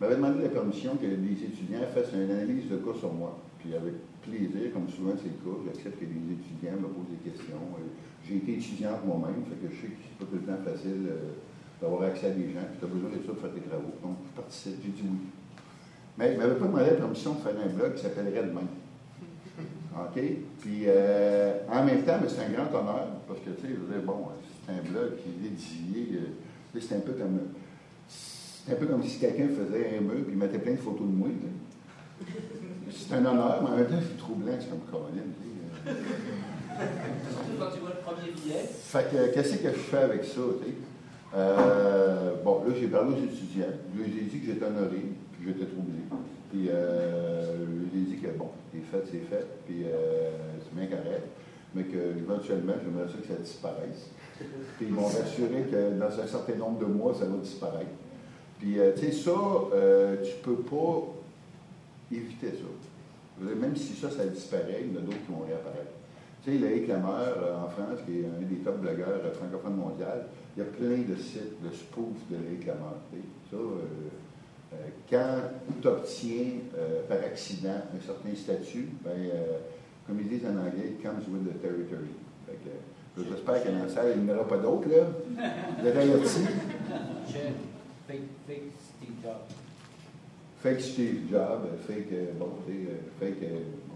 m'avait 0.00 0.16
demandé 0.16 0.42
la 0.42 0.50
permission 0.50 0.96
que 0.96 1.06
les 1.06 1.32
étudiants 1.32 1.86
fassent 1.94 2.12
une 2.12 2.30
analyse 2.30 2.68
de 2.68 2.76
cas 2.76 2.98
sur 2.98 3.12
moi. 3.12 3.38
Puis 3.58 3.74
avec 3.74 3.94
plaisir, 4.20 4.72
comme 4.74 4.88
souvent 4.90 5.12
c'est 5.16 5.30
le 5.32 5.40
cas, 5.40 5.56
j'accepte 5.64 5.98
que 5.98 6.04
les 6.04 6.34
étudiants 6.36 6.76
me 6.76 6.88
posent 6.88 7.08
des 7.08 7.30
questions. 7.30 7.56
J'ai 8.26 8.36
été 8.36 8.52
étudiante 8.54 9.06
moi-même, 9.06 9.40
fait 9.48 9.56
que 9.56 9.72
je 9.72 9.80
sais 9.80 9.88
que 9.88 10.00
c'est 10.04 10.18
pas 10.18 10.30
tout 10.30 10.36
le 10.36 10.52
temps 10.52 10.60
facile 10.62 11.08
d'avoir 11.80 12.02
accès 12.02 12.26
à 12.26 12.30
des 12.30 12.52
gens, 12.52 12.66
puis 12.68 12.78
tu 12.78 12.84
as 12.84 12.88
besoin 12.88 13.08
de 13.08 13.24
ça 13.24 13.32
pour 13.32 13.38
faire 13.38 13.54
tes 13.54 13.64
travaux. 13.64 13.94
Donc, 14.02 14.16
je 14.28 14.36
participe, 14.36 14.76
j'ai 14.84 14.90
dit 14.90 15.04
oui. 15.08 15.18
Mais 16.18 16.32
il 16.32 16.34
ne 16.36 16.42
m'avait 16.42 16.58
pas 16.58 16.66
demandé 16.66 16.90
la 16.90 17.00
permission 17.00 17.34
de 17.34 17.40
faire 17.40 17.54
un 17.56 17.72
blog 17.72 17.94
qui 17.94 18.02
s'appellerait 18.02 18.44
Demain. 18.44 18.68
OK? 20.04 20.22
Puis, 20.60 20.84
euh, 20.86 21.58
en 21.70 21.84
même 21.84 22.02
temps, 22.02 22.18
c'est 22.26 22.44
un 22.44 22.50
grand 22.50 22.78
honneur, 22.78 23.06
parce 23.26 23.40
que, 23.40 23.50
tu 23.50 23.62
sais, 23.62 23.68
je 23.68 23.74
veux 23.74 23.92
dire, 23.92 24.02
bon, 24.04 24.28
c'est 24.64 24.72
un 24.72 24.82
blog 24.90 25.16
qui 25.16 25.28
est 25.28 25.50
dédié. 25.50 26.18
euh, 26.18 26.80
c'est 26.80 26.96
un 26.96 27.00
peu 27.00 27.12
comme. 27.12 27.40
C'est 28.08 28.72
un 28.72 28.76
peu 28.76 28.86
comme 28.86 29.02
si 29.02 29.18
quelqu'un 29.18 29.48
faisait 29.48 29.96
un 29.96 30.02
mur 30.02 30.24
puis 30.26 30.36
mettait 30.36 30.58
plein 30.58 30.72
de 30.72 30.78
photos 30.78 31.06
de 31.06 31.12
moi. 31.12 31.28
C'est 32.90 33.14
un 33.14 33.24
honneur, 33.24 33.62
mais 33.62 33.70
en 33.70 33.76
même 33.76 33.86
temps, 33.86 34.00
c'est 34.00 34.18
troublant, 34.18 34.52
c'est 34.60 34.68
comme 34.68 34.80
Caroline. 34.90 35.32
tu 35.32 35.88
euh. 35.88 35.94
Surtout 37.30 37.58
quand 37.58 37.70
tu 37.72 37.80
vois 37.80 37.90
le 37.90 38.02
premier 38.04 38.30
billet. 38.32 38.68
Fait 38.68 39.10
que, 39.10 39.32
qu'est-ce 39.32 39.56
que 39.56 39.68
je 39.68 39.74
fais 39.74 39.96
avec 39.98 40.24
ça, 40.24 40.40
tu 40.62 40.66
sais? 40.66 40.74
Bon, 42.44 42.64
là, 42.66 42.74
j'ai 42.78 42.88
parlé 42.88 43.14
aux 43.14 43.24
étudiants. 43.24 43.72
Je 43.94 43.98
leur 43.98 44.08
ai 44.08 44.10
dit 44.10 44.38
que 44.40 44.46
j'étais 44.46 44.66
honoré, 44.66 45.02
j'étais 45.44 45.66
troublé. 45.66 45.98
Puis, 46.50 46.68
euh, 46.70 47.56
je 47.56 47.60
leur 47.60 47.94
ai 47.94 48.06
dit 48.06 48.16
que, 48.16 48.28
bon, 48.38 48.50
c'est 48.72 48.80
fait, 48.80 49.04
c'est 49.10 49.36
fait, 49.36 49.46
puis 49.66 49.84
euh, 49.84 50.30
c'est 50.62 50.74
bien 50.74 50.86
correct, 50.86 51.26
mais 51.74 51.84
qu'éventuellement, 51.84 52.74
j'aimerais 52.82 53.08
ça 53.08 53.18
que 53.18 53.28
ça 53.28 53.40
disparaisse. 53.40 54.10
Puis, 54.76 54.86
ils 54.86 54.92
m'ont 54.92 55.06
rassuré 55.06 55.66
que 55.70 55.98
dans 55.98 56.20
un 56.20 56.26
certain 56.26 56.54
nombre 56.54 56.78
de 56.78 56.86
mois, 56.86 57.14
ça 57.14 57.26
va 57.26 57.36
disparaître. 57.38 57.90
Puis, 58.58 58.78
euh, 58.78 58.92
tu 58.94 59.06
sais, 59.06 59.12
ça, 59.12 59.30
euh, 59.72 60.16
tu 60.22 60.32
peux 60.42 60.56
pas 60.62 61.14
éviter 62.10 62.50
ça. 62.50 63.44
Même 63.44 63.76
si 63.76 63.94
ça, 63.94 64.10
ça 64.10 64.26
disparaît, 64.26 64.82
il 64.82 64.92
y 64.92 64.96
en 64.96 65.00
a 65.00 65.02
d'autres 65.04 65.24
qui 65.24 65.32
vont 65.32 65.44
réapparaître. 65.46 65.92
Tu 66.42 66.52
sais, 66.52 66.58
Loïc 66.58 66.88
Lameur, 66.88 67.36
euh, 67.38 67.56
en 67.56 67.68
France, 67.68 68.00
qui 68.04 68.20
est 68.20 68.24
un 68.26 68.42
des 68.42 68.56
top 68.56 68.80
blogueurs 68.80 69.20
francophones 69.34 69.76
mondial, 69.76 70.26
il 70.56 70.60
y 70.60 70.66
a 70.66 70.68
plein 70.70 71.02
de 71.08 71.16
sites 71.20 71.62
de 71.62 71.70
spoof 71.70 72.16
de 72.30 72.36
sais. 72.36 73.22
Ça, 73.50 73.56
quand 75.08 75.40
tu 75.80 75.88
obtiens 75.88 76.46
euh, 76.76 77.02
par 77.08 77.18
accident 77.18 77.80
un 77.96 78.04
certain 78.04 78.34
statut, 78.36 78.88
ben, 79.02 79.10
euh, 79.12 79.58
comme 80.06 80.20
ils 80.20 80.28
disent 80.28 80.44
en 80.46 80.56
anglais, 80.58 80.90
it 80.98 81.02
comes 81.02 81.22
with 81.28 81.44
the 81.46 81.60
territory. 81.60 82.10
Fait 82.46 82.56
que, 82.64 82.68
euh, 82.68 83.24
J'espère 83.30 83.62
que 83.64 83.68
dans 83.70 83.82
la 83.84 83.88
salle, 83.88 84.12
il 84.16 84.22
n'y 84.22 84.30
en 84.30 84.34
aura 84.36 84.46
pas 84.46 84.58
d'autres, 84.58 84.88
là. 84.88 85.06
Le 85.82 85.90
Rayoti, 85.90 86.40
Michel, 86.40 87.52
fake, 88.06 88.20
fake 88.46 88.62
Steve 88.96 89.14
Jobs. 89.22 89.48
fake 90.62 90.80
Steve 90.80 91.30
Jobs, 91.30 91.64
euh, 91.66 91.76
fake, 91.86 92.12
euh, 92.12 92.32
bon, 92.38 92.50
tu 92.66 92.72
sais, 92.72 92.78
euh, 92.90 92.94
fake, 93.18 93.42
euh, 93.42 93.60
bon. 93.88 93.94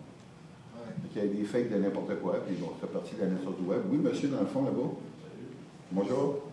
Il 1.15 1.23
y 1.23 1.25
a 1.25 1.29
des 1.29 1.45
fakes 1.45 1.71
de 1.71 1.77
n'importe 1.79 2.19
quoi, 2.21 2.43
puis 2.47 2.57
bon, 2.57 2.71
c'est 2.81 2.91
parti 2.91 3.15
de 3.15 3.21
la 3.21 3.27
naissance 3.29 3.57
du 3.61 3.67
web. 3.67 3.83
Oui, 3.91 3.99
monsieur, 3.99 4.29
dans 4.29 4.41
le 4.41 4.47
fond, 4.47 4.65
là-bas. 4.65 4.91
Bonjour. 5.93 6.52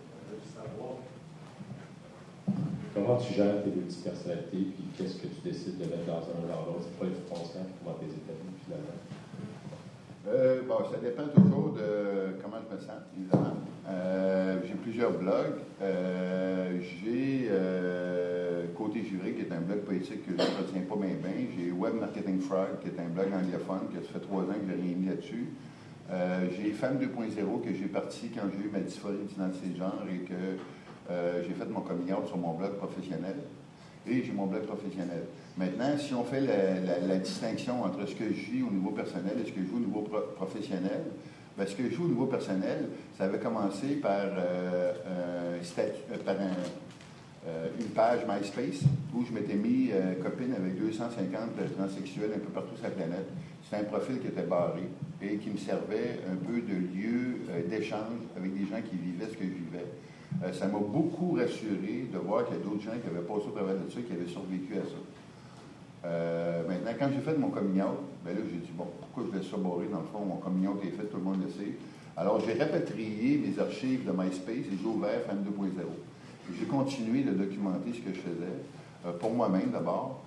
Comment 2.92 3.16
tu 3.16 3.34
gères 3.34 3.62
tes 3.62 3.70
multipersonnalités, 3.70 4.74
puis 4.74 4.84
qu'est-ce 4.98 5.16
que 5.16 5.28
tu 5.28 5.40
décides 5.44 5.78
de 5.78 5.84
mettre 5.84 6.06
dans 6.06 6.18
un 6.18 6.42
ou 6.42 6.48
dans 6.48 6.66
l'autre? 6.66 6.82
C'est 6.90 6.98
quoi 6.98 7.06
les 7.06 7.14
constant, 7.28 7.60
comment 7.78 7.96
tu 8.00 8.06
les 8.06 8.12
établis 8.12 8.58
finalement? 8.64 8.98
Euh, 10.28 10.62
bon, 10.68 10.78
ça 10.90 10.98
dépend 10.98 11.28
toujours 11.28 11.72
de 11.72 12.40
comment 12.42 12.56
je 12.68 12.74
me 12.74 12.80
sens, 12.80 12.98
évidemment. 13.16 13.56
Euh, 13.88 14.58
j'ai 14.66 14.74
plusieurs 14.74 15.12
blogs. 15.12 15.60
Euh, 15.80 16.80
j'ai 16.80 17.48
côté 18.76 19.02
Juré, 19.04 19.32
qui 19.32 19.42
est 19.42 19.52
un 19.52 19.60
blog 19.60 19.80
poétique 19.80 20.24
que 20.24 20.32
je 20.32 20.36
ne 20.36 20.58
retiens 20.58 20.82
pas 20.88 20.96
bien 20.96 21.14
bien. 21.14 21.46
J'ai 21.56 21.70
Web 21.70 21.94
Marketing 21.94 22.40
Frog, 22.40 22.80
qui 22.80 22.88
est 22.88 22.98
un 22.98 23.08
blog 23.08 23.26
anglophone, 23.26 23.88
que 23.94 24.02
ça 24.04 24.14
fait 24.14 24.20
trois 24.20 24.42
ans 24.42 24.54
que 24.54 24.66
je 24.66 24.74
n'ai 24.74 24.82
rien 24.82 24.96
mis 24.96 25.06
là-dessus. 25.06 25.48
J'ai 26.56 26.72
Femme 26.72 26.98
2.0 26.98 27.60
que 27.62 27.74
j'ai 27.74 27.86
parti 27.86 28.30
quand 28.34 28.48
j'ai 28.52 28.66
eu 28.66 28.70
ma 28.72 28.80
dysphorie 28.80 29.18
d'identité 29.28 29.68
de 29.68 29.76
genre 29.76 30.02
et 30.10 30.24
que 30.24 30.58
euh, 31.10 31.42
j'ai 31.46 31.54
fait 31.54 31.66
mon 31.70 31.80
coming 31.80 32.12
out 32.12 32.26
sur 32.26 32.36
mon 32.36 32.54
blog 32.54 32.72
professionnel. 32.76 33.36
Et 34.08 34.22
j'ai 34.24 34.32
mon 34.32 34.46
blog 34.46 34.62
professionnel. 34.62 35.24
Maintenant, 35.58 35.96
si 35.98 36.14
on 36.14 36.24
fait 36.24 36.40
la, 36.40 37.16
distinction 37.18 37.82
entre 37.84 38.06
ce 38.06 38.14
que 38.14 38.24
je 38.24 38.50
vis 38.50 38.62
au 38.62 38.70
niveau 38.70 38.90
personnel 38.90 39.34
et 39.42 39.46
ce 39.46 39.52
que 39.52 39.60
je 39.60 39.66
vis 39.66 39.74
au 39.76 39.80
niveau 39.80 40.00
pro- 40.00 40.32
professionnel, 40.36 41.02
ben, 41.58 41.66
ce 41.66 41.74
que 41.74 41.82
je 41.84 41.88
vis 41.88 42.02
au 42.02 42.08
niveau 42.08 42.26
personnel, 42.26 42.88
ça 43.18 43.24
avait 43.24 43.38
commencé 43.38 43.96
par, 43.96 44.22
euh, 44.38 44.92
euh, 45.06 45.58
une 47.78 47.86
page 47.88 48.20
MySpace 48.26 48.84
où 49.14 49.24
je 49.24 49.32
m'étais 49.32 49.54
mis 49.54 49.90
copine 50.22 50.54
avec 50.54 50.78
250 50.78 51.50
transsexuels 51.76 52.30
un 52.36 52.38
peu 52.38 52.50
partout 52.52 52.74
sur 52.76 52.84
la 52.84 52.90
planète. 52.90 53.26
C'était 53.64 53.82
un 53.82 53.84
profil 53.84 54.18
qui 54.20 54.26
était 54.28 54.42
barré 54.42 54.82
et 55.22 55.36
qui 55.36 55.50
me 55.50 55.56
servait 55.56 56.20
un 56.30 56.36
peu 56.36 56.60
de 56.60 56.74
lieu 56.74 57.38
d'échange 57.68 58.20
avec 58.36 58.52
des 58.54 58.64
gens 58.66 58.80
qui 58.82 58.96
vivaient 58.96 59.30
ce 59.30 59.36
que 59.36 59.44
je 59.44 59.48
vivais. 59.48 59.69
Euh, 60.42 60.52
ça 60.52 60.66
m'a 60.66 60.78
beaucoup 60.78 61.32
rassuré 61.32 62.08
de 62.10 62.18
voir 62.18 62.46
qu'il 62.46 62.56
y 62.56 62.60
a 62.60 62.62
d'autres 62.62 62.80
gens 62.82 62.96
qui 63.00 63.08
avaient 63.08 63.26
passé 63.26 63.46
au 63.48 63.50
travers 63.50 63.74
de 63.74 63.90
ça, 63.90 64.00
qui 64.00 64.12
avaient 64.12 64.26
survécu 64.26 64.74
à 64.74 64.84
ça. 64.84 65.00
Euh, 66.06 66.62
maintenant, 66.66 66.92
quand 66.98 67.08
j'ai 67.14 67.20
fait 67.20 67.36
mon 67.36 67.50
coming 67.50 67.82
out, 67.82 68.00
ben 68.24 68.34
là, 68.34 68.40
j'ai 68.50 68.56
dit, 68.56 68.72
bon, 68.72 68.86
pourquoi 69.00 69.24
je 69.30 69.38
laisse 69.38 69.50
ça 69.50 69.58
barrer? 69.58 69.88
Dans 69.92 70.00
le 70.00 70.06
fond, 70.06 70.24
mon 70.24 70.36
coming 70.36 70.66
out 70.68 70.80
est 70.82 70.96
fait, 70.96 71.04
tout 71.04 71.18
le 71.18 71.24
monde 71.24 71.42
le 71.44 71.50
sait. 71.50 71.76
Alors, 72.16 72.40
j'ai 72.40 72.54
rapatrié 72.54 73.36
mes 73.36 73.58
archives 73.60 74.06
de 74.06 74.12
MySpace 74.12 74.64
et 74.64 74.76
j'ai 74.80 74.88
ouvert 74.88 75.20
Fan 75.26 75.44
2.0. 75.44 75.68
Et 75.68 76.58
J'ai 76.58 76.66
continué 76.66 77.22
de 77.22 77.32
documenter 77.32 77.92
ce 77.92 78.00
que 78.00 78.14
je 78.14 78.20
faisais, 78.20 78.56
euh, 79.06 79.12
pour 79.12 79.32
moi-même 79.32 79.70
d'abord, 79.72 80.22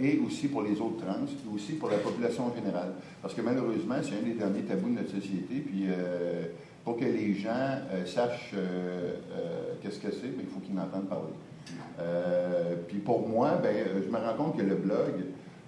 et 0.00 0.18
aussi 0.18 0.48
pour 0.48 0.62
les 0.62 0.80
autres 0.80 1.06
trans, 1.06 1.24
et 1.24 1.54
aussi 1.54 1.74
pour 1.74 1.88
la 1.88 1.98
population 1.98 2.52
générale. 2.52 2.92
Parce 3.22 3.34
que 3.34 3.40
malheureusement, 3.40 3.94
c'est 4.02 4.18
un 4.18 4.22
des 4.22 4.34
derniers 4.34 4.62
tabous 4.62 4.88
de 4.88 4.96
notre 4.96 5.12
société, 5.12 5.60
puis 5.60 5.86
pour 6.84 6.98
que 6.98 7.04
les 7.04 7.34
gens 7.34 7.50
euh, 7.50 8.04
sachent 8.04 8.52
euh, 8.54 9.14
euh, 9.32 9.72
qu'est-ce 9.80 9.98
que 9.98 10.10
c'est, 10.10 10.28
ben, 10.28 10.42
il 10.42 10.46
faut 10.46 10.60
qu'ils 10.60 10.74
m'entendent 10.74 11.08
parler. 11.08 11.32
Puis 12.88 12.98
pour 12.98 13.26
moi, 13.26 13.58
ben, 13.62 13.74
je 14.04 14.10
me 14.10 14.18
rends 14.18 14.36
compte 14.36 14.56
que 14.58 14.62
le 14.62 14.74
blog, 14.74 15.24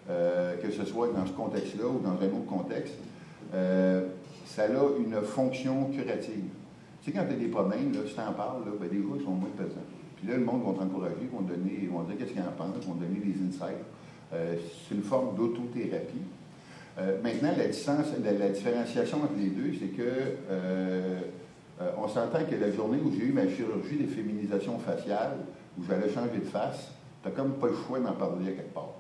que 0.07 0.71
ce 0.71 0.85
soit 0.85 1.09
dans 1.09 1.25
ce 1.25 1.33
contexte-là 1.33 1.87
ou 1.87 2.01
dans 2.01 2.11
un 2.21 2.29
autre 2.29 2.47
contexte, 2.47 2.95
ça 4.45 4.65
a 4.65 4.99
une 4.99 5.23
fonction 5.23 5.87
curative. 5.87 6.51
Tu 7.03 7.11
sais, 7.11 7.17
quand 7.17 7.25
tu 7.27 7.33
as 7.33 7.37
des 7.37 7.47
problèmes, 7.47 7.93
là, 7.93 8.01
tu 8.05 8.21
en 8.21 8.33
parles, 8.33 8.65
là, 8.67 8.73
ben, 8.79 8.89
les 8.93 9.01
gens 9.01 9.25
sont 9.25 9.31
moins 9.31 9.49
pesants. 9.57 9.87
Puis 10.17 10.29
là, 10.29 10.37
le 10.37 10.45
monde 10.45 10.63
va 10.67 10.85
t'encourager, 10.85 11.29
vont, 11.33 11.43
te 11.43 11.53
donner, 11.53 11.89
vont 11.91 12.03
dire 12.03 12.19
qu'est-ce 12.19 12.33
qu'ils 12.33 12.43
en 12.43 12.53
pensent, 12.57 12.85
vont 12.85 12.95
te 12.95 13.05
donner 13.05 13.21
des 13.21 13.47
insights. 13.49 13.85
C'est 14.31 14.95
une 14.95 15.03
forme 15.03 15.35
d'autothérapie. 15.35 16.27
Euh, 16.99 17.19
maintenant, 17.23 17.51
la, 17.57 18.49
différenciation 18.49 19.19
entre 19.19 19.35
les 19.39 19.51
deux, 19.51 19.73
c'est 19.79 19.89
que 19.89 20.03
euh, 20.51 21.21
euh, 21.81 21.91
on 21.99 22.09
s'entend 22.09 22.45
que 22.51 22.55
la 22.55 22.73
journée 22.73 22.99
où 23.05 23.13
j'ai 23.13 23.27
eu 23.27 23.33
ma 23.33 23.47
chirurgie 23.49 23.99
de 23.99 24.07
féminisation 24.07 24.79
faciale, 24.79 25.37
où 25.79 25.83
j'allais 25.87 26.09
changer 26.09 26.39
de 26.39 26.47
face, 26.47 26.91
tu 27.23 27.31
comme 27.33 27.55
pas 27.55 27.67
le 27.67 27.75
choix 27.87 28.01
d'en 28.01 28.13
parler 28.13 28.49
à 28.49 28.53
quelque 28.53 28.73
part. 28.73 28.95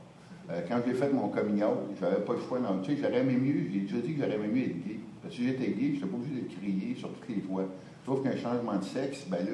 Quand 0.68 0.78
j'ai 0.86 0.94
fait 0.94 1.12
mon 1.12 1.28
coming 1.28 1.62
out, 1.64 1.96
j'avais 2.00 2.20
pas 2.24 2.34
le 2.34 2.40
choix 2.40 2.60
d'en 2.60 2.78
Tu 2.78 2.94
sais, 2.94 3.02
j'aurais 3.02 3.18
aimé 3.20 3.34
mieux, 3.34 3.68
j'ai 3.72 3.80
déjà 3.80 3.96
dit 3.96 4.14
que 4.14 4.22
j'aurais 4.22 4.36
aimé 4.36 4.48
mieux 4.52 4.62
être 4.62 4.86
gay. 4.86 5.00
Parce 5.20 5.34
que 5.34 5.40
si 5.40 5.48
j'étais 5.48 5.70
gay, 5.70 5.88
je 5.88 5.94
n'étais 5.94 6.06
pas 6.06 6.16
obligé 6.16 6.40
de 6.42 6.54
crier 6.54 6.94
sur 6.94 7.08
toutes 7.08 7.28
les 7.28 7.42
toits. 7.42 7.64
Sauf 8.04 8.22
qu'un 8.22 8.36
changement 8.36 8.76
de 8.76 8.84
sexe, 8.84 9.26
ben 9.28 9.38
là, 9.38 9.52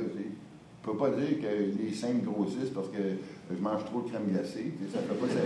je 0.83 0.91
peux 0.91 0.97
pas 0.97 1.11
dire 1.11 1.41
que 1.41 1.81
les 1.81 1.93
seins 1.95 2.15
grossissent 2.25 2.71
parce 2.75 2.89
que 2.89 2.99
je 3.51 3.63
mange 3.63 3.85
trop 3.85 4.01
de 4.01 4.09
crème 4.09 4.33
glacée. 4.33 4.73
Ça 4.93 4.99
fait 4.99 5.15
pas 5.15 5.29
ça. 5.33 5.41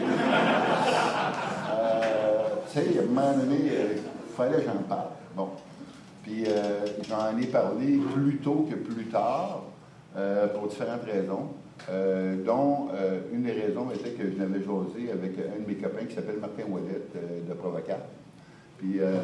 Euh, 1.73 2.49
tu 2.73 2.79
sais, 2.79 2.99
à 2.99 3.03
un 3.03 3.07
moment 3.07 3.33
donné, 3.37 3.59
il 3.67 4.35
fallait 4.35 4.59
que 4.59 4.65
j'en 4.65 4.83
parle. 4.89 5.09
Bon. 5.37 5.49
Puis 6.23 6.45
euh, 6.47 6.87
j'en 7.09 7.37
ai 7.39 7.47
parlé 7.47 7.99
plus 8.15 8.39
tôt 8.39 8.67
que 8.71 8.77
plus 8.77 9.07
tard, 9.07 9.65
euh, 10.17 10.47
pour 10.49 10.69
différentes 10.69 11.05
raisons, 11.05 11.49
euh, 11.91 12.37
dont 12.43 12.89
euh, 12.95 13.21
une 13.33 13.43
des 13.43 13.53
raisons 13.53 13.91
était 13.95 14.11
que 14.11 14.31
je 14.31 14.39
n'avais 14.39 14.61
jasé 14.61 15.13
avec 15.13 15.33
un 15.39 15.63
de 15.63 15.69
mes 15.69 15.75
copains 15.75 16.07
qui 16.07 16.15
s'appelle 16.15 16.39
Martin 16.41 16.63
euh, 16.63 17.41
de 17.47 17.55
Provocat. 17.55 18.01
Puis 18.79 19.01
euh, 19.01 19.15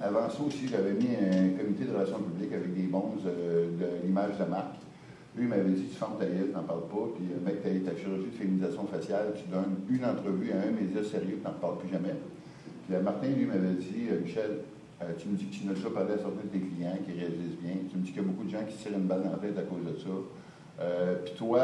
avant 0.00 0.28
ça 0.28 0.42
aussi, 0.46 0.68
j'avais 0.68 0.92
mis 0.92 1.08
un 1.16 1.56
comité 1.58 1.84
de 1.84 1.94
relations 1.94 2.18
publiques 2.18 2.52
avec 2.52 2.74
des 2.74 2.86
bons 2.86 3.14
euh, 3.26 3.66
de 3.78 4.06
l'image 4.06 4.38
de 4.38 4.44
marque. 4.44 4.85
Lui, 5.36 5.44
il 5.44 5.48
m'avait 5.48 5.70
dit, 5.70 5.84
tu 5.84 5.96
fermes 5.96 6.18
ta 6.18 6.24
gueule, 6.24 6.50
t'en 6.52 6.62
parles 6.62 6.88
pas, 6.88 7.12
puis 7.14 7.26
euh, 7.30 7.44
mec, 7.44 7.62
t'as 7.62 7.90
ta 7.90 7.96
chirurgie 7.96 8.30
de 8.32 8.36
féminisation 8.36 8.86
faciale, 8.86 9.34
tu 9.36 9.44
donnes 9.50 9.76
une 9.88 10.04
entrevue 10.04 10.52
à 10.52 10.66
un 10.66 10.72
média 10.72 11.04
sérieux, 11.04 11.38
t'en 11.42 11.50
reparles 11.50 11.78
plus 11.78 11.90
jamais. 11.90 12.14
Puis 12.86 12.94
euh, 12.94 13.02
Martin, 13.02 13.28
lui, 13.28 13.44
m'avait 13.44 13.74
dit, 13.74 14.08
euh, 14.10 14.20
Michel, 14.20 14.60
euh, 15.02 15.12
tu 15.18 15.28
me 15.28 15.36
dis 15.36 15.46
que 15.46 15.54
tu 15.54 15.66
n'as 15.66 15.74
déjà 15.74 15.90
parlé 15.90 16.14
à 16.14 16.16
certains 16.16 16.44
de 16.44 16.48
tes 16.48 16.60
clients 16.60 16.96
qui 17.04 17.12
réalisent 17.12 17.60
bien, 17.60 17.74
tu 17.90 17.98
me 17.98 18.02
dis 18.02 18.12
qu'il 18.12 18.22
y 18.22 18.24
a 18.24 18.28
beaucoup 18.28 18.44
de 18.44 18.50
gens 18.50 18.64
qui 18.66 18.76
tirent 18.76 18.96
une 18.96 19.04
balle 19.04 19.24
dans 19.24 19.32
la 19.32 19.36
tête 19.36 19.58
à 19.58 19.62
cause 19.62 19.84
de 19.84 19.98
ça. 19.98 20.08
Euh, 20.80 21.16
puis 21.24 21.34
toi, 21.36 21.60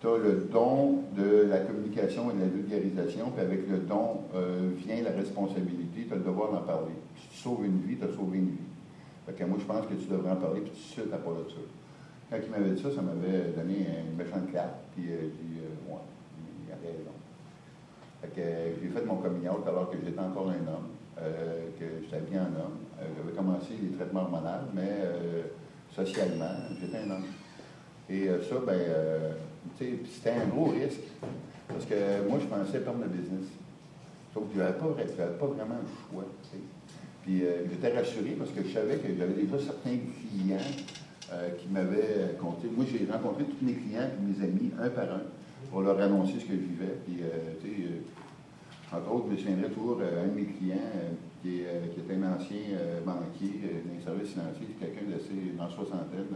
tu 0.00 0.06
as 0.06 0.16
le 0.16 0.48
don 0.50 1.02
de 1.16 1.46
la 1.48 1.58
communication 1.58 2.30
et 2.30 2.34
de 2.34 2.40
la 2.40 2.46
vulgarisation, 2.46 3.30
puis 3.30 3.44
avec 3.44 3.68
le 3.68 3.78
don 3.78 4.22
euh, 4.34 4.70
vient 4.78 5.02
la 5.02 5.10
responsabilité, 5.10 6.06
tu 6.06 6.12
as 6.12 6.16
le 6.16 6.22
devoir 6.22 6.52
d'en 6.52 6.62
parler. 6.62 6.94
Si 7.16 7.28
tu 7.28 7.36
sauves 7.42 7.66
une 7.66 7.80
vie, 7.80 7.96
tu 7.96 8.04
as 8.04 8.14
sauvé 8.16 8.38
une 8.38 8.50
vie. 8.50 8.70
Fait 9.26 9.32
que 9.32 9.44
moi, 9.44 9.58
je 9.60 9.64
pense 9.66 9.86
que 9.86 9.94
tu 9.94 10.06
devrais 10.08 10.30
en 10.30 10.36
parler, 10.36 10.60
puis 10.60 10.70
tout 10.70 10.76
de 10.76 11.02
suite, 11.02 11.12
à 11.12 11.18
part 11.18 11.34
de 11.34 11.50
ça. 11.50 11.79
Quand 12.30 12.36
il 12.40 12.50
m'avait 12.50 12.70
dit 12.70 12.80
ça, 12.80 12.90
ça 12.94 13.02
m'avait 13.02 13.50
donné 13.56 13.88
une 14.08 14.16
méchante 14.16 14.48
claque, 14.52 14.76
puis 14.94 15.10
euh, 15.10 15.16
j'ai 15.22 15.26
dit, 15.26 15.58
euh, 15.58 15.92
ouais, 15.92 16.00
il 16.64 16.72
a 16.72 16.76
raison. 16.76 17.10
Fait 18.22 18.40
euh, 18.40 18.70
j'ai 18.80 18.88
fait 18.88 19.04
mon 19.04 19.16
coming 19.16 19.48
out 19.48 19.66
alors 19.66 19.90
que 19.90 19.96
j'étais 20.04 20.20
encore 20.20 20.48
un 20.48 20.62
homme, 20.70 20.90
que 21.16 21.86
j'étais 22.04 22.22
bien 22.30 22.42
un 22.42 22.54
homme. 22.54 22.78
J'avais 23.16 23.36
commencé 23.36 23.70
les 23.82 23.96
traitements 23.96 24.22
hormonaux, 24.22 24.70
mais 24.72 24.90
socialement, 25.92 26.54
j'étais 26.80 26.98
un 26.98 27.10
homme. 27.10 27.24
Et 28.08 28.26
ça, 28.48 28.56
ben, 28.64 28.78
c'était 29.78 30.30
un 30.30 30.46
gros 30.46 30.66
risque. 30.66 31.02
Parce 31.66 31.84
que 31.84 32.28
moi, 32.28 32.38
je 32.40 32.46
pensais 32.46 32.80
perdre 32.80 33.00
le 33.02 33.08
business. 33.08 33.48
Sauf 34.32 34.44
que 34.44 34.54
je 34.54 34.60
n'avais 34.60 34.78
pas, 34.78 35.46
vraiment 35.46 35.76
le 35.82 35.88
choix. 36.10 36.24
Puis 37.22 37.42
j'étais 37.70 37.96
rassuré 37.96 38.36
parce 38.38 38.50
que 38.50 38.62
je 38.62 38.72
savais 38.72 38.96
que 38.96 39.08
j'avais 39.18 39.34
déjà 39.34 39.58
certains 39.58 39.98
clients 39.98 40.58
euh, 41.32 41.50
qui 41.50 41.68
m'avaient 41.68 42.34
compté. 42.40 42.66
Moi, 42.74 42.84
j'ai 42.90 43.06
rencontré 43.10 43.44
tous 43.44 43.64
mes 43.64 43.74
clients 43.74 44.02
et 44.02 44.18
mes 44.20 44.44
amis, 44.44 44.72
un 44.82 44.88
par 44.88 45.04
un, 45.04 45.22
pour 45.70 45.82
leur 45.82 46.00
annoncer 46.00 46.40
ce 46.40 46.44
que 46.44 46.54
je 46.54 46.66
vivais. 46.66 46.98
Puis, 47.06 47.22
euh, 47.22 47.54
tu 47.62 47.68
sais, 47.68 47.74
euh, 47.84 48.96
entre 48.96 49.12
autres, 49.14 49.26
je 49.28 49.32
me 49.32 49.36
souviendrai 49.36 49.70
toujours 49.70 50.00
un 50.00 50.26
de 50.26 50.34
mes 50.34 50.46
clients 50.46 50.90
qui, 51.40 51.60
était 51.60 52.14
un 52.14 52.34
ancien 52.34 52.74
banquier 53.06 53.62
d'un 53.86 54.04
service 54.04 54.32
financier, 54.32 54.66
quelqu'un 54.80 55.06
d'assez 55.08 55.54
dans 55.56 55.64
la 55.64 55.70
soixantaine, 55.70 56.34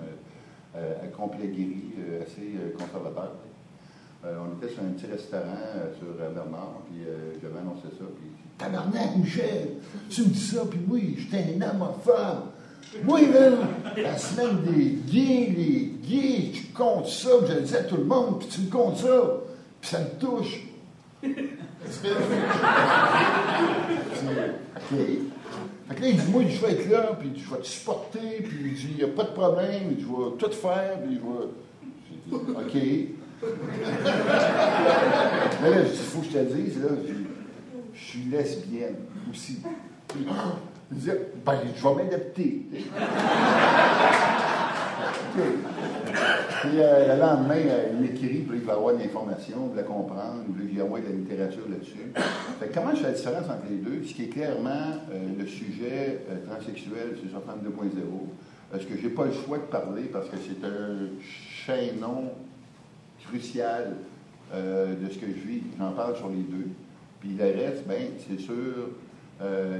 complet 1.16 1.48
guéri, 1.48 1.94
assez 2.22 2.54
conservateur. 2.78 3.32
On 4.22 4.56
était 4.56 4.72
sur 4.72 4.84
un 4.84 4.92
petit 4.92 5.06
restaurant 5.06 5.90
sur 5.98 6.06
euh, 6.08 6.30
Bernard, 6.30 6.78
puis 6.86 7.02
j'avais 7.42 7.58
annoncé 7.58 7.88
ça, 7.98 8.04
puis 8.16 8.30
Tabarnak, 8.56 9.16
Michel, 9.16 9.78
tu 10.08 10.22
me 10.22 10.26
dis 10.28 10.38
ça, 10.38 10.62
puis 10.70 10.78
oui, 10.88 11.16
j'étais 11.18 11.56
un 11.56 11.70
homophobe. 11.70 12.53
Oui, 13.06 13.28
là, 13.32 13.50
la 13.96 14.18
semaine 14.18 14.62
des 14.62 14.98
gays, 15.10 15.54
les 15.56 15.92
gays, 16.02 16.50
tu 16.52 16.62
comptes 16.72 17.08
ça, 17.08 17.30
je 17.48 17.52
le 17.54 17.60
dis 17.62 17.76
à 17.76 17.82
tout 17.82 17.96
le 17.96 18.04
monde, 18.04 18.38
puis 18.38 18.48
tu 18.48 18.60
me 18.62 18.70
comptes 18.70 18.98
ça, 18.98 19.40
puis 19.80 19.90
ça 19.90 20.00
me 20.00 20.20
touche. 20.20 20.60
OK. 24.76 24.98
Fait 25.86 25.94
que 25.94 26.00
là, 26.00 26.08
il 26.08 26.16
dit, 26.16 26.30
moi, 26.30 26.42
je 26.48 26.60
vais 26.60 26.72
être 26.72 26.90
là, 26.90 27.16
puis 27.18 27.30
je 27.36 27.50
vais 27.50 27.60
te 27.60 27.66
supporter, 27.66 28.42
puis 28.42 28.56
il 28.64 28.74
dit, 28.74 28.88
il 28.92 28.96
n'y 28.96 29.02
a 29.04 29.08
pas 29.08 29.24
de 29.24 29.32
problème, 29.32 29.96
je 29.98 30.04
vais 30.04 30.36
tout 30.38 30.52
faire, 30.52 30.98
puis 31.04 31.16
je 31.16 31.20
vais. 31.20 31.48
OK. 32.32 32.74
Mais 35.62 35.70
là, 35.70 35.76
il 35.82 35.96
faut 35.96 36.20
que 36.20 36.26
je 36.26 36.30
te 36.30 36.54
dise, 36.54 36.82
là, 36.82 36.88
je, 37.06 37.12
suis 37.98 38.24
lesbienne 38.30 38.96
aussi. 39.30 39.58
Il 40.94 41.00
dit, 41.00 41.10
ben, 41.44 41.58
je 41.74 41.82
vais 41.82 41.94
m'adapter. 41.94 42.66
Puis 45.34 46.80
euh, 46.80 47.14
le 47.14 47.20
lendemain, 47.20 47.56
il 47.92 48.00
m'écrit, 48.00 48.38
puis 48.40 48.58
il 48.58 48.64
va 48.64 48.74
avoir 48.74 48.94
de 48.94 49.00
l'information, 49.00 49.68
de 49.68 49.76
la 49.76 49.82
comprendre, 49.82 50.44
il 50.60 50.78
y 50.78 50.80
a 50.80 50.84
de 50.84 50.90
la 50.90 51.10
littérature 51.10 51.68
là-dessus. 51.68 52.12
Comment 52.72 52.92
je 52.92 53.00
fais 53.00 53.08
la 53.08 53.12
différence 53.12 53.44
entre 53.44 53.66
les 53.68 53.76
deux? 53.76 54.04
Ce 54.06 54.14
qui 54.14 54.24
est 54.24 54.28
clairement 54.28 54.70
euh, 55.12 55.28
le 55.38 55.46
sujet 55.46 56.22
euh, 56.30 56.46
transsexuel, 56.46 57.18
c'est 57.20 57.28
sur 57.28 57.42
Femme 57.42 57.60
2.0. 57.64 57.90
Parce 58.70 58.84
que 58.86 58.96
j'ai 58.96 59.10
pas 59.10 59.26
le 59.26 59.32
choix 59.32 59.58
de 59.58 59.64
parler 59.64 60.04
parce 60.04 60.28
que 60.28 60.36
c'est 60.36 60.66
un 60.66 61.08
chaînon 61.20 62.32
crucial 63.26 63.96
de 64.52 65.10
ce 65.10 65.18
que 65.18 65.26
je 65.26 65.48
vis? 65.48 65.62
J'en 65.78 65.92
parle 65.92 66.16
sur 66.16 66.28
les 66.28 66.42
deux. 66.42 66.68
Puis 67.20 67.30
le 67.36 67.44
reste, 67.44 67.86
ben, 67.86 68.02
c'est 68.18 68.38
sur 68.38 68.54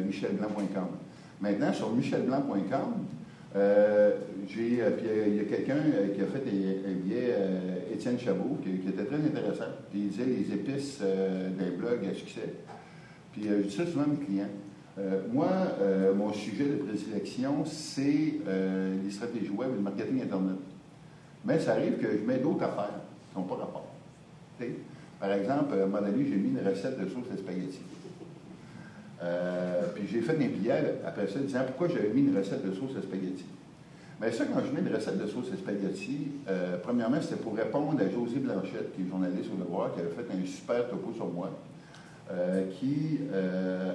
michelblanc.com. 0.04 0.88
Maintenant, 1.44 1.74
sur 1.74 1.92
michelblanc.com, 1.92 3.04
Euh, 3.56 4.10
euh, 4.58 4.90
euh, 5.06 5.24
il 5.28 5.36
y 5.36 5.40
a 5.40 5.44
quelqu'un 5.44 5.76
qui 6.12 6.20
a 6.20 6.26
fait 6.26 6.42
un, 6.42 6.92
billet, 7.04 7.36
Étienne 7.92 8.18
Chabot, 8.18 8.58
qui, 8.62 8.88
était 8.88 9.04
très 9.04 9.16
intéressant. 9.16 9.70
Il 9.94 10.08
disait 10.08 10.24
les 10.24 10.52
épices 10.54 11.00
d'un 11.00 11.70
blog 11.78 12.00
à 12.10 12.14
succès. 12.14 12.54
Puis 13.30 13.44
je 13.48 13.54
dis 13.54 13.70
ça 13.70 13.86
souvent 13.86 14.04
à 14.04 14.06
mes 14.06 14.24
clients. 14.24 14.48
Moi, 15.32 15.48
mon 16.16 16.32
sujet 16.32 16.64
de 16.64 16.76
prédilection, 16.76 17.64
c'est 17.64 18.40
les 19.04 19.10
stratégies 19.10 19.50
web 19.50 19.70
et 19.72 19.76
le 19.76 19.82
marketing 19.82 20.22
Internet. 20.22 20.56
Mais 21.44 21.60
ça 21.60 21.72
arrive 21.74 21.98
que 21.98 22.08
je 22.10 22.26
mets 22.26 22.38
d'autres 22.38 22.64
affaires 22.64 23.00
qui 23.30 23.38
n'ont 23.38 23.44
pas 23.44 23.56
rapport. 23.56 23.86
Par 25.20 25.32
exemple, 25.32 25.74
à 25.74 25.84
un 25.84 25.86
moment 25.86 26.00
donné, 26.00 26.24
j'ai 26.28 26.36
mis 26.36 26.48
une 26.48 26.66
recette 26.66 26.98
de 26.98 27.06
sauce 27.06 27.30
à 27.32 27.36
spaghetti. 27.36 27.80
Euh, 29.22 29.82
puis 29.94 30.06
j'ai 30.10 30.20
fait 30.20 30.34
des 30.34 30.48
billets 30.48 31.00
après 31.06 31.26
ça 31.26 31.38
disant 31.38 31.60
pourquoi 31.66 31.88
j'avais 31.88 32.08
mis 32.08 32.22
une 32.22 32.36
recette 32.36 32.64
de 32.64 32.72
sauce 32.74 32.96
à 32.98 33.02
spaghetti? 33.02 33.44
Mais 34.20 34.30
ça, 34.30 34.44
quand 34.44 34.60
je 34.64 34.72
mets 34.72 34.88
une 34.88 34.94
recette 34.94 35.18
de 35.18 35.26
sauce 35.26 35.46
à 35.52 35.56
spaghetti, 35.56 36.28
euh, 36.48 36.76
premièrement, 36.82 37.20
c'était 37.20 37.36
pour 37.36 37.56
répondre 37.56 38.00
à 38.00 38.08
José 38.08 38.38
Blanchette, 38.38 38.94
qui 38.94 39.02
est 39.02 39.08
journaliste 39.08 39.50
au 39.52 39.62
Devoir, 39.62 39.92
qui 39.94 40.00
avait 40.00 40.10
fait 40.10 40.26
un 40.32 40.46
super 40.46 40.88
topo 40.88 41.12
sur 41.12 41.26
moi, 41.26 41.50
euh, 42.30 42.64
qui, 42.78 43.20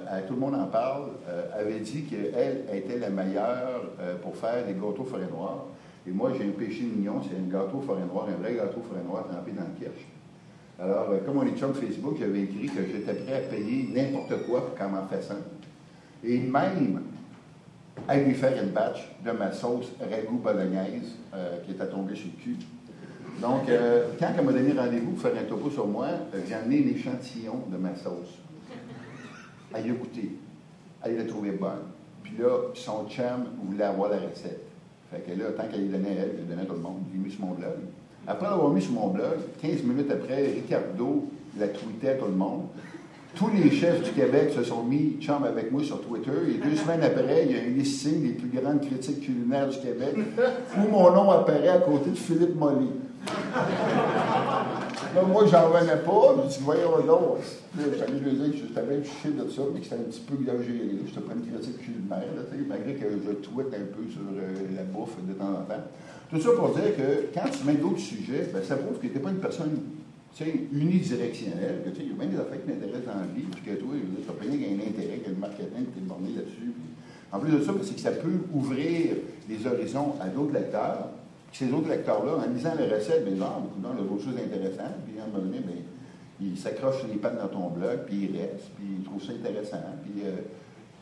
à 0.08 0.20
Tout 0.22 0.34
le 0.34 0.40
monde 0.40 0.54
en 0.54 0.66
parle, 0.66 1.10
avait 1.58 1.80
dit 1.80 2.02
qu'elle 2.02 2.64
était 2.72 2.98
la 2.98 3.10
meilleure 3.10 3.90
pour 4.22 4.36
faire 4.36 4.66
des 4.66 4.74
gâteaux 4.74 5.04
forêt 5.04 5.28
noirs. 5.30 5.66
Et 6.06 6.10
moi, 6.10 6.32
j'ai 6.36 6.44
un 6.44 6.52
péché 6.52 6.82
mignon, 6.82 7.20
c'est 7.22 7.36
un 7.36 7.50
gâteau 7.50 7.80
forêt 7.80 8.04
noir, 8.04 8.26
un 8.28 8.40
vrai 8.40 8.54
gâteau 8.54 8.80
forêt 8.80 9.02
noir 9.02 9.26
trempé 9.26 9.52
dans 9.52 9.62
le 9.62 9.78
kirsch. 9.78 10.06
Alors, 10.80 11.10
euh, 11.10 11.18
comme 11.26 11.38
on 11.38 11.46
est 11.46 11.58
chum 11.58 11.74
Facebook, 11.74 12.16
j'avais 12.18 12.42
écrit 12.42 12.68
que 12.68 12.80
j'étais 12.86 13.14
prêt 13.14 13.34
à 13.34 13.40
payer 13.40 13.88
n'importe 13.92 14.46
quoi 14.46 14.66
pour 14.66 14.78
qu'elle 14.78 14.88
m'en 14.88 15.06
fasse. 15.06 15.30
Et 16.24 16.38
même 16.38 17.02
à 18.08 18.16
lui 18.16 18.34
faire 18.34 18.62
une 18.62 18.70
batch 18.70 19.08
de 19.24 19.30
ma 19.32 19.52
sauce 19.52 19.92
ragoût 20.00 20.38
bolognaise 20.38 21.16
euh, 21.34 21.58
qui 21.64 21.72
était 21.72 21.86
tombée 21.86 22.14
sur 22.14 22.26
le 22.26 22.42
cul. 22.42 22.56
Donc, 23.40 23.68
euh, 23.68 24.08
quand 24.18 24.28
elle 24.36 24.44
m'a 24.44 24.52
donné 24.52 24.72
rendez-vous 24.72 25.12
pour 25.12 25.22
faire 25.22 25.40
un 25.40 25.44
topo 25.44 25.70
sur 25.70 25.86
moi, 25.86 26.08
euh, 26.08 26.40
j'ai 26.46 26.54
amené 26.54 26.80
l'échantillon 26.80 27.64
de 27.70 27.76
ma 27.76 27.94
sauce. 27.94 28.38
Elle 29.74 29.86
y 29.86 29.90
a 29.90 29.94
goûté. 29.94 30.32
Elle 31.02 31.16
l'a 31.16 31.24
trouvé 31.24 31.52
bonne. 31.52 31.84
Puis 32.22 32.34
là, 32.38 32.48
son 32.74 33.08
chum 33.08 33.46
voulait 33.64 33.84
avoir 33.84 34.10
la 34.10 34.18
recette. 34.18 34.66
Fait 35.10 35.20
que 35.20 35.38
là, 35.38 35.52
tant 35.56 35.66
qu'elle 35.68 35.82
lui 35.82 35.88
donnait 35.88 36.10
à 36.10 36.22
elle, 36.22 36.34
elle 36.38 36.46
donnait 36.48 36.62
à 36.62 36.66
tout 36.66 36.74
le 36.74 36.80
monde. 36.80 37.02
Je 37.10 37.16
l'ai 37.16 37.24
mis 37.24 37.30
sur 37.30 37.44
mon 37.44 37.54
blog. 37.54 37.72
Après 38.26 38.48
l'avoir 38.48 38.70
mis 38.70 38.82
sur 38.82 38.92
mon 38.92 39.08
blog, 39.08 39.38
15 39.62 39.82
minutes 39.82 40.10
après, 40.10 40.46
Ricardo 40.46 41.28
la 41.58 41.68
tweetait 41.68 42.10
à 42.10 42.14
tout 42.14 42.26
le 42.26 42.32
monde. 42.32 42.62
Tous 43.34 43.48
les 43.48 43.70
chefs 43.70 44.02
du 44.02 44.10
Québec 44.10 44.52
se 44.54 44.64
sont 44.64 44.82
mis 44.82 45.16
chum 45.20 45.44
avec 45.44 45.70
moi 45.70 45.82
sur 45.82 46.00
Twitter. 46.00 46.32
Et 46.48 46.68
deux 46.68 46.76
semaines 46.76 47.02
après, 47.02 47.46
il 47.46 47.56
y 47.56 47.58
a 47.58 47.62
un 47.62 47.70
listing 47.76 48.22
des 48.22 48.32
plus 48.32 48.48
grandes 48.48 48.80
critiques 48.80 49.20
culinaires 49.20 49.68
du 49.68 49.78
Québec 49.78 50.14
où 50.76 50.90
mon 50.90 51.10
nom 51.12 51.30
apparaît 51.30 51.68
à 51.68 51.78
côté 51.78 52.10
de 52.10 52.16
Philippe 52.16 52.56
Molly. 52.56 52.90
Là, 55.14 55.22
moi, 55.22 55.44
j'en 55.46 55.68
revenais 55.68 55.96
pas. 55.96 56.44
Je 56.44 56.48
dis, 56.48 56.60
voyons 56.62 57.04
donc. 57.06 57.38
Là, 57.76 57.84
j'allais 57.98 58.20
lui 58.20 58.32
dire 58.32 58.52
que 58.52 58.68
je 58.68 58.74
savais 58.74 59.02
chier 59.02 59.30
de 59.32 59.48
ça, 59.50 59.62
mais 59.72 59.80
que 59.80 59.84
c'était 59.84 59.96
un 59.96 60.10
petit 60.10 60.20
peu 60.20 60.34
exagéré. 60.40 60.90
Je 61.06 61.12
te 61.12 61.20
prends 61.20 61.34
une 61.34 61.46
critique 61.46 61.78
culinaire, 61.78 62.24
malgré 62.68 62.94
que 62.94 63.06
je 63.10 63.32
tweete 63.32 63.74
un 63.74 63.86
peu 63.94 64.08
sur 64.10 64.20
euh, 64.20 64.76
la 64.76 64.82
bouffe 64.82 65.16
de 65.26 65.32
temps 65.32 65.50
en 65.50 65.64
temps. 65.64 65.82
Tout 66.30 66.40
ça 66.40 66.50
pour 66.56 66.70
dire 66.70 66.96
que 66.96 67.34
quand 67.34 67.50
tu 67.50 67.64
mets 67.64 67.74
d'autres 67.74 67.98
sujets, 67.98 68.48
ben, 68.52 68.62
ça 68.62 68.76
prouve 68.76 68.98
que 68.98 69.06
tu 69.08 69.14
n'es 69.14 69.20
pas 69.20 69.30
une 69.30 69.40
personne 69.40 69.80
unidirectionnelle, 70.72 71.82
que 71.84 71.90
il 72.00 72.08
y 72.08 72.10
a 72.12 72.14
bien 72.14 72.26
des 72.26 72.38
affaires 72.38 72.62
qui 72.62 72.70
m'intéressent 72.70 73.14
dans 73.14 73.20
la 73.20 73.26
vie, 73.34 73.46
puis 73.50 73.62
que 73.62 73.80
toi, 73.80 73.90
tu 73.92 74.26
n'as 74.26 74.32
pas 74.32 74.44
rien 74.44 74.52
qu'il 74.52 74.62
y 74.62 74.64
a 74.64 74.84
un 74.84 74.88
intérêt, 74.88 75.20
a 75.26 75.28
le 75.28 75.34
marketing, 75.34 75.84
tu 75.92 75.98
es 75.98 76.06
borné 76.06 76.28
là-dessus. 76.36 76.70
En 77.32 77.38
plus 77.40 77.52
de 77.52 77.62
ça, 77.62 77.72
ben, 77.72 77.80
c'est 77.82 77.94
que 77.94 78.00
ça 78.00 78.12
peut 78.12 78.38
ouvrir 78.54 79.16
les 79.48 79.66
horizons 79.66 80.14
à 80.20 80.28
d'autres 80.28 80.52
lecteurs. 80.52 81.10
Ces 81.52 81.72
autres 81.72 81.88
lecteurs-là, 81.88 82.46
en 82.46 82.54
lisant 82.54 82.74
les 82.78 82.86
recettes, 82.86 83.24
ben, 83.24 83.36
genre, 83.36 83.66
il 83.76 83.82
y 83.82 83.86
a 83.86 84.08
d'autres 84.08 84.24
choses 84.24 84.38
intéressantes, 84.38 85.02
puis 85.04 85.18
à 85.18 85.24
un 85.24 85.26
moment 85.26 85.44
donné, 85.44 85.58
ben, 85.66 85.82
ils 86.40 86.56
s'accrochent 86.56 87.04
les 87.10 87.18
pattes 87.18 87.42
dans 87.42 87.48
ton 87.48 87.68
blog, 87.70 88.06
puis 88.06 88.30
ils 88.30 88.38
restent, 88.38 88.70
puis 88.78 88.86
ils 88.98 89.04
trouvent 89.04 89.22
ça 89.22 89.32
intéressant, 89.32 89.82
puis, 90.02 90.22
euh, 90.24 90.38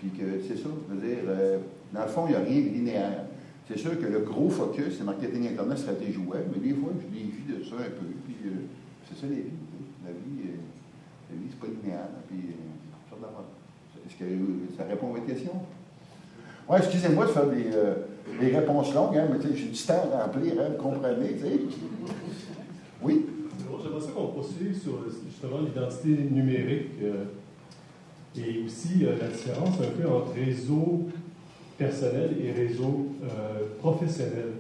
que 0.00 0.40
c'est 0.46 0.56
ça, 0.56 0.68
je 0.88 0.94
veux 0.94 1.06
dire, 1.06 1.18
euh, 1.28 1.58
dans 1.92 2.02
le 2.02 2.08
fond, 2.08 2.24
il 2.26 2.30
n'y 2.30 2.36
a 2.36 2.40
rien 2.40 2.60
de 2.60 2.68
linéaire. 2.68 3.24
C'est 3.68 3.78
sûr 3.78 4.00
que 4.00 4.06
le 4.06 4.20
gros 4.20 4.48
focus, 4.48 4.96
c'est 4.96 5.04
marketing 5.04 5.48
Internet, 5.48 5.78
stratégie 5.78 6.16
web, 6.16 6.44
mais 6.52 6.66
des 6.66 6.74
fois, 6.74 6.90
je 6.98 7.06
dévie 7.14 7.44
de 7.46 7.62
ça 7.64 7.76
un 7.76 7.90
peu, 7.90 8.08
puis 8.24 8.36
euh, 8.46 8.50
c'est 9.06 9.20
ça 9.20 9.26
la 9.26 9.34
vie. 9.34 9.42
tu 9.42 9.50
sais. 9.50 10.06
La 10.06 10.12
vie, 10.12 10.48
euh, 10.48 11.36
vie 11.36 11.48
c'est 11.50 11.60
pas 11.60 11.66
linéaire, 11.66 12.08
puis 12.28 12.38
euh. 12.50 12.68
Est-ce 14.06 14.16
que 14.16 14.24
euh, 14.24 14.76
ça 14.76 14.84
répond 14.84 15.08
à 15.08 15.12
votre 15.18 15.26
question? 15.26 15.52
Oui, 16.68 16.76
excusez-moi 16.78 17.26
de 17.26 17.30
faire 17.30 17.46
des, 17.46 17.70
euh, 17.74 17.94
des 18.40 18.56
réponses 18.56 18.94
longues, 18.94 19.16
hein, 19.16 19.28
mais 19.30 19.38
j'ai 19.54 19.68
du 19.68 19.82
temps 19.82 20.08
à 20.14 20.24
remplir, 20.24 20.54
hein, 20.60 20.68
vous 20.76 20.82
comprenez, 20.82 21.36
tu. 21.36 21.76
Oui? 23.02 23.26
J'aimerais 23.82 24.00
ça 24.00 24.12
qu'on 24.12 24.28
poursuive 24.28 24.78
sur 24.78 25.04
justement 25.28 25.60
l'identité 25.60 26.08
numérique 26.30 26.90
euh, 27.02 27.24
et 28.36 28.64
aussi 28.64 29.04
euh, 29.04 29.16
la 29.20 29.28
différence 29.28 29.76
un 29.80 30.00
peu 30.00 30.08
entre 30.08 30.32
réseau 30.34 31.08
personnel 31.78 32.36
et 32.42 32.50
réseau 32.52 33.06
euh, 33.22 33.76
professionnel. 33.78 34.52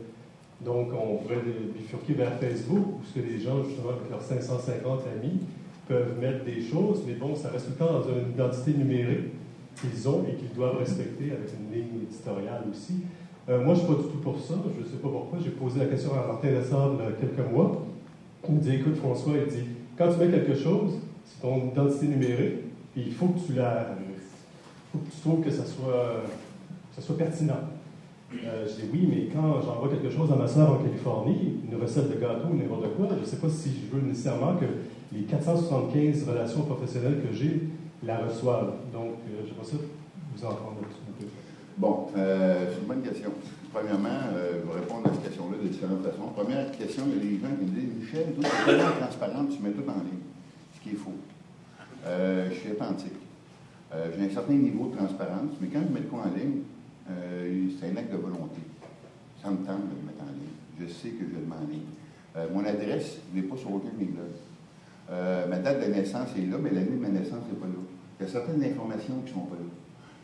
Donc, 0.64 0.88
on 0.92 1.16
pourrait 1.16 1.42
bifurquer 1.76 2.14
vers 2.14 2.38
Facebook, 2.38 2.86
où 3.00 3.04
ce 3.04 3.20
que 3.20 3.26
les 3.26 3.40
gens, 3.40 3.62
justement, 3.64 3.90
avec 3.90 4.10
leurs 4.10 4.22
550 4.22 5.00
amis, 5.16 5.40
peuvent 5.86 6.18
mettre 6.20 6.44
des 6.44 6.62
choses, 6.62 7.02
mais 7.06 7.14
bon, 7.14 7.34
ça 7.34 7.48
reste 7.50 7.66
tout 7.66 7.72
le 7.72 7.86
temps 7.86 7.92
dans 7.92 8.08
une 8.08 8.30
identité 8.30 8.72
numérique 8.72 9.32
qu'ils 9.80 10.08
ont 10.08 10.24
et 10.28 10.34
qu'ils 10.34 10.52
doivent 10.54 10.78
respecter 10.78 11.32
avec 11.32 11.50
une 11.58 11.74
ligne 11.74 12.02
éditoriale 12.02 12.64
aussi. 12.70 12.94
Euh, 13.48 13.64
moi, 13.64 13.74
je 13.74 13.80
ne 13.80 13.86
suis 13.86 13.94
pas 13.94 14.02
du 14.02 14.08
tout 14.08 14.18
pour 14.18 14.38
ça. 14.38 14.54
Je 14.76 14.82
ne 14.82 14.86
sais 14.86 14.96
pas 14.96 15.08
pourquoi. 15.08 15.38
J'ai 15.42 15.50
posé 15.50 15.80
la 15.80 15.86
question 15.86 16.12
à 16.12 16.26
Martin 16.26 16.50
Lessard 16.50 16.90
il 16.98 17.04
y 17.04 17.08
a 17.08 17.12
quelques 17.12 17.50
mois. 17.50 17.86
Il 18.48 18.54
me 18.56 18.60
dit 18.60 18.74
Écoute, 18.74 18.96
François, 18.96 19.32
il 19.36 19.52
dit 19.52 19.64
Quand 19.96 20.12
tu 20.12 20.18
mets 20.18 20.28
quelque 20.28 20.54
chose, 20.54 20.92
c'est 21.24 21.40
ton 21.40 21.68
identité 21.68 22.06
numérique, 22.08 22.56
puis 22.92 23.04
il 23.06 23.12
faut 23.12 23.28
que 23.28 23.38
tu 23.46 23.54
la. 23.54 23.96
faut 24.92 24.98
que 24.98 25.10
tu 25.10 25.20
trouves 25.20 25.44
que 25.44 25.50
ça 25.50 25.64
soit, 25.64 26.24
soit 27.00 27.16
pertinent. 27.16 27.60
Euh, 28.44 28.66
je 28.66 28.82
dis 28.82 28.88
oui, 28.92 29.08
mais 29.10 29.28
quand 29.32 29.60
j'envoie 29.62 29.88
quelque 29.88 30.10
chose 30.10 30.30
à 30.30 30.36
ma 30.36 30.46
soeur 30.46 30.72
en 30.72 30.78
Californie, 30.84 31.60
une 31.70 31.80
recette 31.80 32.10
de 32.10 32.20
gâteau 32.20 32.48
ou 32.52 32.56
n'importe 32.56 32.94
quoi, 32.96 33.08
je 33.16 33.20
ne 33.20 33.24
sais 33.24 33.38
pas 33.38 33.48
si 33.48 33.70
je 33.70 33.96
veux 33.96 34.06
nécessairement 34.06 34.54
que 34.56 34.66
les 35.12 35.22
475 35.22 36.28
relations 36.28 36.62
professionnelles 36.62 37.22
que 37.26 37.34
j'ai 37.34 37.68
la 38.02 38.18
reçoivent. 38.18 38.74
Donc, 38.92 39.14
euh, 39.28 39.42
j'aimerais 39.46 39.64
ça 39.64 39.76
vous 40.34 40.44
entendre 40.44 40.76
un 40.80 41.20
peu. 41.20 41.26
Bon, 41.76 42.06
euh, 42.16 42.66
c'est 42.70 42.80
une 42.80 42.86
bonne 42.86 43.02
question. 43.02 43.30
Premièrement, 43.72 44.08
euh, 44.34 44.60
je 44.60 44.72
vais 44.72 44.80
répondre 44.80 45.06
à 45.06 45.12
cette 45.12 45.24
question-là 45.24 45.56
de 45.62 45.68
différentes 45.68 46.02
façons. 46.02 46.28
Première 46.34 46.70
question, 46.72 47.04
il 47.06 47.14
y 47.14 47.16
a 47.16 47.22
des 47.22 47.38
gens 47.38 47.54
qui 47.56 47.64
me 47.64 47.80
disent 47.80 47.94
Michel, 48.00 48.26
tu 48.34 48.44
es 48.44 48.78
transparent, 48.78 49.46
tu 49.46 49.62
mets 49.62 49.70
tout 49.70 49.88
en 49.88 50.00
ligne. 50.02 50.24
Ce 50.74 50.80
qui 50.82 50.90
est 50.90 50.98
faux. 50.98 51.16
Je 52.04 52.54
suis 52.54 52.72
authentique. 52.72 53.12
J'ai 53.92 54.24
un 54.24 54.30
certain 54.30 54.54
niveau 54.54 54.88
de 54.88 54.96
transparence, 54.96 55.52
mais 55.60 55.68
quand 55.68 55.80
je 55.86 55.92
mets 55.92 56.00
de 56.00 56.06
quoi 56.06 56.20
en 56.20 56.36
ligne, 56.36 56.62
euh, 57.10 57.68
c'est 57.78 57.86
un 57.90 57.96
acte 57.96 58.12
de 58.12 58.18
volonté. 58.18 58.60
Ça 59.42 59.50
me 59.50 59.56
tente 59.58 59.66
de 59.66 59.94
le 60.00 60.06
mettre 60.06 60.22
en 60.22 60.32
ligne. 60.32 60.56
Je 60.80 60.86
sais 60.86 61.10
que 61.10 61.24
je 61.24 61.34
le 61.34 61.46
mets 61.46 61.56
en 61.56 61.70
ligne. 61.70 61.82
Euh, 62.36 62.46
mon 62.52 62.64
adresse 62.64 63.18
n'est 63.34 63.42
pas 63.42 63.56
sur 63.56 63.72
aucun 63.72 63.90
de 63.90 63.98
mes 63.98 64.10
blogs. 64.10 64.26
Euh, 65.10 65.46
ma 65.48 65.58
date 65.58 65.86
de 65.86 65.92
naissance 65.92 66.28
est 66.36 66.50
là, 66.50 66.58
mais 66.60 66.70
l'année 66.70 66.96
de 66.96 67.00
ma 67.00 67.08
naissance 67.08 67.44
n'est 67.50 67.58
pas 67.58 67.66
là. 67.66 67.72
Il 68.20 68.26
y 68.26 68.28
a 68.28 68.32
certaines 68.32 68.62
informations 68.62 69.20
qui 69.24 69.32
ne 69.32 69.38
sont 69.38 69.46
pas 69.46 69.56
là. 69.56 69.62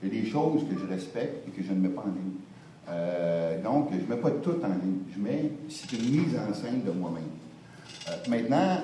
Il 0.02 0.08
y 0.14 0.18
a 0.18 0.22
des 0.22 0.28
choses 0.28 0.62
que 0.68 0.78
je 0.78 0.86
respecte 0.86 1.48
et 1.48 1.50
que 1.50 1.62
je 1.62 1.72
ne 1.72 1.80
mets 1.80 1.88
pas 1.88 2.02
en 2.02 2.12
ligne. 2.12 3.62
Donc, 3.62 3.88
je 3.92 4.04
ne 4.04 4.14
mets 4.14 4.20
pas 4.20 4.30
tout 4.30 4.60
en 4.62 4.68
ligne. 4.68 4.98
Je 5.14 5.18
mets, 5.18 5.52
c'est 5.70 5.90
une 5.92 6.10
mise 6.10 6.36
en 6.36 6.52
scène 6.52 6.82
de 6.84 6.90
moi-même. 6.90 7.22
Maintenant, 8.28 8.78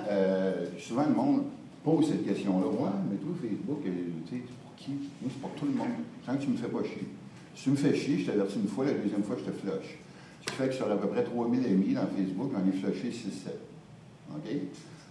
souvent 0.78 1.04
le 1.06 1.14
monde 1.14 1.42
pose 1.84 2.08
cette 2.08 2.24
question-là. 2.24 2.66
Ouais, 2.66 2.90
mais 3.10 3.16
toi, 3.16 3.34
Facebook, 3.42 3.82
tu 3.82 3.90
sais, 3.90 4.42
c'est 4.46 4.58
pour 4.62 4.74
qui? 4.76 4.92
Moi, 5.20 5.30
c'est 5.30 5.40
pour 5.40 5.50
tout 5.50 5.66
le 5.66 5.72
monde. 5.72 5.88
Tant 6.24 6.34
que 6.36 6.40
tu 6.40 6.48
ne 6.48 6.52
me 6.52 6.56
fais 6.56 6.68
pas 6.68 6.82
chier. 6.82 7.08
Si 7.54 7.64
tu 7.64 7.70
me 7.70 7.76
fais 7.76 7.94
chier, 7.94 8.18
je 8.18 8.30
t'avertis 8.30 8.58
une 8.58 8.68
fois, 8.68 8.84
la 8.86 8.92
deuxième 8.92 9.22
fois, 9.22 9.36
je 9.38 9.50
te 9.50 9.56
flush. 9.56 9.98
Ce 10.40 10.46
qui 10.46 10.54
fait 10.54 10.68
que 10.68 10.74
sur 10.74 10.90
à 10.90 10.96
peu 10.96 11.08
près 11.08 11.24
3000 11.24 11.66
amis 11.66 11.94
dans 11.94 12.06
Facebook, 12.06 12.52
j'en 12.52 12.66
ai 12.66 12.72
flushé 12.72 13.10
6-7. 13.10 13.50
OK? 14.30 14.50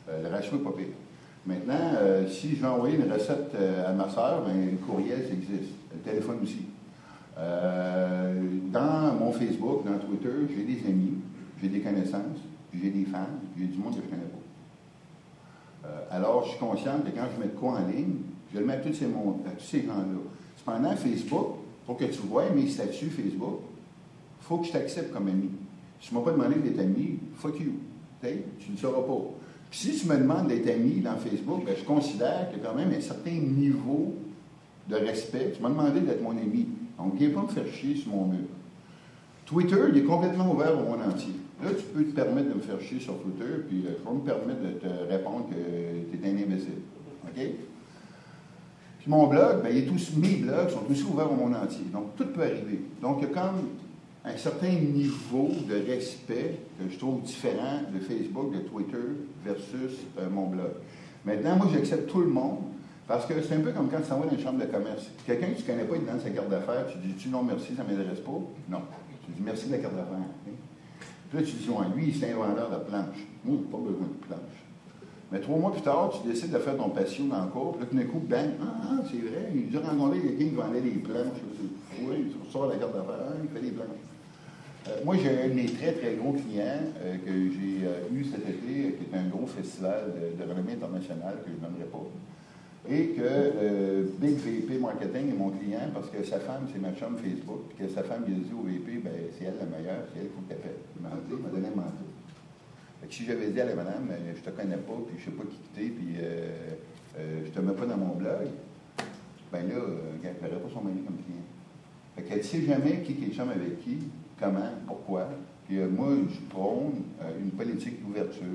Euh, 0.09 0.23
le 0.23 0.29
ratio 0.29 0.57
n'est 0.57 0.63
pas 0.63 0.71
pire. 0.71 0.87
Maintenant, 1.45 1.93
euh, 1.99 2.27
si 2.27 2.55
veux 2.55 2.67
envoyer 2.67 2.97
une 2.97 3.11
recette 3.11 3.55
euh, 3.55 3.89
à 3.89 3.93
ma 3.93 4.09
soeur, 4.09 4.43
ben, 4.45 4.69
le 4.71 4.77
courriel, 4.77 5.25
ça 5.25 5.33
existe. 5.33 5.73
Le 5.91 5.99
téléphone 5.99 6.39
aussi. 6.43 6.65
Euh, 7.37 8.41
dans 8.71 9.15
mon 9.15 9.31
Facebook, 9.31 9.85
dans 9.85 9.97
Twitter, 9.97 10.29
j'ai 10.49 10.63
des 10.63 10.87
amis, 10.87 11.13
j'ai 11.61 11.69
des 11.69 11.79
connaissances, 11.79 12.39
j'ai 12.73 12.89
des 12.89 13.05
fans, 13.05 13.25
j'ai 13.57 13.65
du 13.65 13.77
monde 13.77 13.95
que 13.95 14.01
je 14.01 14.05
ne 14.05 14.11
connais 14.11 14.21
pas. 14.23 14.37
Alors, 16.11 16.43
je 16.43 16.49
suis 16.49 16.59
conscient 16.59 16.99
que 16.99 17.09
quand 17.09 17.25
je 17.35 17.41
mets 17.41 17.51
quoi 17.51 17.79
en 17.79 17.87
ligne, 17.87 18.17
je 18.53 18.59
le 18.59 18.65
mets 18.65 18.73
à 18.73 18.77
tous 18.77 18.93
ces, 18.93 19.05
à 19.05 19.51
tous 19.57 19.63
ces 19.63 19.83
gens-là. 19.83 20.19
Cependant, 20.57 20.95
Facebook, 20.95 21.55
pour 21.89 21.97
que 21.97 22.05
tu 22.05 22.19
vois 22.19 22.47
mes 22.51 22.67
statuts 22.67 23.09
Facebook, 23.09 23.61
il 24.39 24.45
faut 24.45 24.59
que 24.59 24.67
je 24.67 24.73
t'accepte 24.73 25.11
comme 25.11 25.27
ami. 25.27 25.49
Si 25.99 26.09
tu 26.09 26.13
ne 26.13 26.19
m'as 26.19 26.25
pas 26.25 26.31
demandé 26.33 26.59
d'être 26.59 26.79
ami, 26.81 27.17
fuck 27.33 27.59
you. 27.59 27.71
Tu 28.21 28.71
ne 28.71 28.77
sauras 28.77 29.01
pas. 29.01 29.31
Si 29.71 29.97
tu 29.97 30.05
me 30.05 30.15
demandes 30.15 30.49
d'être 30.49 30.69
ami 30.69 31.01
dans 31.01 31.15
Facebook, 31.15 31.65
ben, 31.65 31.73
je 31.75 31.83
considère 31.83 32.51
qu'il 32.51 32.59
y 32.59 32.61
a 32.61 32.69
quand 32.69 32.75
même 32.75 32.93
un 32.95 33.01
certain 33.01 33.31
niveau 33.31 34.13
de 34.87 34.97
respect. 34.97 35.53
Tu 35.55 35.63
m'as 35.63 35.69
demandé 35.69 36.01
d'être 36.01 36.21
mon 36.21 36.37
ami. 36.37 36.67
Donc, 36.99 37.15
viens 37.15 37.31
pas 37.31 37.41
me 37.41 37.47
faire 37.47 37.67
chier 37.73 37.95
sur 37.95 38.11
mon 38.11 38.25
mur. 38.27 38.45
Twitter, 39.47 39.79
il 39.91 39.97
est 39.97 40.03
complètement 40.03 40.53
ouvert 40.53 40.77
au 40.77 40.83
monde 40.83 41.01
entier. 41.11 41.33
Là, 41.63 41.71
tu 41.71 41.85
peux 41.85 42.03
te 42.03 42.13
permettre 42.13 42.49
de 42.49 42.53
me 42.53 42.61
faire 42.61 42.79
chier 42.79 42.99
sur 42.99 43.19
Twitter, 43.19 43.63
puis 43.67 43.85
euh, 43.87 43.95
je 43.97 44.07
vais 44.07 44.15
me 44.15 44.21
permettre 44.21 44.61
de 44.61 44.73
te 44.73 45.11
répondre 45.11 45.47
que 45.49 45.55
tu 45.55 46.23
es 46.23 46.29
un 46.29 46.37
imbécile. 46.37 46.83
OK? 47.25 47.41
Mon 49.09 49.25
blog, 49.25 49.63
ben, 49.63 49.73
mes 49.73 50.35
blogs 50.35 50.69
sont 50.69 50.83
aussi 50.87 51.01
ouverts 51.01 51.31
au 51.31 51.35
monde 51.35 51.55
entier. 51.55 51.83
Donc, 51.91 52.15
tout 52.15 52.27
peut 52.27 52.43
arriver. 52.43 52.79
Donc, 53.01 53.17
il 53.19 53.27
y 53.27 53.31
a 53.31 53.33
comme 53.33 53.69
un 54.23 54.37
certain 54.37 54.69
niveau 54.69 55.49
de 55.67 55.83
respect 55.91 56.59
que 56.77 56.87
je 56.87 56.95
trouve 56.95 57.23
différent 57.23 57.81
de 57.91 57.99
Facebook, 58.01 58.53
de 58.53 58.59
Twitter 58.59 59.01
versus 59.43 59.97
euh, 60.19 60.29
mon 60.29 60.49
blog. 60.49 60.73
Maintenant, 61.25 61.55
moi, 61.55 61.67
j'accepte 61.73 62.07
tout 62.07 62.19
le 62.19 62.27
monde 62.27 62.59
parce 63.07 63.25
que 63.25 63.33
c'est 63.41 63.55
un 63.55 63.61
peu 63.61 63.71
comme 63.71 63.89
quand 63.89 63.97
tu 63.97 64.09
s'en 64.09 64.19
vas 64.19 64.27
dans 64.27 64.37
une 64.37 64.43
chambre 64.43 64.59
de 64.59 64.71
commerce. 64.71 65.09
Quelqu'un 65.25 65.47
que 65.47 65.55
tu 65.55 65.63
ne 65.63 65.67
connais 65.67 65.85
pas, 65.85 65.95
il 65.95 66.01
te 66.03 66.11
donne 66.11 66.19
sa 66.19 66.29
carte 66.29 66.49
d'affaires, 66.49 66.85
tu 66.91 66.99
dis 66.99 67.15
tu 67.15 67.29
non 67.29 67.41
merci, 67.41 67.75
ça 67.75 67.83
ne 67.83 67.89
m'intéresse 67.89 68.19
pas. 68.19 68.39
Non. 68.69 68.81
Tu 69.25 69.31
dis 69.31 69.41
merci 69.43 69.69
de 69.69 69.71
la 69.71 69.77
carte 69.79 69.95
d'affaires. 69.95 70.19
ok? 70.19 70.53
Puis 71.31 71.39
là, 71.39 71.43
tu 71.43 71.53
dis 71.53 71.67
lui, 71.95 72.13
c'est 72.13 72.31
un 72.31 72.35
vendeur 72.35 72.69
de 72.69 72.85
planches. 72.87 73.25
Moi, 73.43 73.57
pas 73.71 73.77
besoin 73.79 74.05
de 74.05 74.27
planches. 74.27 74.58
Mais 75.31 75.39
trois 75.39 75.57
mois 75.57 75.71
plus 75.71 75.81
tard, 75.81 76.11
tu 76.11 76.27
décides 76.27 76.51
de 76.51 76.57
faire 76.57 76.75
ton 76.75 76.89
patio 76.89 77.25
dans 77.25 77.43
le 77.43 77.51
cours, 77.51 77.73
puis 77.73 77.81
là, 77.81 77.87
tout 77.89 77.95
d'un 77.95 78.05
coup, 78.05 78.19
bang, 78.19 78.49
ah, 78.61 78.65
ah, 78.81 79.03
c'est 79.05 79.17
vrai, 79.17 79.53
il 79.53 79.75
a 79.77 79.81
rencontré 79.81 80.19
quelqu'un 80.21 80.45
qui 80.45 80.55
vendait 80.55 80.81
des 80.81 80.89
planches. 80.89 81.41
Oui, 82.01 82.31
tu 82.31 82.47
ressors 82.47 82.67
la 82.67 82.77
carte 82.77 82.93
d'affaires, 82.93 83.37
il 83.43 83.49
fait 83.49 83.65
des 83.65 83.71
planches. 83.71 84.09
Euh, 84.87 85.03
moi, 85.05 85.15
j'ai 85.21 85.29
un 85.29 85.49
de 85.49 85.53
mes 85.53 85.65
très, 85.65 85.91
très 85.93 86.15
gros 86.15 86.33
clients 86.33 86.81
euh, 87.03 87.17
que 87.17 87.31
j'ai 87.31 87.85
euh, 87.85 88.15
eu 88.15 88.23
cet 88.23 88.47
été, 88.47 88.95
qui 88.97 89.05
est 89.05 89.17
un 89.17 89.27
gros 89.27 89.45
festival 89.45 90.13
de, 90.37 90.43
renommée 90.43 90.73
internationale 90.73 91.35
que 91.45 91.51
je 91.51 91.57
ne 91.57 91.61
nommerai 91.61 91.85
pas. 91.91 92.07
Et 92.89 93.09
que 93.09 94.09
Big 94.19 94.37
VP 94.37 94.79
Marketing 94.79 95.29
est 95.29 95.37
mon 95.37 95.49
client 95.49 95.91
parce 95.93 96.09
que 96.09 96.23
sa 96.23 96.39
femme, 96.39 96.65
c'est 96.71 96.79
ma 96.79 96.93
chum 96.93 97.17
Facebook, 97.17 97.69
puis 97.69 97.85
que 97.85 97.93
sa 97.93 98.03
femme, 98.03 98.23
il 98.27 98.33
a 98.33 98.37
dit 98.37 98.53
au 98.57 98.63
VP, 98.63 99.01
ben, 99.03 99.11
c'est 99.37 99.45
elle 99.45 99.59
la 99.59 99.77
meilleure, 99.77 100.05
c'est 100.13 100.21
elle 100.21 100.29
tu 100.47 100.53
appelles. 100.53 100.79
Il 100.95 101.03
m'a 101.03 101.09
dit, 101.09 101.29
il 101.29 101.37
m'a 101.37 101.49
donné 101.49 101.67
un 101.67 101.75
mandat. 101.75 102.08
Fait 103.01 103.07
que 103.07 103.13
si 103.13 103.25
j'avais 103.25 103.47
dit 103.47 103.61
à 103.61 103.65
la 103.65 103.75
madame, 103.75 104.09
euh, 104.11 104.33
je 104.35 104.41
te 104.41 104.49
connais 104.49 104.77
pas, 104.77 104.93
puis 105.07 105.17
je 105.19 105.25
sais 105.25 105.31
pas 105.31 105.43
qui 105.43 105.57
t'es, 105.73 105.89
puis 105.89 106.15
euh, 106.19 106.49
euh, 107.17 107.41
je 107.45 107.49
te 107.51 107.59
mets 107.59 107.73
pas 107.73 107.85
dans 107.85 107.97
mon 107.97 108.15
blog, 108.15 108.47
ben 109.51 109.67
là, 109.67 109.75
euh, 109.75 109.97
elle 110.23 110.33
ne 110.33 110.39
verrait 110.39 110.61
pas 110.61 110.69
son 110.73 110.81
mari 110.81 110.97
comme 111.05 111.17
client. 111.17 111.47
Fait 112.15 112.23
qu'elle 112.23 112.37
ne 112.39 112.43
sait 112.43 112.61
jamais 112.63 113.01
qui 113.01 113.13
est 113.13 113.33
chum 113.33 113.49
avec 113.49 113.83
qui, 113.83 113.97
comment, 114.39 114.69
pourquoi. 114.85 115.29
Puis 115.65 115.79
euh, 115.79 115.87
moi, 115.89 116.09
je 116.29 116.39
prône 116.49 117.03
une 117.39 117.51
politique 117.51 118.01
d'ouverture 118.05 118.45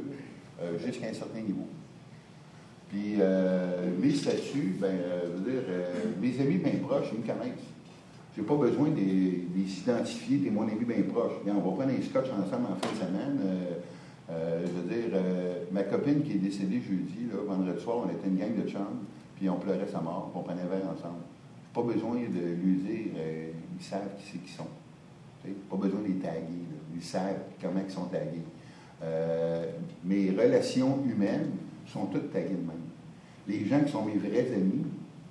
jusqu'à 0.84 1.08
un 1.08 1.12
certain 1.12 1.40
niveau. 1.40 1.66
Puis 2.88 3.16
mes 4.00 4.14
statuts, 4.14 4.76
ben, 4.80 4.94
je 5.36 5.50
dire, 5.50 5.62
mes 6.20 6.40
amis 6.40 6.58
bien 6.58 6.74
proches, 6.80 7.08
ils 7.12 7.18
me 7.18 7.26
connaissent. 7.26 7.58
J'ai 8.36 8.42
pas 8.42 8.54
besoin 8.54 8.90
de 8.90 8.96
les 8.96 9.04
de 9.04 9.56
les 9.56 9.78
identifier, 9.80 10.38
t'es 10.38 10.50
mon 10.50 10.62
ami 10.62 10.84
bien 10.84 11.02
proche. 11.12 11.32
On 11.46 11.54
va 11.54 11.60
prendre 11.60 11.82
un 11.82 12.02
scotch 12.02 12.28
ensemble 12.30 12.66
en 12.70 12.76
fin 12.76 12.92
de 12.92 12.98
semaine. 12.98 13.40
Euh, 14.30 14.64
je 14.66 14.72
veux 14.72 14.88
dire, 14.88 15.10
euh, 15.12 15.64
ma 15.70 15.82
copine 15.82 16.22
qui 16.22 16.32
est 16.32 16.38
décédée 16.38 16.80
jeudi, 16.80 17.26
là, 17.30 17.40
vendredi 17.46 17.82
soir, 17.82 17.98
on 18.06 18.10
était 18.10 18.28
une 18.28 18.38
gang 18.38 18.54
de 18.54 18.68
chums, 18.68 19.04
puis 19.36 19.48
on 19.50 19.56
pleurait 19.56 19.88
sa 19.90 20.00
mort, 20.00 20.30
puis 20.30 20.40
on 20.40 20.42
prenait 20.42 20.62
un 20.62 20.66
verre 20.66 20.88
ensemble. 20.90 21.20
Pas 21.74 21.82
besoin 21.82 22.14
de 22.14 22.54
lui 22.62 22.76
dire, 22.76 23.12
euh, 23.16 23.50
ils 23.78 23.84
savent 23.84 24.08
qui 24.18 24.24
c'est 24.32 24.38
qu'ils 24.38 24.50
sont. 24.50 24.66
Tu 25.42 25.50
sais, 25.50 25.54
Pas 25.68 25.76
besoin 25.76 26.00
de 26.00 26.06
les 26.06 26.14
taguer. 26.14 26.64
Ils 26.94 27.02
savent 27.02 27.42
comment 27.60 27.80
ils 27.86 27.92
sont 27.92 28.06
tagués. 28.06 28.42
Euh, 29.02 29.66
mes 30.04 30.30
relations 30.30 31.00
humaines 31.04 31.50
sont 31.86 32.06
toutes 32.06 32.32
taguées 32.32 32.50
de 32.50 32.66
même. 32.66 32.84
Les 33.46 33.66
gens 33.66 33.80
qui 33.80 33.92
sont 33.92 34.04
mes 34.04 34.16
vrais 34.16 34.54
amis 34.54 34.86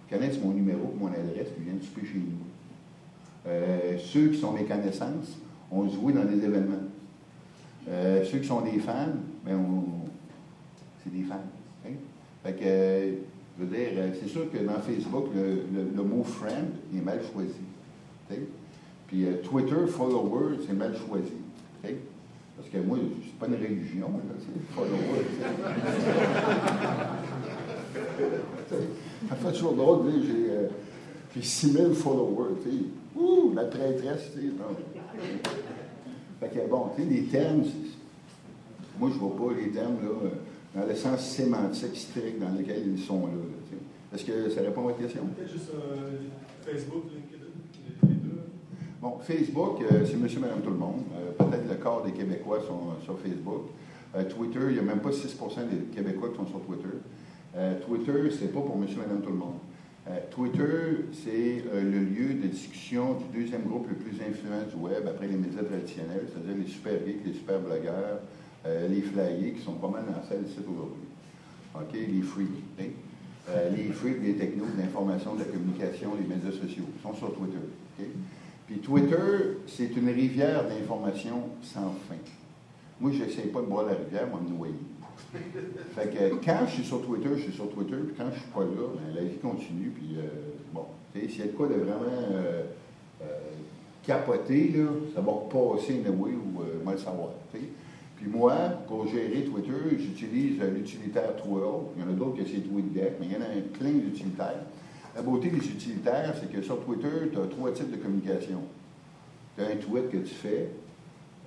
connaissent 0.07 0.39
mon 0.39 0.51
numéro, 0.51 0.93
mon 0.99 1.07
adresse, 1.07 1.47
puis 1.55 1.63
viennent 1.63 1.81
souper 1.81 2.05
chez 2.05 2.19
nous. 2.19 3.97
Ceux 3.97 4.27
qui 4.29 4.37
sont 4.37 4.51
mes 4.51 4.65
connaissances 4.65 5.39
ont 5.71 5.89
joué 5.89 6.13
dans 6.13 6.23
des 6.23 6.45
événements. 6.45 6.83
Euh, 7.89 8.23
ceux 8.23 8.39
qui 8.39 8.47
sont 8.47 8.61
des 8.61 8.79
fans, 8.79 9.13
ben 9.45 9.59
c'est 11.03 11.11
des. 11.11 11.25
Fait 12.43 12.53
que, 12.53 13.17
je 13.57 13.63
veux 13.63 13.69
dire, 13.75 13.89
euh, 13.97 14.09
c'est 14.19 14.27
sûr 14.27 14.51
que 14.51 14.57
dans 14.57 14.79
Facebook, 14.79 15.27
le, 15.33 16.03
mot 16.03 16.23
friend 16.23 16.71
est 16.95 17.01
mal 17.01 17.21
choisi. 17.33 17.53
Puis 19.07 19.25
euh, 19.25 19.41
Twitter, 19.43 19.87
follower, 19.87 20.57
c'est 20.65 20.73
mal 20.73 20.93
choisi. 20.95 21.33
Parce 21.81 22.69
que 22.69 22.77
moi, 22.77 22.97
c'est 23.23 23.39
pas 23.39 23.47
une 23.47 23.55
religion, 23.55 24.09
c'est 24.39 24.75
follower. 24.75 25.25
Ça 29.29 29.35
fait 29.35 29.51
toujours 29.53 29.73
drôle 29.73 30.11
j'ai, 30.21 30.49
euh, 30.49 30.67
j'ai 31.35 31.41
6000 31.41 31.93
followers. 31.93 32.55
Ouh, 33.15 33.53
la 33.55 33.65
traîtresse, 33.65 34.31
tu 34.33 34.41
sais. 34.41 34.47
Non. 36.43 36.49
Fait 36.49 36.59
que 36.59 36.69
bon, 36.69 36.89
tu 36.95 37.03
sais, 37.03 37.09
les 37.09 37.23
termes, 37.23 37.63
moi 38.99 39.09
je 39.13 39.19
vois 39.19 39.35
pas 39.35 39.53
les 39.59 39.71
termes 39.71 39.95
là, 40.01 40.09
euh, 40.09 40.29
dans 40.79 40.87
le 40.87 40.95
sens 40.95 41.21
sémantique 41.21 41.95
strict 41.95 42.39
dans 42.39 42.57
lequel 42.57 42.83
ils 42.95 43.01
sont 43.01 43.27
là. 43.27 43.33
Est-ce 44.13 44.25
que 44.25 44.49
ça 44.49 44.61
répond 44.61 44.81
à 44.81 44.83
votre 44.85 44.99
question? 44.99 45.23
Peut-être 45.35 45.51
juste 45.51 45.71
euh, 45.73 46.11
Facebook, 46.63 47.05
LinkedIn, 47.11 47.49
les, 48.03 48.09
les 48.09 48.15
deux. 48.15 48.41
Bon, 49.01 49.17
Facebook, 49.21 49.81
euh, 49.81 50.05
c'est 50.05 50.17
monsieur, 50.17 50.39
madame, 50.39 50.61
tout 50.61 50.69
le 50.69 50.77
monde. 50.77 51.01
Euh, 51.15 51.31
Peut-être 51.31 51.67
le 51.67 51.75
quart 51.75 52.03
des 52.03 52.11
Québécois 52.11 52.59
sont 52.67 53.03
sur 53.03 53.17
Facebook. 53.19 53.69
Twitter, 54.29 54.59
il 54.67 54.73
n'y 54.73 54.79
a 54.79 54.83
même 54.83 54.99
pas 54.99 55.09
6% 55.09 55.67
des 55.71 55.95
Québécois 55.95 56.29
qui 56.29 56.35
sont 56.35 56.45
sur 56.45 56.61
Twitter. 56.61 56.97
Twitter, 57.83 58.29
c'est 58.29 58.53
pas 58.53 58.61
pour 58.61 58.77
monsieur, 58.77 58.99
madame, 58.99 59.21
tout 59.21 59.31
le 59.31 59.37
monde. 59.37 59.55
Euh, 60.09 60.19
Twitter, 60.31 61.05
c'est 61.13 61.63
euh, 61.73 61.81
le 61.81 61.99
lieu 61.99 62.33
de 62.33 62.47
discussion 62.47 63.13
du 63.13 63.39
deuxième 63.39 63.63
groupe 63.63 63.87
le 63.87 63.95
plus 63.95 64.19
influent 64.21 64.63
du 64.69 64.75
web 64.75 65.07
après 65.07 65.27
les 65.27 65.37
médias 65.37 65.63
traditionnels, 65.63 66.27
c'est-à-dire 66.27 66.61
les 66.61 66.69
super 66.69 66.93
geeks, 67.05 67.25
les 67.25 67.33
super 67.33 67.59
blogueurs, 67.61 68.19
euh, 68.65 68.87
les 68.89 69.01
flyers 69.01 69.53
qui 69.55 69.61
sont 69.61 69.75
pas 69.75 69.87
mal 69.87 70.03
dans 70.05 70.17
la 70.17 70.23
salle 70.27 70.43
aujourd'hui. 70.43 71.03
OK? 71.75 71.93
Les 71.93 72.21
freaks. 72.21 72.47
hein? 72.81 72.83
Les 73.75 73.91
freaks 73.93 74.21
des 74.21 74.35
technos, 74.35 74.65
de 74.75 74.81
l'information, 74.81 75.35
de 75.35 75.39
la 75.39 75.45
communication, 75.45 76.11
les 76.19 76.27
médias 76.27 76.51
sociaux 76.51 76.85
sont 77.01 77.13
sur 77.13 77.33
Twitter. 77.35 78.07
Puis 78.67 78.77
Twitter, 78.79 79.57
c'est 79.67 79.95
une 79.97 80.09
rivière 80.09 80.67
d'informations 80.67 81.49
sans 81.61 81.93
fin. 82.07 82.15
Moi, 83.01 83.11
je 83.13 83.23
n'essaie 83.23 83.47
pas 83.47 83.61
de 83.61 83.65
boire 83.65 83.85
la 83.85 83.95
rivière, 83.95 84.27
moi, 84.29 84.39
me 84.41 84.55
noyer. 84.55 84.75
Fait 85.95 86.09
que 86.09 86.45
quand 86.45 86.59
je 86.67 86.71
suis 86.71 86.83
sur 86.83 87.01
Twitter, 87.05 87.29
je 87.35 87.43
suis 87.43 87.53
sur 87.53 87.69
Twitter, 87.69 87.95
puis 87.95 88.15
quand 88.15 88.29
je 88.33 88.39
suis 88.39 88.49
pas 88.49 88.61
là, 88.61 88.87
ben, 88.95 89.15
la 89.15 89.21
vie 89.23 89.37
continue, 89.37 89.89
puis 89.89 90.17
euh, 90.17 90.27
bon, 90.73 90.85
s'il 91.13 91.39
y 91.39 91.41
a 91.43 91.45
de 91.47 91.51
quoi 91.51 91.67
de 91.67 91.75
vraiment 91.75 92.05
euh, 92.31 92.63
euh, 93.21 93.25
capoter, 94.05 94.73
là, 94.75 94.85
ça 95.13 95.21
va 95.21 95.31
repasser 95.31 95.93
anyway 96.05 96.31
ou 96.31 96.61
euh, 96.61 96.83
mal 96.83 96.97
savoir. 96.99 97.29
Puis 97.51 98.27
moi, 98.27 98.53
pour 98.87 99.07
gérer 99.07 99.43
Twitter, 99.43 99.97
j'utilise 99.97 100.59
l'utilitaire 100.61 101.35
Twirl. 101.35 101.81
Il 101.97 102.03
y 102.03 102.05
en 102.05 102.09
a 102.09 102.13
d'autres 102.13 102.37
que 102.37 102.45
c'est 102.45 102.61
TweetDeck, 102.61 103.13
mais 103.19 103.25
il 103.25 103.33
y 103.33 103.35
en 103.35 103.41
a 103.41 103.77
plein 103.77 103.91
d'utilitaires. 103.91 104.63
La 105.15 105.21
beauté 105.21 105.49
des 105.49 105.57
utilitaires, 105.57 106.33
c'est 106.39 106.51
que 106.51 106.61
sur 106.61 106.83
Twitter, 106.85 107.29
tu 107.31 107.37
as 107.37 107.47
trois 107.47 107.71
types 107.71 107.91
de 107.91 107.97
communication. 107.97 108.59
Tu 109.57 109.63
as 109.63 109.67
un 109.67 109.75
tweet 109.75 110.09
que 110.09 110.17
tu 110.17 110.33
fais, 110.33 110.69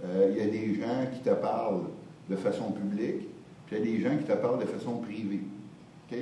il 0.04 0.36
y 0.36 0.40
a 0.40 0.46
des 0.46 0.74
gens 0.74 1.06
qui 1.12 1.20
te 1.20 1.30
parlent 1.30 1.86
de 2.28 2.36
façon 2.36 2.70
publique, 2.72 3.26
puis 3.66 3.76
il 3.76 3.78
y 3.78 3.82
a 3.82 3.84
des 3.84 4.00
gens 4.02 4.16
qui 4.16 4.24
te 4.24 4.32
parlent 4.32 4.60
de 4.60 4.66
façon 4.66 4.98
privée. 4.98 5.40
OK? 6.10 6.18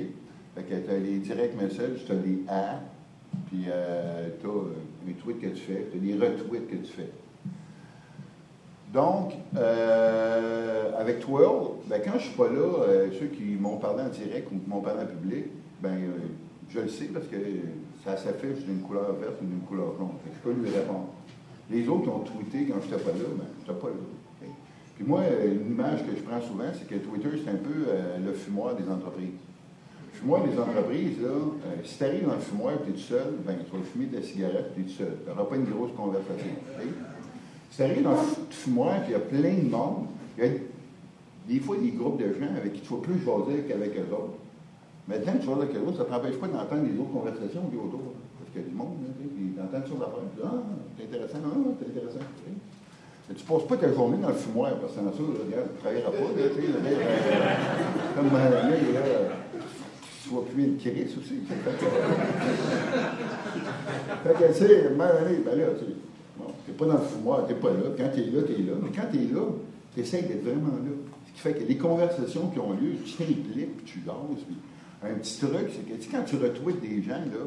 Fait 0.55 0.63
que 0.63 0.75
tu 0.75 0.91
as 0.91 0.97
les 0.97 1.17
direct 1.19 1.61
messages, 1.61 2.05
tu 2.05 2.11
as 2.11 2.15
des 2.15 2.43
A, 2.47 2.79
puis 3.47 3.65
euh, 3.67 4.29
tu 4.39 4.47
as 4.47 4.49
un 4.49 5.13
tweet 5.21 5.41
que 5.41 5.47
tu 5.47 5.61
fais, 5.61 5.87
tu 5.91 5.97
as 5.97 6.01
des 6.01 6.13
retweets 6.13 6.67
que 6.67 6.75
tu 6.77 6.91
fais. 6.91 7.09
Donc, 8.95 9.33
euh, 9.57 10.91
avec 10.97 11.19
Twirl, 11.19 11.71
ben, 11.87 12.01
quand 12.01 12.17
je 12.17 12.27
suis 12.27 12.35
pas 12.35 12.47
là, 12.47 12.83
euh, 12.87 13.09
ceux 13.19 13.25
qui 13.25 13.57
m'ont 13.59 13.75
parlé 13.75 14.03
en 14.03 14.07
direct 14.07 14.47
ou 14.53 14.57
qui 14.57 14.69
m'ont 14.69 14.79
parlé 14.79 15.03
en 15.03 15.05
public, 15.05 15.47
ben, 15.81 15.95
euh, 15.95 16.11
je 16.69 16.79
le 16.79 16.87
sais 16.87 17.05
parce 17.13 17.27
que 17.27 17.35
ça 18.05 18.15
s'affiche 18.15 18.63
d'une 18.63 18.79
couleur 18.79 19.11
verte 19.19 19.41
ou 19.41 19.45
d'une 19.45 19.61
couleur 19.61 19.95
que 19.97 20.31
je 20.33 20.39
peux 20.39 20.57
lui 20.57 20.69
répondre. 20.69 21.09
Les 21.69 21.85
autres 21.89 22.09
ont 22.09 22.19
tweeté 22.19 22.71
quand 22.71 22.79
je 22.79 22.91
n'étais 22.91 23.03
pas 23.03 23.11
là, 23.11 23.25
ben, 23.37 23.45
je 23.65 23.71
n'étais 23.71 23.81
pas 23.81 23.87
là. 23.89 23.93
Puis 24.95 25.03
moi, 25.05 25.23
une 25.45 25.71
image 25.73 26.05
que 26.05 26.15
je 26.15 26.21
prends 26.21 26.41
souvent, 26.41 26.71
c'est 26.73 26.87
que 26.87 26.95
Twitter, 26.95 27.29
c'est 27.43 27.51
un 27.51 27.55
peu 27.55 27.85
euh, 27.87 28.17
le 28.25 28.31
fumoir 28.33 28.75
des 28.75 28.89
entreprises. 28.89 29.35
Le 30.13 30.19
fumoir 30.19 30.43
des 30.43 30.57
entreprises, 30.57 31.21
là, 31.21 31.27
euh, 31.27 31.75
si 31.83 31.97
tu 31.97 32.03
arrives 32.05 32.25
dans 32.25 32.35
le 32.35 32.39
fumoir 32.39 32.73
et 32.75 32.77
tu 32.85 32.89
es 32.91 32.93
tout 32.93 32.99
seul, 32.99 33.33
ben, 33.45 33.55
tu 33.69 33.75
vas 33.75 33.83
fumer 33.83 34.07
la 34.13 34.21
cigarette 34.21 34.71
et 34.71 34.75
tu 34.75 34.81
es 34.81 34.83
tout 34.85 34.97
seul. 34.97 35.17
Tu 35.23 35.29
n'auras 35.29 35.43
pas 35.43 35.55
une 35.57 35.65
grosse 35.65 35.91
conversation. 35.97 36.55
Si 37.69 37.75
tu 37.77 37.83
arrives 37.83 38.03
dans 38.03 38.11
le 38.11 38.17
fumoir 38.49 38.95
et 38.95 39.07
il 39.07 39.11
y 39.11 39.15
a 39.15 39.19
plein 39.19 39.55
de 39.63 39.69
monde, 39.69 40.07
il 40.37 40.43
y 40.43 40.47
a 40.47 40.51
des 41.47 41.59
fois 41.59 41.75
des 41.77 41.91
groupes 41.91 42.17
de 42.17 42.31
gens 42.31 42.55
avec 42.55 42.73
qui 42.73 42.81
tu 42.81 42.93
vas 42.93 43.01
plus 43.01 43.19
jaser 43.19 43.65
qu'avec 43.67 43.97
eux 43.97 44.13
autres. 44.13 44.39
Maintenant, 45.09 45.33
tu 45.39 45.47
vas 45.47 45.55
avec 45.61 45.75
eux 45.75 45.83
autres, 45.85 45.97
ça 45.97 46.03
ne 46.05 46.09
t'empêche 46.09 46.39
pas 46.39 46.47
d'entendre 46.47 46.87
les 46.87 46.97
autres 46.97 47.11
conversations 47.11 47.67
qui 47.67 47.75
autour. 47.75 48.15
Parce 48.39 48.49
qu'il 48.53 48.61
y 48.61 48.65
a 48.65 48.67
du 48.69 48.75
monde, 48.75 48.95
tu 49.27 49.87
sur 49.91 49.99
l'affaire. 49.99 50.23
Puis, 50.33 50.41
Ah, 50.41 50.63
c'est 50.97 51.03
intéressant, 51.03 51.37
ah, 51.43 51.57
c'est 51.79 51.89
intéressant. 51.91 52.25
Mais 53.27 53.35
tu 53.35 53.43
ne 53.43 53.47
passes 53.47 53.67
pas 53.67 53.77
ta 53.77 53.91
journée 53.91 54.17
dans 54.21 54.29
le 54.29 54.35
fumoir, 54.35 54.75
parce 54.79 54.93
que 54.93 54.99
là, 54.99 55.11
regarde, 55.17 55.69
tu 55.75 55.81
travailleras 55.81 56.11
pas. 56.11 56.17
Tu 56.17 56.41
sais, 56.41 56.67
euh, 56.69 56.77
comme 58.15 58.27
euh, 58.33 58.49
là, 58.51 58.77
tu 60.23 60.29
vas 60.29 60.41
plus 60.41 60.63
une 60.63 60.77
crise 60.77 61.17
aussi. 61.17 61.39
Fait 64.23 64.33
que, 64.33 64.47
tu 64.47 64.53
sais, 64.53 64.89
ben 64.97 65.07
là, 65.07 65.65
tu 65.79 65.85
sais, 65.85 65.91
Bon, 66.37 66.45
t'es 66.65 66.73
pas 66.73 66.85
dans 66.85 66.93
le 66.93 66.99
fumoir, 66.99 67.47
t'es 67.47 67.53
pas 67.55 67.69
là. 67.69 67.91
Quand 67.97 68.09
t'es 68.13 68.25
là, 68.25 68.41
t'es 68.43 68.61
là. 68.61 68.73
Mais 68.81 68.89
quand 68.93 69.07
t'es 69.11 69.33
là, 69.33 69.47
t'essayes 69.95 70.23
d'être 70.23 70.43
vraiment 70.43 70.73
là. 70.73 70.91
Ce 71.27 71.33
qui 71.33 71.39
fait 71.39 71.53
que 71.53 71.63
les 71.63 71.77
conversations 71.77 72.49
qui 72.49 72.59
ont 72.59 72.73
lieu, 72.73 72.95
tu 73.05 73.15
clips, 73.15 73.77
puis 73.77 73.85
tu 73.85 73.99
jases. 74.05 74.43
Puis 74.45 74.57
un 75.03 75.13
petit 75.15 75.37
truc, 75.39 75.69
c'est 75.71 75.87
que 75.87 75.95
tu 75.95 76.01
sais, 76.03 76.09
quand 76.11 76.23
tu 76.23 76.35
retweets 76.35 76.81
des 76.81 77.01
gens, 77.01 77.19
là, 77.19 77.45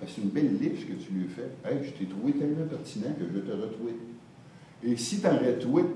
ben, 0.00 0.08
c'est 0.08 0.22
une 0.22 0.30
belle 0.30 0.58
liche 0.58 0.86
que 0.86 0.94
tu 0.94 1.12
lui 1.12 1.28
fais. 1.28 1.50
Hey, 1.64 1.78
je 1.84 1.90
t'ai 1.90 2.06
trouvé 2.06 2.32
tellement 2.32 2.66
pertinent 2.68 3.14
que 3.18 3.24
je 3.32 3.40
te 3.40 3.52
retweet. 3.52 4.13
Et 4.86 4.96
si 4.96 5.20
tu 5.20 5.26
en 5.26 5.38
retweets 5.38 5.94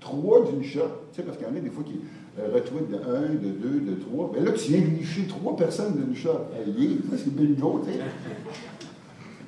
trois 0.00 0.44
d'une 0.44 0.62
shot, 0.62 0.80
tu 1.12 1.16
sais, 1.16 1.22
parce 1.22 1.38
qu'il 1.38 1.46
y 1.46 1.50
en 1.50 1.56
a 1.56 1.60
des 1.60 1.70
fois 1.70 1.84
qui 1.84 2.00
euh, 2.38 2.48
retweetent 2.52 2.90
de 2.90 2.96
un, 2.96 3.34
de 3.34 3.50
deux, 3.50 3.80
de 3.80 3.94
trois, 3.94 4.30
ben 4.32 4.44
là, 4.44 4.52
tu 4.52 4.72
viens 4.72 4.84
licher 4.84 5.26
trois 5.26 5.56
personnes 5.56 5.94
d'une 5.94 6.14
shot. 6.14 6.48
Hey, 6.54 7.00
ça, 7.10 7.16
c'est 7.16 7.34
bingo, 7.34 7.82
tu 7.84 7.92
sais. 7.92 7.98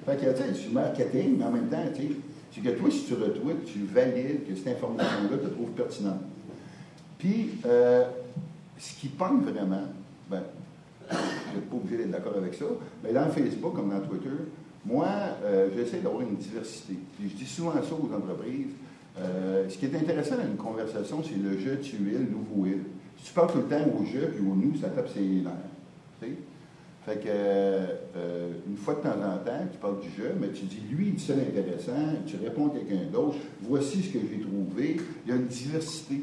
Fait 0.06 0.16
que, 0.16 0.32
tu 0.32 0.54
sais, 0.54 0.68
du 0.68 0.74
marketing, 0.74 1.36
mais 1.38 1.44
en 1.44 1.50
même 1.50 1.68
temps, 1.68 1.82
tu 1.94 2.02
sais, 2.02 2.08
c'est 2.52 2.60
que 2.62 2.70
toi, 2.70 2.90
si 2.90 3.04
tu 3.04 3.14
retweets, 3.14 3.64
tu 3.66 3.80
valides 3.92 4.46
que 4.48 4.54
cette 4.54 4.68
information-là 4.68 5.36
te 5.36 5.48
trouve 5.48 5.70
pertinente. 5.70 6.20
Puis, 7.18 7.58
euh, 7.66 8.04
ce 8.78 8.98
qui 8.98 9.08
pogne 9.08 9.40
vraiment, 9.40 9.82
ben, 10.30 10.42
vous 11.10 11.54
n'êtes 11.54 11.70
pas 11.70 11.76
obligé 11.76 11.96
d'être 11.98 12.10
d'accord 12.10 12.36
avec 12.36 12.54
ça, 12.54 12.64
mais 13.04 13.12
dans 13.12 13.28
Facebook, 13.28 13.74
comme 13.74 13.90
dans 13.90 14.00
Twitter, 14.00 14.30
moi, 14.86 15.08
euh, 15.44 15.68
j'essaie 15.74 15.98
d'avoir 15.98 16.22
une 16.22 16.36
diversité. 16.36 16.94
Je 17.20 17.34
dis 17.34 17.44
souvent 17.44 17.72
ça 17.72 17.92
aux 17.92 18.14
entreprises. 18.14 18.72
Euh, 19.18 19.68
ce 19.68 19.76
qui 19.78 19.86
est 19.86 19.96
intéressant 19.96 20.36
dans 20.36 20.46
une 20.46 20.56
conversation, 20.56 21.22
c'est 21.24 21.36
le 21.36 21.58
je, 21.58 21.74
tu, 21.76 21.96
il, 21.96 22.28
nous, 22.30 22.44
vous, 22.54 22.66
il. 22.66 22.78
Si 23.18 23.26
tu 23.26 23.32
parles 23.32 23.50
tout 23.50 23.58
le 23.58 23.64
temps 23.64 23.82
au 23.82 24.04
je 24.04 24.26
puis 24.26 24.40
au 24.40 24.54
nous, 24.54 24.76
ça 24.76 24.88
tape 24.90 25.08
ses 25.08 25.20
nerfs. 25.20 26.30
Fait 27.04 27.16
que, 27.16 27.28
euh, 27.28 28.52
une 28.68 28.76
fois 28.76 28.94
de 28.94 29.00
temps 29.00 29.10
en 29.10 29.38
temps, 29.38 29.64
tu 29.70 29.78
parles 29.78 30.00
du 30.00 30.10
jeu, 30.10 30.32
mais 30.40 30.48
tu 30.48 30.64
dis, 30.64 30.82
lui, 30.90 31.08
il 31.08 31.14
dit 31.14 31.24
ça 31.24 31.34
d'intéressant, 31.34 31.92
tu 32.26 32.36
réponds 32.36 32.66
à 32.68 32.70
quelqu'un 32.70 33.04
d'autre, 33.12 33.36
voici 33.62 34.02
ce 34.02 34.12
que 34.12 34.18
j'ai 34.18 34.40
trouvé. 34.40 34.96
Il 35.24 35.30
y 35.30 35.32
a 35.32 35.36
une 35.36 35.46
diversité. 35.46 36.22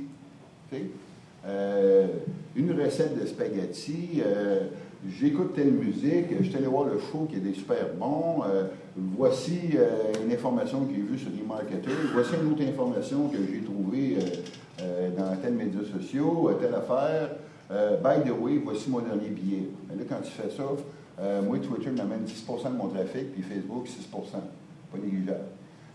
une 2.55 2.71
recette 2.79 3.19
de 3.19 3.25
spaghetti, 3.25 4.21
euh, 4.25 4.67
j'écoute 5.09 5.53
telle 5.53 5.71
musique, 5.71 6.25
je 6.39 6.43
suis 6.45 6.55
allé 6.55 6.67
voir 6.67 6.85
le 6.85 6.99
show 6.99 7.27
qui 7.29 7.37
est 7.37 7.39
des 7.39 7.53
super 7.53 7.93
bons, 7.99 8.43
euh, 8.45 8.65
voici 8.95 9.71
euh, 9.75 10.13
une 10.25 10.31
information 10.31 10.85
que 10.85 10.93
j'ai 10.93 11.01
vue 11.01 11.17
sur 11.17 11.29
les 11.29 11.45
marketeurs, 11.45 11.93
voici 12.13 12.31
une 12.41 12.51
autre 12.51 12.63
information 12.63 13.27
que 13.27 13.37
j'ai 13.37 13.61
trouvée 13.61 14.17
euh, 14.17 14.81
euh, 14.81 15.09
dans 15.15 15.35
tel 15.41 15.53
médias 15.53 15.83
sociaux, 15.91 16.49
euh, 16.49 16.53
telle 16.53 16.75
affaire. 16.75 17.29
By 18.03 18.21
the 18.23 18.31
way, 18.39 18.59
voici 18.63 18.87
mon 18.87 18.99
dernier 18.99 19.29
billet. 19.29 19.63
Mais 19.89 19.95
là, 19.95 20.03
quand 20.07 20.21
tu 20.21 20.29
fais 20.29 20.49
ça, 20.55 20.63
moi, 21.41 21.57
Twitter 21.57 21.89
m'amène 21.89 22.23
10% 22.23 22.71
de 22.71 22.77
mon 22.77 22.87
trafic, 22.87 23.33
puis 23.33 23.41
Facebook, 23.41 23.87
6% 23.87 24.11
pas 24.11 24.97
négligeable. 25.03 25.45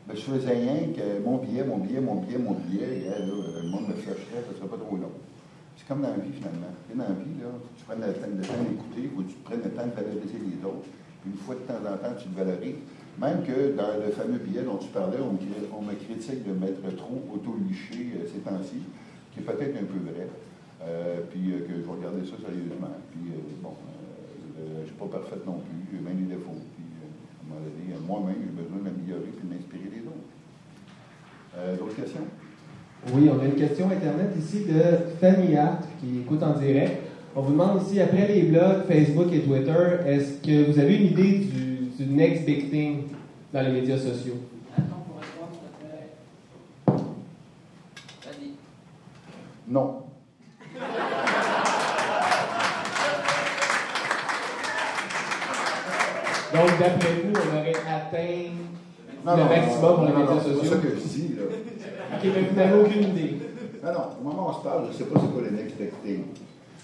Ben, 0.08 0.16
je 0.16 0.22
faisais 0.22 0.50
rien 0.50 0.88
que 0.96 1.22
mon 1.24 1.36
billet, 1.36 1.62
mon 1.62 1.76
billet, 1.76 2.00
mon 2.00 2.16
billet, 2.16 2.38
mon 2.38 2.54
billet, 2.54 3.08
là, 3.08 3.18
le 3.62 3.68
monde 3.68 3.90
me 3.90 3.94
flasherait, 3.94 4.42
ça 4.50 4.58
serait 4.58 4.66
pas 4.66 4.76
trop 4.76 4.96
long. 4.96 5.12
C'est 5.78 5.86
comme 5.86 6.02
dans 6.02 6.10
la 6.10 6.18
vie, 6.18 6.34
finalement. 6.34 6.74
Dans 6.90 7.06
la 7.06 7.14
vie, 7.22 7.38
là, 7.38 7.54
tu 7.78 7.84
prennes 7.86 8.02
le 8.02 8.12
temps, 8.12 8.26
d'écouter, 8.66 9.06
que 9.14 9.22
tu 9.22 9.36
prennes 9.46 9.62
le 9.62 9.70
temps 9.70 9.86
de 9.86 9.94
valoriser 9.94 10.42
les 10.42 10.58
autres. 10.66 10.90
Une 11.24 11.38
fois 11.38 11.54
de 11.54 11.62
temps 11.70 11.78
en 11.86 11.96
temps, 11.96 12.18
tu 12.18 12.28
le 12.28 12.34
valorises. 12.34 12.82
Même 13.18 13.42
que 13.46 13.74
dans 13.78 13.94
le 13.94 14.10
fameux 14.10 14.38
billet 14.38 14.62
dont 14.62 14.78
tu 14.78 14.88
parlais, 14.90 15.18
on 15.22 15.32
me, 15.82 15.94
critique 15.94 16.42
de 16.46 16.52
m'être 16.52 16.82
trop 16.96 17.22
auto-liché 17.34 18.14
euh, 18.14 18.26
ces 18.26 18.42
temps-ci, 18.42 18.82
qui 19.32 19.40
est 19.40 19.42
peut-être 19.42 19.74
un 19.74 19.86
peu 19.86 19.98
vrai. 20.02 20.26
Euh, 20.82 21.22
puis 21.30 21.54
euh, 21.54 21.66
que 21.66 21.82
je 21.82 21.90
regarder 21.90 22.26
ça 22.26 22.38
sérieusement. 22.38 22.94
Puis 23.10 23.30
bon, 23.62 23.74
je 24.58 24.82
ne 24.82 24.86
suis 24.86 24.94
pas 24.94 25.06
parfaite 25.06 25.46
non 25.46 25.62
plus, 25.62 25.78
j'ai 25.90 26.02
même 26.02 26.26
des 26.26 26.34
défauts. 26.34 26.58
Puis 26.74 26.86
à 26.90 27.98
un 27.98 28.02
moment 28.02 28.22
donné, 28.22 28.34
moi-même, 28.34 28.42
j'ai 28.42 28.54
besoin 28.54 28.78
de 28.78 28.86
m'améliorer 28.86 29.30
puis 29.34 29.46
de 29.46 29.54
m'inspirer 29.54 29.90
des 29.94 30.06
autres. 30.06 31.78
D'autres 31.78 31.96
questions? 31.96 32.26
Oui, 33.12 33.30
on 33.34 33.40
a 33.40 33.44
une 33.46 33.54
question 33.54 33.86
Internet 33.86 34.30
ici 34.38 34.64
de 34.66 34.82
Fanny 35.20 35.56
Hart 35.56 35.82
qui 36.00 36.20
écoute 36.20 36.42
en 36.42 36.52
direct. 36.58 37.02
On 37.34 37.42
vous 37.42 37.52
demande 37.52 37.82
ici, 37.82 38.00
après 38.00 38.26
les 38.28 38.42
blogs, 38.42 38.84
Facebook 38.88 39.32
et 39.32 39.40
Twitter, 39.40 39.72
est-ce 40.06 40.42
que 40.46 40.70
vous 40.70 40.78
avez 40.78 40.96
une 40.96 41.06
idée 41.06 41.38
du, 41.38 41.88
du 41.98 42.06
next 42.12 42.44
big 42.44 42.70
thing 42.70 43.04
dans 43.52 43.62
les 43.62 43.70
médias 43.72 43.96
sociaux? 43.98 44.34
Attends 44.76 45.04
pour 45.06 45.20
répondre, 45.20 45.52
s'il 45.52 45.60
te 45.70 45.78
plaît. 45.86 46.08
Vas-y. 48.24 48.52
Non. 49.72 50.02
Donc, 56.54 56.78
d'après 56.80 57.08
vous, 57.24 57.32
on 57.34 57.58
aurait 57.58 57.72
atteint 57.72 58.50
Non, 59.24 59.36
le 59.36 59.42
non, 59.42 59.48
maximum 59.48 59.94
pour 59.96 60.04
les 60.06 60.12
non, 60.12 60.18
non, 60.18 60.24
médias 60.34 60.42
C'est 60.44 60.54
sociaux? 60.54 60.70
ça 60.70 60.76
que 60.78 60.88
je 60.88 61.08
dis, 61.08 61.28
là. 61.36 61.42
Ok, 62.10 62.24
vous 62.24 62.56
n'avez 62.56 62.80
aucune 62.80 63.02
idée. 63.02 63.38
Non, 63.84 63.92
non, 63.92 64.00
au 64.18 64.24
moment 64.24 64.46
où 64.46 64.50
on 64.50 64.58
se 64.58 64.64
parle, 64.64 64.84
je 64.86 64.88
ne 64.88 64.94
sais 64.94 65.04
pas 65.04 65.20
c'est 65.20 65.32
quoi 65.32 65.42
le 65.42 65.50
next 65.50 65.76
big. 65.76 66.20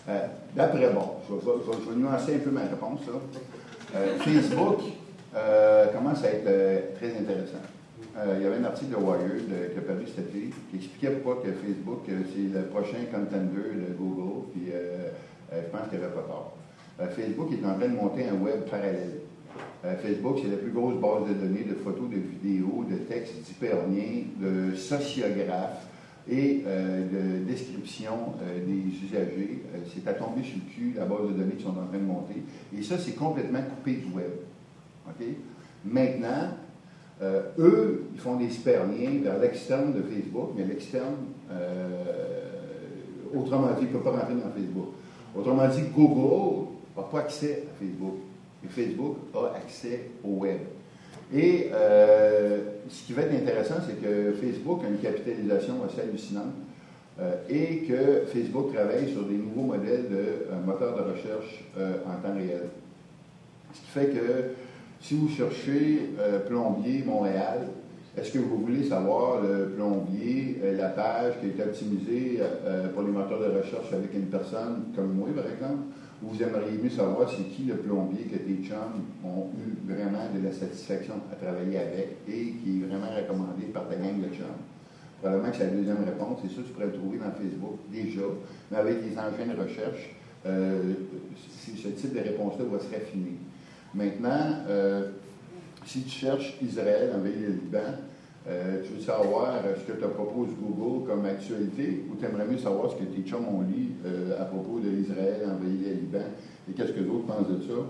Euh, 0.09 0.27
D'après, 0.55 0.91
bon, 0.91 1.15
je 1.29 1.91
vais, 1.91 1.97
nuancer 1.97 2.35
un 2.35 2.39
peu 2.39 2.51
ma 2.51 2.61
réponse. 2.61 3.01
Euh, 3.95 4.19
Facebook 4.19 4.81
euh, 5.35 5.87
commence 5.93 6.23
à 6.25 6.29
être 6.29 6.97
très 6.97 7.19
intéressant. 7.19 7.65
Il 8.37 8.43
y 8.43 8.47
avait 8.47 8.59
un 8.59 8.65
article 8.65 8.93
de 8.93 8.97
Wired 8.97 9.73
qui 9.73 9.79
a 9.79 9.83
paru 9.83 10.05
cet 10.07 10.29
été 10.29 10.51
qui 10.71 10.77
expliquait 10.77 11.11
pourquoi 11.11 11.43
que 11.43 11.51
Facebook, 11.51 12.03
c'est 12.07 12.55
le 12.57 12.67
prochain 12.67 12.99
contender 13.11 13.89
de 13.89 13.93
Google, 13.99 14.47
puis 14.53 14.71
je 14.71 15.59
pense 15.73 15.89
qu'il 15.91 15.99
avait 15.99 16.15
pas 16.15 16.23
tort. 16.23 16.57
Facebook 17.11 17.49
est 17.51 17.67
en 17.67 17.75
train 17.75 17.89
de 17.89 17.97
monter 17.97 18.29
un 18.29 18.41
web 18.41 18.67
parallèle. 18.71 19.19
Euh, 19.85 19.97
Facebook, 19.97 20.39
c'est 20.43 20.51
la 20.51 20.57
plus 20.57 20.71
grosse 20.71 20.95
base 20.95 21.29
de 21.29 21.35
données 21.35 21.65
de 21.65 21.75
photos, 21.75 22.09
de 22.09 22.17
vidéos, 22.17 22.85
de 22.91 22.97
textes 22.97 23.35
d'hyperliens, 23.45 24.25
de 24.41 24.75
sociographes 24.75 25.87
et 26.27 26.63
euh, 26.67 27.03
de 27.03 27.45
description 27.45 28.33
euh, 28.43 28.65
des 28.65 29.07
usagers. 29.07 29.63
C'est 29.95 30.09
à 30.09 30.15
tomber 30.15 30.43
sur 30.43 30.57
le 30.57 30.73
cul, 30.73 30.95
la 30.97 31.05
base 31.05 31.29
de 31.29 31.33
données 31.35 31.55
qui 31.57 31.65
sont 31.65 31.71
en 31.71 31.87
train 31.87 31.99
de 31.99 32.05
monter. 32.05 32.43
Et 32.77 32.83
ça, 32.83 32.97
c'est 32.99 33.15
complètement 33.15 33.61
coupé 33.61 33.97
du 33.97 34.13
web. 34.15 34.31
Maintenant, 35.85 36.49
eux, 37.59 38.05
ils 38.15 38.21
font 38.21 38.37
des 38.37 38.47
hyperliens 38.47 39.21
vers 39.23 39.39
l'externe 39.39 39.93
de 39.93 40.01
Facebook, 40.01 40.53
mais 40.57 40.65
l'externe, 40.65 41.17
autrement 43.35 43.69
dit, 43.79 43.85
ne 43.85 43.91
peut 43.91 44.01
pas 44.01 44.13
rentrer 44.13 44.35
dans 44.35 44.51
Facebook. 44.51 44.95
Autrement 45.37 45.69
dit, 45.69 45.83
Google 45.95 46.69
n'a 46.97 47.03
pas 47.03 47.19
accès 47.19 47.65
à 47.69 47.79
Facebook. 47.79 48.15
Facebook 48.69 49.17
a 49.35 49.57
accès 49.57 50.11
au 50.25 50.41
web. 50.41 50.59
Et 51.33 51.71
euh, 51.73 52.59
ce 52.89 53.07
qui 53.07 53.13
va 53.13 53.23
être 53.23 53.35
intéressant, 53.35 53.77
c'est 53.87 54.01
que 54.01 54.33
Facebook 54.33 54.83
a 54.85 54.89
une 54.89 54.99
capitalisation 54.99 55.75
assez 55.85 56.03
hallucinante 56.03 56.53
euh, 57.21 57.35
et 57.49 57.79
que 57.87 58.27
Facebook 58.27 58.73
travaille 58.75 59.11
sur 59.11 59.25
des 59.25 59.37
nouveaux 59.37 59.75
modèles 59.75 60.09
de 60.11 60.17
euh, 60.17 60.61
moteurs 60.65 60.97
de 60.97 61.11
recherche 61.13 61.65
en 61.77 62.27
temps 62.27 62.35
réel. 62.35 62.69
Ce 63.73 63.81
qui 63.81 63.87
fait 63.87 64.07
que 64.07 64.45
si 65.01 65.15
vous 65.15 65.29
cherchez 65.29 66.11
plombier 66.47 67.03
Montréal, 67.05 67.67
est-ce 68.17 68.31
que 68.31 68.39
vous 68.39 68.59
voulez 68.59 68.85
savoir 68.85 69.43
le 69.43 69.71
plombier, 69.71 70.61
la 70.79 70.91
page 70.91 71.35
qui 71.41 71.47
a 71.47 71.49
été 71.49 71.63
optimisée 71.63 72.41
pour 72.95 73.03
les 73.03 73.11
moteurs 73.11 73.41
de 73.41 73.59
recherche 73.59 73.93
avec 73.93 74.15
une 74.15 74.27
personne 74.27 74.85
comme 74.95 75.15
moi, 75.15 75.29
par 75.35 75.51
exemple? 75.53 75.83
Ou 76.23 76.29
vous 76.29 76.43
aimeriez 76.43 76.79
mieux 76.83 76.91
savoir 76.91 77.29
c'est 77.29 77.45
qui 77.45 77.65
le 77.65 77.77
plombier 77.77 78.25
que 78.25 78.37
tes 78.37 78.63
chums 78.67 79.03
ont 79.25 79.49
eu 79.59 79.93
vraiment 79.93 80.27
de 80.35 80.45
la 80.45 80.53
satisfaction 80.53 81.15
à 81.33 81.35
travailler 81.35 81.79
avec 81.79 82.17
et 82.29 82.55
qui 82.63 82.81
est 82.83 82.87
vraiment 82.87 83.15
recommandé 83.15 83.67
par 83.73 83.89
ta 83.89 83.97
gang 83.97 84.21
de 84.21 84.35
chums? 84.35 84.63
Probablement 85.21 85.51
que 85.51 85.57
c'est 85.57 85.65
la 85.65 85.71
deuxième 85.71 86.05
réponse, 86.05 86.41
et 86.45 86.49
ça, 86.49 86.63
tu 86.65 86.73
pourrais 86.73 86.87
le 86.87 86.93
trouver 86.93 87.19
dans 87.19 87.33
Facebook 87.33 87.79
déjà, 87.91 88.23
mais 88.71 88.77
avec 88.77 88.97
les 89.03 89.19
engins 89.19 89.55
de 89.55 89.61
recherche, 89.61 90.15
euh, 90.47 90.93
ce 91.57 91.89
type 91.89 92.15
de 92.15 92.21
réponse-là 92.21 92.65
va 92.71 92.79
se 92.79 92.93
raffiner. 92.93 93.39
Maintenant, 93.95 94.65
euh, 94.69 95.11
si 95.87 96.03
tu 96.03 96.11
cherches 96.11 96.59
Israël 96.63 97.13
envahir 97.17 97.49
le 97.49 97.55
Liban, 97.55 97.95
euh, 98.47 98.83
tu 98.85 98.93
veux 98.93 99.01
savoir 99.01 99.55
euh, 99.65 99.75
ce 99.75 99.91
que 99.91 99.99
te 99.99 100.05
propose 100.05 100.49
Google 100.61 101.07
comme 101.07 101.25
actualité 101.25 102.05
ou 102.11 102.17
tu 102.17 102.27
aimerais 102.27 102.45
mieux 102.45 102.59
savoir 102.59 102.91
ce 102.91 102.97
que 102.97 103.05
tes 103.05 103.23
chums 103.23 103.49
ont 103.49 103.63
lu 103.63 103.93
euh, 104.05 104.39
à 104.39 104.45
propos 104.45 104.81
de 104.81 104.91
Israël 104.91 105.41
envahir 105.47 105.89
le 105.89 106.01
Liban 106.01 106.27
et 106.69 106.73
qu'est-ce 106.75 106.93
que 106.93 107.01
d'autres 107.01 107.25
pensent 107.25 107.49
de 107.49 107.63
ça 107.63 107.81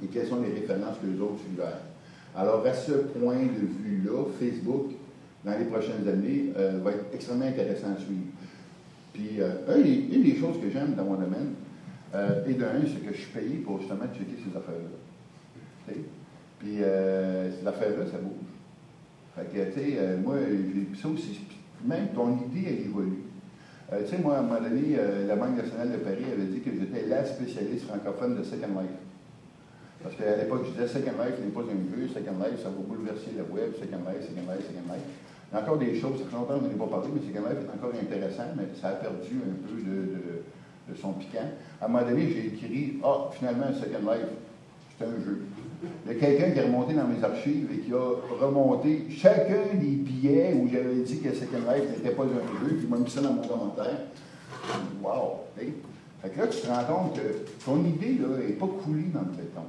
et 0.00 0.06
quelles 0.06 0.28
sont 0.28 0.42
les 0.42 0.52
références 0.52 0.96
que 1.02 1.08
les 1.08 1.20
autres 1.20 1.40
suggèrent. 1.44 1.82
Alors, 2.36 2.64
à 2.64 2.72
ce 2.72 2.92
point 2.92 3.42
de 3.42 3.66
vue-là, 3.82 4.26
Facebook, 4.38 4.92
dans 5.44 5.58
les 5.58 5.64
prochaines 5.64 6.08
années, 6.08 6.52
va 6.82 6.92
être 6.92 7.06
extrêmement 7.12 7.44
intéressant 7.44 7.88
à 7.88 8.00
suivre. 8.00 8.30
Puis, 9.12 9.40
une 10.16 10.22
des 10.22 10.36
choses 10.36 10.58
que 10.62 10.70
j'aime 10.70 10.94
dans 10.94 11.04
mon 11.04 11.16
domaine, 11.16 11.52
et 12.46 12.54
d'un, 12.54 12.80
c'est 12.86 13.04
que 13.04 13.12
je 13.12 13.20
suis 13.20 13.32
payé 13.32 13.56
pour 13.56 13.80
justement 13.80 14.06
checker 14.14 14.36
ces 14.38 14.56
affaires-là. 14.56 15.94
Puis, 16.60 16.76
ces 16.78 17.66
affaires-là, 17.66 18.06
ça 18.10 18.18
bouge. 18.18 18.49
Euh, 19.44 20.16
moi, 20.22 20.36
ça 21.00 21.08
aussi. 21.08 21.40
Même 21.84 22.08
ton 22.14 22.36
idée, 22.36 22.66
elle 22.68 22.86
évolue. 22.86 23.24
Euh, 23.92 24.02
tu 24.04 24.10
sais, 24.16 24.22
moi, 24.22 24.36
à 24.36 24.40
un 24.40 24.42
moment 24.42 24.60
donné, 24.60 24.96
euh, 24.98 25.26
la 25.26 25.36
Banque 25.36 25.56
nationale 25.56 25.90
de 25.92 25.96
Paris 25.96 26.24
avait 26.32 26.46
dit 26.46 26.60
que 26.60 26.70
j'étais 26.70 27.06
la 27.08 27.24
spécialiste 27.24 27.86
francophone 27.86 28.36
de 28.36 28.42
Second 28.42 28.80
Life. 28.80 29.00
Parce 30.02 30.14
qu'à 30.16 30.36
l'époque, 30.36 30.62
je 30.66 30.70
disais 30.72 30.86
Second 30.86 31.16
Life 31.24 31.36
n'est 31.40 31.50
pas 31.52 31.60
un 31.60 31.80
jeu, 31.96 32.08
Second 32.08 32.36
Life, 32.38 32.62
ça 32.62 32.68
va 32.70 32.80
bouleverser 32.86 33.32
le 33.36 33.44
web, 33.52 33.72
Second 33.74 34.04
Life, 34.08 34.22
Second 34.28 34.46
Life, 34.52 34.64
Second 34.68 34.86
Life. 34.92 35.06
Il 35.52 35.56
y 35.56 35.58
a 35.58 35.62
encore 35.62 35.78
des 35.78 35.94
choses, 35.98 36.18
ça 36.20 36.24
fait 36.30 36.36
longtemps 36.36 36.60
je 36.62 36.68
n'en 36.76 36.86
pas 36.86 36.96
parlé, 37.00 37.08
mais 37.12 37.20
Second 37.26 37.48
Life 37.48 37.60
est 37.66 37.72
encore 37.76 37.92
intéressant, 37.96 38.48
mais 38.56 38.68
ça 38.80 38.88
a 38.88 38.92
perdu 38.92 39.34
un 39.44 39.56
peu 39.66 39.76
de- 39.82 40.44
de 40.88 40.94
son 40.96 41.12
piquant. 41.14 41.48
À 41.80 41.84
un 41.84 41.88
moment 41.88 42.04
donné, 42.06 42.28
j'ai 42.30 42.46
écrit 42.46 42.98
Ah, 43.02 43.28
finalement, 43.32 43.72
Second 43.74 44.04
Life, 44.12 44.30
c'est 44.96 45.04
un 45.04 45.16
jeu. 45.24 45.42
Il 45.82 46.12
y 46.12 46.16
a 46.16 46.18
quelqu'un 46.18 46.50
qui 46.50 46.58
est 46.58 46.64
remonté 46.64 46.94
dans 46.94 47.06
mes 47.06 47.22
archives 47.22 47.68
et 47.72 47.78
qui 47.78 47.92
a 47.92 48.14
remonté 48.40 49.06
chacun 49.10 49.74
des 49.74 49.96
billets 49.96 50.54
où 50.54 50.68
j'avais 50.70 50.96
dit 50.96 51.20
que 51.20 51.32
Second 51.32 51.58
Life 51.72 51.88
n'était 51.90 52.14
pas 52.14 52.24
un 52.24 52.66
jeu, 52.66 52.76
puis 52.76 52.84
il 52.84 52.88
m'a 52.88 52.98
mis 52.98 53.10
ça 53.10 53.20
dans 53.22 53.32
mon 53.32 53.42
commentaire. 53.42 53.98
Wow! 55.02 55.40
Hey. 55.58 55.72
Fait 56.22 56.28
que 56.28 56.38
là, 56.38 56.46
tu 56.48 56.60
te 56.60 56.66
rends 56.66 56.84
compte 56.84 57.16
que 57.16 57.64
ton 57.64 57.82
idée 57.84 58.18
n'est 58.18 58.52
pas 58.52 58.66
coulée 58.66 59.08
dans 59.14 59.20
le 59.20 59.36
béton. 59.36 59.62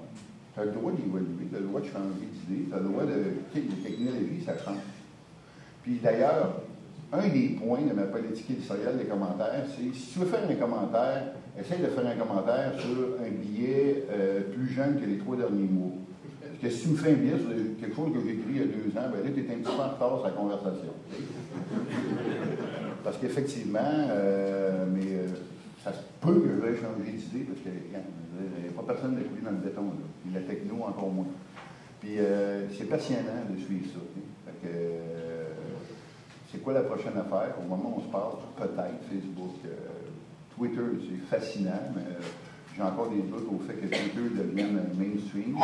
Tu 0.54 0.60
as 0.60 0.66
le 0.66 0.72
droit 0.72 0.92
d'évoluer, 0.92 1.48
tu 1.50 1.56
as 1.56 1.60
le 1.60 1.68
droit 1.68 1.80
de 1.80 1.86
changer 1.86 2.28
d'idée, 2.34 2.66
tu 2.68 2.76
as 2.76 2.80
le 2.80 2.90
droit 2.90 3.04
de. 3.04 3.14
Tu 3.54 3.62
sais, 3.62 3.68
la 3.70 3.90
technologie, 3.90 4.44
ça 4.46 4.58
change. 4.58 4.84
Puis 5.84 6.00
d'ailleurs, 6.04 6.62
un 7.14 7.28
des 7.28 7.58
points 7.60 7.82
de 7.82 7.94
ma 7.94 8.04
politique 8.04 8.52
éditoriale 8.52 8.98
des 8.98 9.06
commentaires, 9.06 9.64
c'est 9.68 9.98
si 9.98 10.14
tu 10.14 10.20
veux 10.20 10.26
faire 10.26 10.50
un 10.50 10.56
commentaire, 10.56 11.24
essaye 11.60 11.80
de 11.80 11.88
faire 11.88 12.08
un 12.08 12.16
commentaire 12.16 12.74
sur 12.80 13.18
un 13.20 13.30
billet 13.30 14.06
euh, 14.12 14.42
plus 14.42 14.70
jeune 14.70 15.00
que 15.00 15.06
les 15.06 15.18
trois 15.18 15.36
derniers 15.36 15.68
mois. 15.68 15.92
Parce 16.42 16.62
que 16.62 16.70
si 16.70 16.84
tu 16.84 16.90
me 16.90 16.98
fais 16.98 17.12
un 17.12 17.16
billet 17.16 17.38
sur 17.38 17.50
quelque 17.80 17.96
chose 17.96 18.14
que 18.14 18.20
j'ai 18.22 18.34
écrit 18.34 18.52
il 18.52 18.58
y 18.58 18.62
a 18.62 18.66
deux 18.66 18.98
ans, 18.98 19.10
ben 19.12 19.24
là, 19.24 19.30
tu 19.34 19.40
es 19.40 19.54
un 19.54 19.58
petit 19.58 19.64
peu 19.64 19.82
en 19.82 19.90
retard 19.90 20.18
sur 20.18 20.24
la 20.24 20.32
conversation. 20.32 20.94
Parce 23.04 23.18
qu'effectivement, 23.18 23.80
euh, 23.82 24.86
mais 24.94 25.06
euh, 25.06 25.28
ça 25.84 25.92
se 25.92 26.02
peut 26.22 26.40
que 26.40 26.50
je 26.50 26.62
vais 26.62 26.76
changer 26.78 27.12
d'idée 27.12 27.46
parce 27.46 27.60
qu'il 27.62 27.90
n'y 27.90 28.70
a 28.70 28.72
pas 28.76 28.94
personne 28.94 29.16
de 29.16 29.24
coulé 29.24 29.42
dans 29.44 29.52
le 29.52 29.58
béton. 29.58 29.82
Là. 29.82 30.06
Puis 30.24 30.34
la 30.34 30.42
techno, 30.42 30.84
encore 30.84 31.10
moins. 31.10 31.26
Puis 32.00 32.18
c'est 32.78 32.86
passionnant 32.86 33.46
de 33.50 33.60
suivre 33.60 33.86
ça. 33.86 34.00
sais. 34.00 34.22
Fait 34.46 34.68
que, 34.68 34.74
c'est 36.52 36.64
quoi 36.64 36.74
la 36.74 36.82
prochaine 36.82 37.14
affaire? 37.18 37.56
Au 37.60 37.68
moment 37.68 37.96
où 37.96 38.02
on 38.02 38.06
se 38.06 38.12
parle, 38.12 38.34
peut-être 38.58 39.02
Facebook. 39.10 39.56
Twitter, 40.62 40.82
c'est 41.10 41.40
fascinant, 41.40 41.90
mais 41.96 42.02
euh, 42.02 42.22
j'ai 42.76 42.84
encore 42.84 43.10
des 43.10 43.24
doutes 43.24 43.48
au 43.52 43.58
fait 43.66 43.74
que 43.74 43.88
Twitter 43.88 44.30
devienne 44.38 44.80
mainstream. 44.96 45.58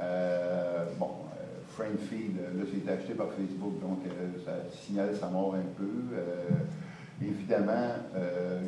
Euh, 0.00 0.86
bon, 0.98 1.10
euh, 1.36 1.60
Friend 1.76 1.98
Feed, 2.08 2.36
là, 2.36 2.64
c'est 2.64 2.90
acheté 2.90 3.12
par 3.12 3.26
Facebook, 3.32 3.78
donc 3.82 3.98
ça 4.42 4.52
signale 4.70 5.14
sa 5.14 5.28
mort 5.28 5.56
un 5.56 5.76
peu. 5.76 6.16
Évidemment, 7.22 7.96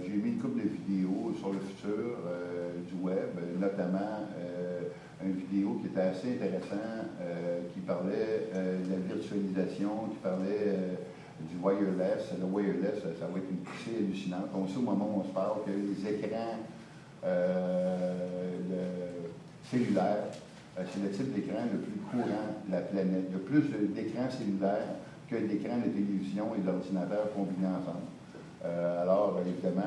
j'ai 0.04 0.12
mis 0.12 0.32
une 0.32 0.38
couple 0.38 0.60
de 0.60 0.68
vidéos 0.68 1.32
sur 1.38 1.54
le 1.54 1.58
futur 1.60 2.18
du 2.86 3.02
web, 3.02 3.30
notamment 3.58 4.28
une 5.24 5.32
vidéo 5.32 5.78
qui 5.80 5.86
était 5.86 6.00
assez 6.00 6.32
intéressante, 6.34 7.08
qui 7.72 7.80
parlait 7.80 8.50
de 8.52 8.90
la 8.90 9.14
virtualisation, 9.14 10.08
qui 10.10 10.16
parlait 10.18 10.98
du 11.41 11.57
wireless. 11.62 12.33
Le 12.39 12.47
wireless, 12.47 13.01
ça, 13.03 13.26
va 13.26 13.39
être 13.39 13.51
une 13.51 13.59
poussée 13.59 13.99
hallucinante. 13.99 14.49
On 14.55 14.66
sait 14.66 14.78
au 14.78 14.83
moment 14.83 15.11
où 15.16 15.20
on 15.20 15.24
se 15.24 15.33
parle 15.35 15.64
que 15.64 15.70
les 15.70 16.14
écrans 16.14 16.59
euh, 17.24 18.16
cellulaires, 19.70 20.26
euh, 20.78 20.83
c'est 20.93 21.03
le 21.03 21.11
type 21.11 21.35
d'écran 21.35 21.62
le 21.72 21.78
plus 21.78 22.01
courant 22.11 22.49
de 22.66 22.72
la 22.72 22.80
planète. 22.80 23.24
Il 23.28 23.33
y 23.33 23.37
a 23.37 23.45
plus 23.45 23.62
d'écrans 23.95 24.30
cellulaires 24.30 24.97
que 25.28 25.37
d'écrans 25.37 25.78
de 25.78 25.91
télévision 25.91 26.55
et 26.57 26.61
d'ordinateurs 26.61 27.33
combinés 27.35 27.68
ensemble. 27.68 28.07
Euh, 28.64 29.03
alors, 29.03 29.41
évidemment, 29.47 29.83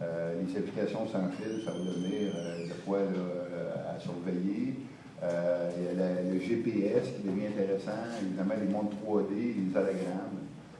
les 0.00 0.56
applications 0.56 1.06
sans 1.08 1.28
fil, 1.30 1.62
ça 1.64 1.72
va 1.72 1.78
devenir 1.78 2.32
de 2.32 2.72
quoi 2.86 2.98
à 3.00 3.98
surveiller. 3.98 4.74
Il 5.20 5.98
y 5.98 6.00
a 6.00 6.22
le 6.22 6.38
GPS 6.38 7.08
qui 7.16 7.26
devient 7.26 7.48
intéressant, 7.48 8.06
évidemment 8.22 8.54
les 8.60 8.72
montres 8.72 8.96
3D, 9.04 9.34
les 9.34 9.76
hologrammes. 9.76 10.27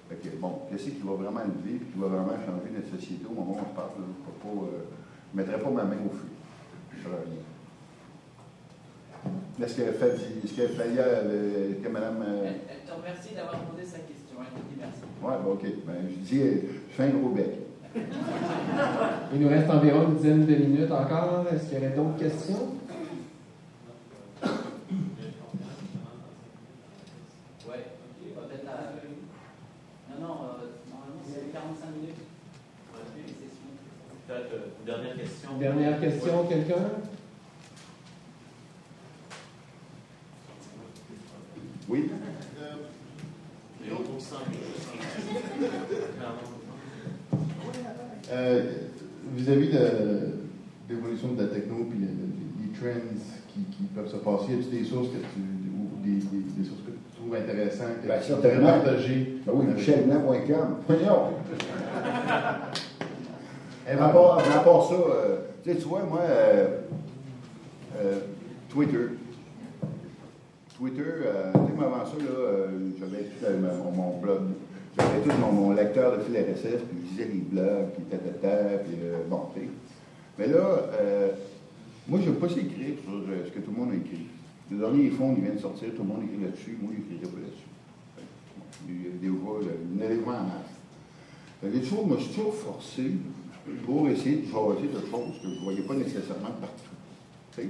Fait 0.08 0.16
que, 0.16 0.36
bon, 0.36 0.62
qu'est-ce 0.70 0.84
qui 0.90 1.02
va 1.04 1.12
vraiment 1.14 1.40
lever 1.40 1.76
et 1.76 1.78
qui 1.92 1.98
va 1.98 2.06
vraiment 2.08 2.32
changer 2.44 2.70
notre 2.74 2.88
société 2.98 3.24
au 3.30 3.34
moment 3.34 3.52
où 3.52 3.60
on 3.60 3.68
se 3.70 3.74
parle? 3.76 3.90
Je 3.96 4.48
ne 4.48 4.64
euh, 4.64 4.84
mettrai 5.34 5.58
pas 5.60 5.70
ma 5.70 5.84
main 5.84 5.96
au 6.06 6.10
feu. 6.10 6.28
Je 6.92 6.98
ferai 7.02 7.16
rien. 7.16 7.42
Est-ce 9.66 9.74
que 9.76 9.82
Fadi- 9.92 10.44
est-ce 10.44 10.54
que 10.54 10.68
Faya, 10.68 11.02
euh, 11.02 11.74
que 11.82 11.88
madame. 11.88 12.22
euh, 12.26 12.44
Elle, 12.46 12.60
elle 12.70 12.88
te 12.88 12.92
remercie 12.96 13.34
d'avoir 13.34 13.58
posé 13.64 13.84
sa 13.84 13.98
question. 13.98 14.36
Elle 14.40 14.46
te 14.62 14.66
dit 14.68 14.78
merci. 14.78 15.00
Ouais, 15.22 15.36
bon, 15.44 15.52
OK. 15.54 15.62
Ben, 15.86 16.08
je 16.08 16.14
dis, 16.20 16.40
je 16.40 16.94
fais 16.94 17.02
un 17.04 17.08
gros 17.10 17.30
bec. 17.30 17.50
Il 19.34 19.40
nous 19.40 19.48
reste 19.48 19.68
environ 19.68 20.08
une 20.08 20.16
dizaine 20.16 20.46
de 20.46 20.54
minutes 20.54 20.92
encore. 20.92 21.44
Est-ce 21.52 21.64
qu'il 21.68 21.74
y 21.78 21.84
aurait 21.86 21.96
d'autres 21.96 22.16
questions? 22.18 22.68
Ouais. 27.68 27.84
Peut-être 28.34 28.68
à. 28.68 28.94
Non, 30.10 30.26
non, 30.28 30.34
euh, 30.34 30.66
normalement 30.88 31.22
c'est 31.26 31.52
45 31.52 31.90
minutes. 31.96 32.14
Les 33.16 33.22
sessions. 33.26 33.74
Peut-être 34.26 34.52
euh, 34.54 34.68
dernière 35.58 36.00
question. 36.00 36.46
Quelqu'un? 36.48 36.74
Oui? 41.88 42.10
Euh, 48.30 48.62
Vis-à-vis 49.36 49.68
de 49.68 49.88
l'évolution 50.88 51.32
de 51.34 51.42
la 51.42 51.48
techno 51.48 51.84
puis 51.84 51.98
le- 51.98 52.06
le- 52.06 52.62
les 52.62 52.72
trends 52.72 53.00
qui, 53.52 53.60
qui 53.76 53.82
peuvent 53.94 54.10
se 54.10 54.16
passer, 54.16 54.52
y 54.52 54.54
a-t-il 54.54 54.70
des 54.70 54.84
sources 54.84 55.08
que 55.08 55.18
tu 55.18 55.40
ou 55.78 56.02
des, 56.02 56.14
des- 56.16 56.50
des 56.56 56.64
sources 56.66 56.80
que 56.80 56.90
tu 56.92 57.16
trouves 57.16 57.34
intéressantes 57.34 58.00
que 58.02 58.08
Ben, 58.08 58.18
tu 58.20 58.26
certainement. 58.28 58.66
partager? 58.66 59.36
Ben 59.46 59.52
oui, 59.54 59.66
michelblanc.com. 59.66 60.76
Voyons! 60.88 61.34
Eh 63.90 63.92
À 63.92 63.96
ben, 63.96 64.08
part, 64.12 64.38
à 64.38 64.42
ça, 64.42 64.94
euh, 64.94 65.38
tu 65.64 65.72
vois, 65.88 66.02
moi, 66.02 66.20
euh, 66.20 66.80
euh, 67.96 68.18
Twitter. 68.68 69.06
Twitter, 70.76 71.02
moi, 71.74 71.86
avant 71.86 72.04
ça, 72.04 72.16
j'avais 73.00 73.24
tout 73.24 73.96
mon, 73.96 74.18
blog. 74.18 74.42
J'avais 74.96 75.20
tout 75.22 75.30
mon, 75.40 75.72
lecteur 75.72 76.18
de 76.18 76.22
fil 76.22 76.36
RSS, 76.36 76.82
puis 76.82 76.98
je 77.02 77.10
lisais 77.10 77.32
les 77.32 77.40
blogs, 77.40 77.88
puis 77.94 78.04
tatata, 78.04 78.78
puis 78.84 78.96
bon, 79.28 79.40
tu. 79.54 79.70
Mais 80.38 80.48
là, 80.48 80.60
moi, 82.06 82.20
je 82.22 82.26
n'aime 82.26 82.38
pas 82.38 82.48
s'écrire 82.48 82.94
sur 83.02 83.22
ce 83.46 83.50
que 83.50 83.60
tout 83.60 83.70
le 83.74 83.80
monde 83.84 83.92
a 83.92 83.96
écrit. 83.96 84.26
Le 84.70 84.78
dernier 84.78 85.10
fonds, 85.10 85.34
il 85.36 85.44
vient 85.44 85.54
de 85.54 85.60
sortir, 85.60 85.88
tout 85.96 86.02
le 86.02 86.08
monde 86.08 86.24
écrit 86.24 86.44
là-dessus, 86.44 86.78
moi, 86.80 86.92
je 86.92 87.14
n'écrirai 87.14 87.32
pas 87.32 87.40
là-dessus. 87.40 87.68
Il 88.86 89.02
y 89.02 89.06
a 89.06 89.18
des 89.18 89.28
voix, 89.30 89.60
il 89.62 90.00
y 90.00 90.04
a 90.04 90.08
des 90.08 90.20
en 90.20 90.44
masse. 90.44 90.78
Moi, 91.62 92.16
je 92.18 92.24
suis 92.24 92.34
toujours 92.34 92.54
forcé 92.54 93.12
pour 93.84 94.08
essayer 94.08 94.36
de 94.36 94.46
jaser 94.46 94.88
de 94.88 95.00
choses 95.10 95.40
que 95.42 95.48
je 95.48 95.54
ne 95.54 95.64
voyais 95.64 95.82
pas 95.82 95.94
nécessairement 95.94 96.54
partout. 96.60 97.68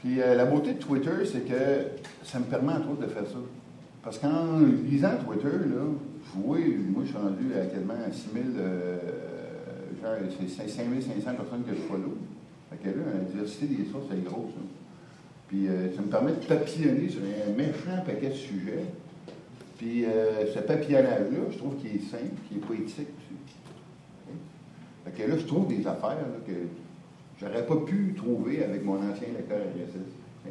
Puis 0.00 0.20
euh, 0.20 0.34
la 0.34 0.46
beauté 0.46 0.74
de 0.74 0.78
Twitter, 0.78 1.24
c'est 1.24 1.46
que 1.46 2.24
ça 2.24 2.38
me 2.38 2.44
permet 2.44 2.72
entre 2.72 2.90
autres 2.90 3.02
de 3.02 3.08
faire 3.08 3.26
ça. 3.26 3.38
Parce 4.02 4.18
qu'en 4.18 4.60
lisant 4.88 5.16
Twitter, 5.26 5.48
là, 5.48 5.82
je 6.24 6.40
vois, 6.40 6.58
moi 6.58 7.02
je 7.02 7.08
suis 7.08 7.16
rendu 7.16 7.54
à 7.54 7.66
quasiment 7.66 7.94
6 8.10 8.28
000, 8.32 8.44
euh, 8.58 8.98
genre, 10.02 10.30
c'est 10.38 10.48
5 10.48 10.68
500 10.68 11.34
personnes 11.34 11.64
que 11.64 11.74
je 11.74 11.82
follow. 11.82 12.16
Fait 12.70 12.76
que 12.76 12.96
là, 12.96 13.04
la 13.14 13.24
diversité 13.24 13.66
des 13.66 13.84
sources, 13.90 14.06
c'est 14.10 14.24
gros, 14.24 14.50
ça. 14.54 14.62
Puis 15.48 15.68
euh, 15.68 15.94
ça 15.94 16.02
me 16.02 16.08
permet 16.08 16.32
de 16.32 16.46
papillonner 16.46 17.08
sur 17.08 17.20
un 17.22 17.52
méchant 17.52 18.02
paquet 18.04 18.30
de 18.30 18.34
sujets. 18.34 18.84
Puis 19.78 20.04
euh, 20.04 20.52
ce 20.52 20.58
papillonnage-là, 20.60 21.38
je 21.50 21.58
trouve 21.58 21.76
qu'il 21.76 21.96
est 21.96 22.10
simple, 22.10 22.34
qu'il 22.48 22.58
est 22.58 22.60
poétique 22.60 23.08
que 25.16 25.30
là, 25.30 25.36
je 25.38 25.44
trouve 25.46 25.68
des 25.68 25.86
affaires 25.86 26.10
là, 26.10 26.38
que 26.46 26.52
j'aurais 27.40 27.66
pas 27.66 27.76
pu 27.86 28.14
trouver 28.16 28.64
avec 28.64 28.84
mon 28.84 28.94
ancien 28.96 29.28
lecteur 29.36 29.58
RSS. 29.58 29.96
hein. 30.46 30.50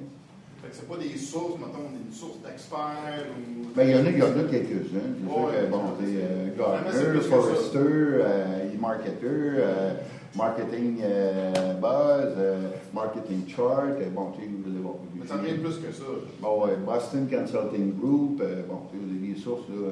Fait 0.61 0.69
que 0.69 0.75
c'est 0.75 0.87
pas 0.87 0.97
des 0.97 1.15
sources, 1.17 1.59
mettons, 1.59 1.85
une 2.05 2.11
source 2.13 2.39
d'experts 2.43 3.25
ou. 3.37 3.67
Ben, 3.75 3.87
il 3.87 3.95
y 3.95 3.99
en 3.99 4.05
a, 4.05 4.09
il 4.09 4.17
y 4.17 4.21
en 4.23 4.25
a 4.27 4.43
quelques-uns. 4.49 5.13
C'est 5.19 5.29
sûr 5.29 5.37
Ouais. 5.37 5.65
que, 5.65 5.71
bon, 5.71 5.81
c'est 5.99 6.15
euh, 6.17 6.57
Gardner. 6.57 7.21
Forrester, 7.21 7.77
euh, 7.79 8.73
e-marketer, 8.75 9.19
euh, 9.23 9.93
Marketing 10.35 10.97
euh, 11.03 11.73
Buzz, 11.75 12.33
euh, 12.37 12.69
Marketing 12.93 13.47
Chart, 13.47 13.95
bon, 14.13 14.31
tu 14.31 14.41
sais, 14.41 14.47
vous- 14.49 14.81
bon, 14.81 14.95
Mais 15.15 15.27
ça 15.27 15.37
devient 15.37 15.59
plus 15.59 15.77
que 15.77 15.91
ça. 15.93 16.03
Bon, 16.41 16.65
Boston 16.85 17.27
Consulting 17.29 17.93
Group, 17.99 18.37
bon, 18.67 18.79
tu 18.91 18.97
sais, 18.97 19.03
vous 19.03 19.11
avez 19.17 19.33
des 19.33 19.39
sources 19.39 19.69
là, 19.69 19.91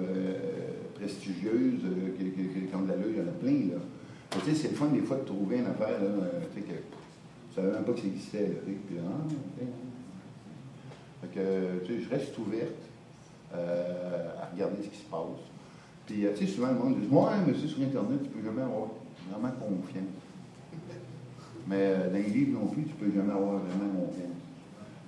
prestigieuses 0.95 1.83
de 1.83 2.87
l'allure, 2.87 3.07
il 3.09 3.17
y 3.17 3.21
en 3.21 3.27
a 3.29 3.35
plein, 3.39 3.75
là. 3.75 3.81
Tu 4.33 4.39
sais, 4.39 4.55
c'est 4.55 4.69
le 4.69 4.75
fun 4.75 4.87
des 4.87 5.01
fois 5.01 5.17
de 5.17 5.25
trouver 5.25 5.57
une 5.57 5.67
affaire, 5.67 5.99
là, 6.01 6.07
euh, 6.07 6.41
tu 6.53 6.61
sais, 6.61 6.65
que 6.65 6.73
je 7.51 7.55
savais 7.55 7.71
même 7.71 7.83
pas 7.83 7.93
que 7.93 7.99
ça 7.99 8.07
existait, 8.07 8.47
là, 8.47 8.61
ok. 8.65 9.67
Fait 11.21 11.27
que, 11.27 11.85
tu 11.85 11.93
sais, 11.93 12.01
je 12.01 12.09
reste 12.09 12.37
ouverte 12.39 12.81
euh, 13.53 14.29
à 14.41 14.51
regarder 14.51 14.83
ce 14.83 14.89
qui 14.89 14.97
se 14.97 15.09
passe. 15.09 15.43
Puis, 16.07 16.25
euh, 16.25 16.31
tu 16.35 16.45
sais, 16.47 16.51
souvent, 16.51 16.69
le 16.69 16.73
monde 16.73 16.99
dit 16.99 17.07
Ouais, 17.11 17.31
mais 17.45 17.53
sur 17.53 17.79
Internet, 17.79 18.23
tu 18.23 18.29
peux 18.29 18.43
jamais 18.43 18.63
avoir 18.63 18.87
vraiment 19.29 19.53
confiance. 19.53 20.03
Mais 21.67 21.95
dans 22.11 22.13
les 22.13 22.23
livres 22.23 22.59
non 22.59 22.67
plus, 22.67 22.83
tu 22.83 22.93
peux 22.93 23.11
jamais 23.13 23.31
avoir 23.31 23.59
vraiment 23.59 23.93
confiance. 23.93 24.41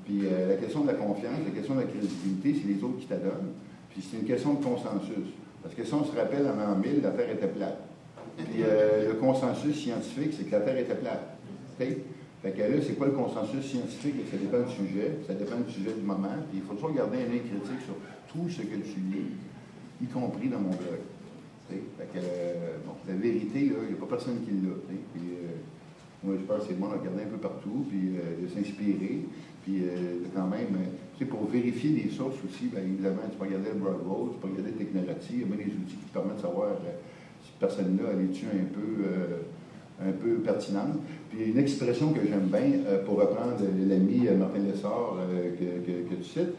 Puis 0.06 0.22
la 0.22 0.56
question 0.56 0.82
de 0.82 0.88
la 0.88 0.94
confiance, 0.94 1.34
la 1.44 1.52
question 1.52 1.76
de 1.76 1.82
la 1.82 1.88
crédibilité, 1.88 2.62
c'est 2.62 2.68
les 2.68 2.82
autres 2.82 3.00
qui 3.00 3.08
t'adonnent. 3.08 3.52
Puis 3.90 4.02
c'est 4.02 4.18
une 4.18 4.26
question 4.26 4.54
de 4.54 4.64
consensus. 4.64 5.34
Parce 5.64 5.76
que 5.76 5.84
si 5.84 5.94
on 5.94 6.06
se 6.06 6.16
rappelle, 6.16 6.48
en 6.48 6.56
l'an 6.56 6.78
1000, 6.78 7.02
la 7.02 7.10
était 7.10 7.48
plate. 7.48 7.82
Puis 8.38 8.64
euh, 8.64 9.10
le 9.10 9.14
consensus 9.16 9.76
scientifique, 9.76 10.34
c'est 10.38 10.46
que 10.46 10.52
la 10.52 10.62
Terre 10.62 10.78
était 10.78 10.96
plate. 10.96 11.38
Fait 11.78 12.52
que 12.52 12.60
là, 12.60 12.82
c'est 12.86 12.94
quoi 12.98 13.08
le 13.08 13.14
consensus 13.14 13.66
scientifique? 13.66 14.16
Ça 14.30 14.38
dépend 14.38 14.62
du 14.68 14.74
sujet, 14.74 15.18
ça 15.26 15.34
dépend 15.34 15.58
du 15.60 15.72
sujet 15.72 15.94
du 15.94 16.06
moment. 16.06 16.36
Puis 16.50 16.60
il 16.60 16.62
faut 16.62 16.76
toujours 16.76 16.94
garder 16.94 17.18
un 17.18 17.32
œil 17.32 17.42
critique 17.42 17.82
sur 17.86 17.96
tout 18.28 18.50
ce 18.50 18.62
que 18.62 18.76
tu 18.76 19.00
lis, 19.12 19.34
y 20.04 20.06
compris 20.08 20.50
dans 20.50 20.60
mon 20.60 20.70
blog. 20.70 21.02
Que, 21.70 21.76
euh, 22.18 22.78
la 23.08 23.16
vérité, 23.16 23.60
il 23.60 23.70
n'y 23.72 23.94
a 23.94 24.00
pas 24.00 24.16
personne 24.16 24.42
qui 24.46 24.52
l'a. 24.52 24.76
Puis, 24.88 25.24
euh, 25.42 25.58
moi, 26.24 26.36
je 26.40 26.46
pense 26.46 26.60
que 26.60 26.68
c'est 26.70 26.80
bon 26.80 26.90
de 26.90 26.94
regarder 26.94 27.24
un 27.24 27.32
peu 27.34 27.38
partout, 27.38 27.86
puis 27.90 28.14
de 28.14 28.48
s'inspirer, 28.48 29.26
puis 29.64 29.82
de 29.82 30.30
quand 30.36 30.48
même, 30.48 30.78
pour 31.30 31.48
vérifier 31.48 31.92
les 32.04 32.10
sources 32.12 32.38
aussi, 32.46 32.70
évidemment, 32.78 33.26
tu 33.32 33.38
peux 33.38 33.46
regarder 33.46 33.70
le 33.74 33.80
Bravo, 33.80 34.34
tu 34.34 34.40
peux 34.40 34.54
regarder 34.54 34.78
Technology, 34.78 35.34
il 35.34 35.40
y 35.42 35.44
a 35.44 35.48
même 35.48 35.58
des 35.58 35.74
outils 35.74 35.98
qui 35.98 36.06
te 36.06 36.14
permettent 36.14 36.38
de 36.38 36.42
savoir 36.42 36.78
personne-là, 37.60 38.10
elle 38.14 38.26
est-tu 38.26 38.46
un 38.46 38.66
peu, 38.74 39.04
euh, 39.06 40.08
un 40.08 40.12
peu 40.12 40.42
pertinente? 40.42 41.00
Puis 41.30 41.52
une 41.52 41.58
expression 41.58 42.12
que 42.12 42.22
j'aime 42.28 42.50
bien, 42.52 42.80
euh, 42.88 43.04
pour 43.04 43.20
reprendre 43.20 43.58
l'ami 43.88 44.28
euh, 44.28 44.38
Martin 44.38 44.60
Lessard 44.60 45.18
que, 45.60 46.16
tu 46.16 46.24
cites, 46.24 46.56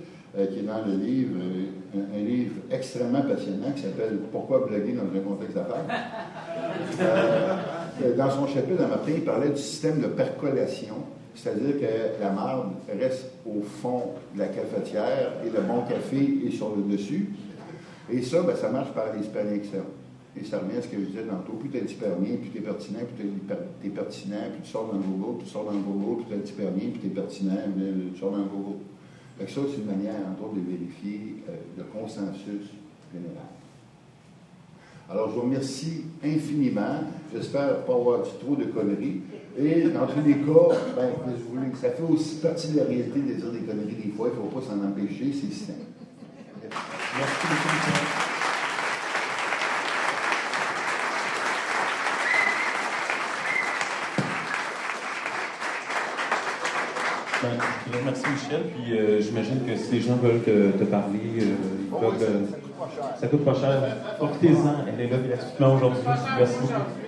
qui 0.52 0.58
est 0.58 0.62
dans 0.62 0.84
le 0.84 0.96
livre, 1.02 1.38
un, 1.94 2.18
livre 2.18 2.56
extrêmement 2.70 3.22
passionnant 3.22 3.72
qui 3.74 3.82
s'appelle 3.82 4.18
Pourquoi 4.30 4.66
bloguer 4.66 4.92
dans 4.92 5.04
un 5.04 5.22
contexte 5.22 5.56
d'affaires? 5.56 5.86
Dans 8.18 8.30
son 8.30 8.46
chapitre, 8.46 8.82
dans 8.82 8.88
Martin, 8.88 9.12
il 9.14 9.24
parlait 9.24 9.48
du 9.48 9.56
système 9.56 10.02
de 10.02 10.08
percolation, 10.08 10.96
c'est-à-dire 11.34 11.80
que 11.80 12.22
la 12.22 12.30
marde 12.32 12.72
reste 13.00 13.30
au 13.46 13.62
fond 13.62 14.10
de 14.34 14.40
la 14.40 14.48
cafetière 14.48 15.32
et 15.42 15.48
le 15.48 15.62
bon 15.62 15.80
café 15.88 16.46
est 16.46 16.50
sur 16.50 16.76
le 16.76 16.82
dessus. 16.82 17.30
Et 18.12 18.20
ça, 18.20 18.42
ben, 18.42 18.54
ça 18.54 18.68
marche 18.68 18.92
par 18.92 19.06
spermixons. 19.22 19.86
Et 20.38 20.44
ça 20.44 20.58
revient 20.58 20.76
à 20.76 20.82
ce 20.82 20.88
que 20.88 20.98
je 21.00 21.06
disais 21.06 21.22
tantôt, 21.22 21.54
plus 21.54 21.70
tu 21.70 21.78
es 21.78 21.84
hypermien, 21.84 22.36
plus 22.36 22.50
tu 22.50 22.58
es 22.58 22.60
pertinent, 22.60 23.00
plus 23.00 23.24
tu 23.24 23.86
es, 23.86 23.90
pertinent, 23.90 24.50
plus 24.52 24.62
tu 24.62 24.70
sors 24.70 24.92
le 24.92 24.98
Google, 24.98 25.38
plus 25.38 25.46
tu 25.46 25.52
sors 25.52 25.70
le 25.70 25.78
Google, 25.78 26.24
plus 26.24 26.34
tu 26.34 26.34
es 26.34 26.50
hypermien, 26.50 26.90
plus 26.90 27.00
tu 27.00 27.06
es 27.06 27.10
pertinent, 27.10 27.62
plus 27.74 28.12
tu 28.12 28.18
sors 28.20 28.32
Google. 28.32 28.78
Fait 29.38 29.44
que 29.44 29.50
ça, 29.50 29.60
c'est 29.70 29.80
une 29.80 29.86
manière, 29.86 30.20
entre 30.30 30.44
autres, 30.44 30.54
de 30.54 30.70
vérifier 30.70 31.36
euh, 31.48 31.52
le 31.76 31.84
consensus 31.84 32.72
général. 33.12 33.48
Alors, 35.08 35.30
je 35.30 35.34
vous 35.34 35.42
remercie 35.42 36.04
infiniment. 36.24 37.04
J'espère 37.32 37.84
pas 37.84 37.94
avoir 37.94 38.22
dit 38.22 38.30
trop 38.40 38.56
de 38.56 38.64
conneries. 38.64 39.20
Et 39.58 39.88
dans 39.88 40.06
tous 40.06 40.20
les 40.24 40.34
cas, 40.34 40.76
ben, 40.96 41.10
ça 41.80 41.90
fait 41.90 42.02
aussi 42.02 42.36
partie 42.36 42.72
de 42.72 42.78
la 42.78 42.84
réalité 42.84 43.20
de 43.20 43.34
dire 43.34 43.52
des 43.52 43.60
conneries 43.60 43.94
des 43.94 44.12
fois. 44.12 44.28
Il 44.32 44.38
ne 44.38 44.48
faut 44.48 44.58
pas 44.58 44.66
s'en 44.66 44.84
empêcher, 44.84 45.32
c'est 45.32 45.52
simple. 45.52 45.80
Merci 47.18 47.46
beaucoup. 47.48 48.26
Ben, 57.42 57.58
remercie 58.06 58.30
Michel, 58.30 58.62
puis 58.74 58.96
euh, 58.98 59.20
j'imagine 59.20 59.64
que 59.66 59.76
si 59.76 59.92
les 59.92 60.00
gens 60.00 60.16
veulent 60.16 60.42
te, 60.42 60.70
te 60.78 60.84
parler, 60.84 61.20
euh, 61.40 61.54
ils 61.80 61.98
peuvent. 61.98 62.22
euh, 62.22 62.46
ça 63.20 63.26
coûte 63.28 63.44
pas 63.44 63.54
cher. 63.54 63.96
Profitez-en, 64.18 64.86
elle 64.88 65.00
est 65.00 65.08
là 65.10 65.18
gratuitement 65.18 65.74
aujourd'hui. 65.74 66.02
Merci 66.38 66.60
beaucoup. 66.60 67.05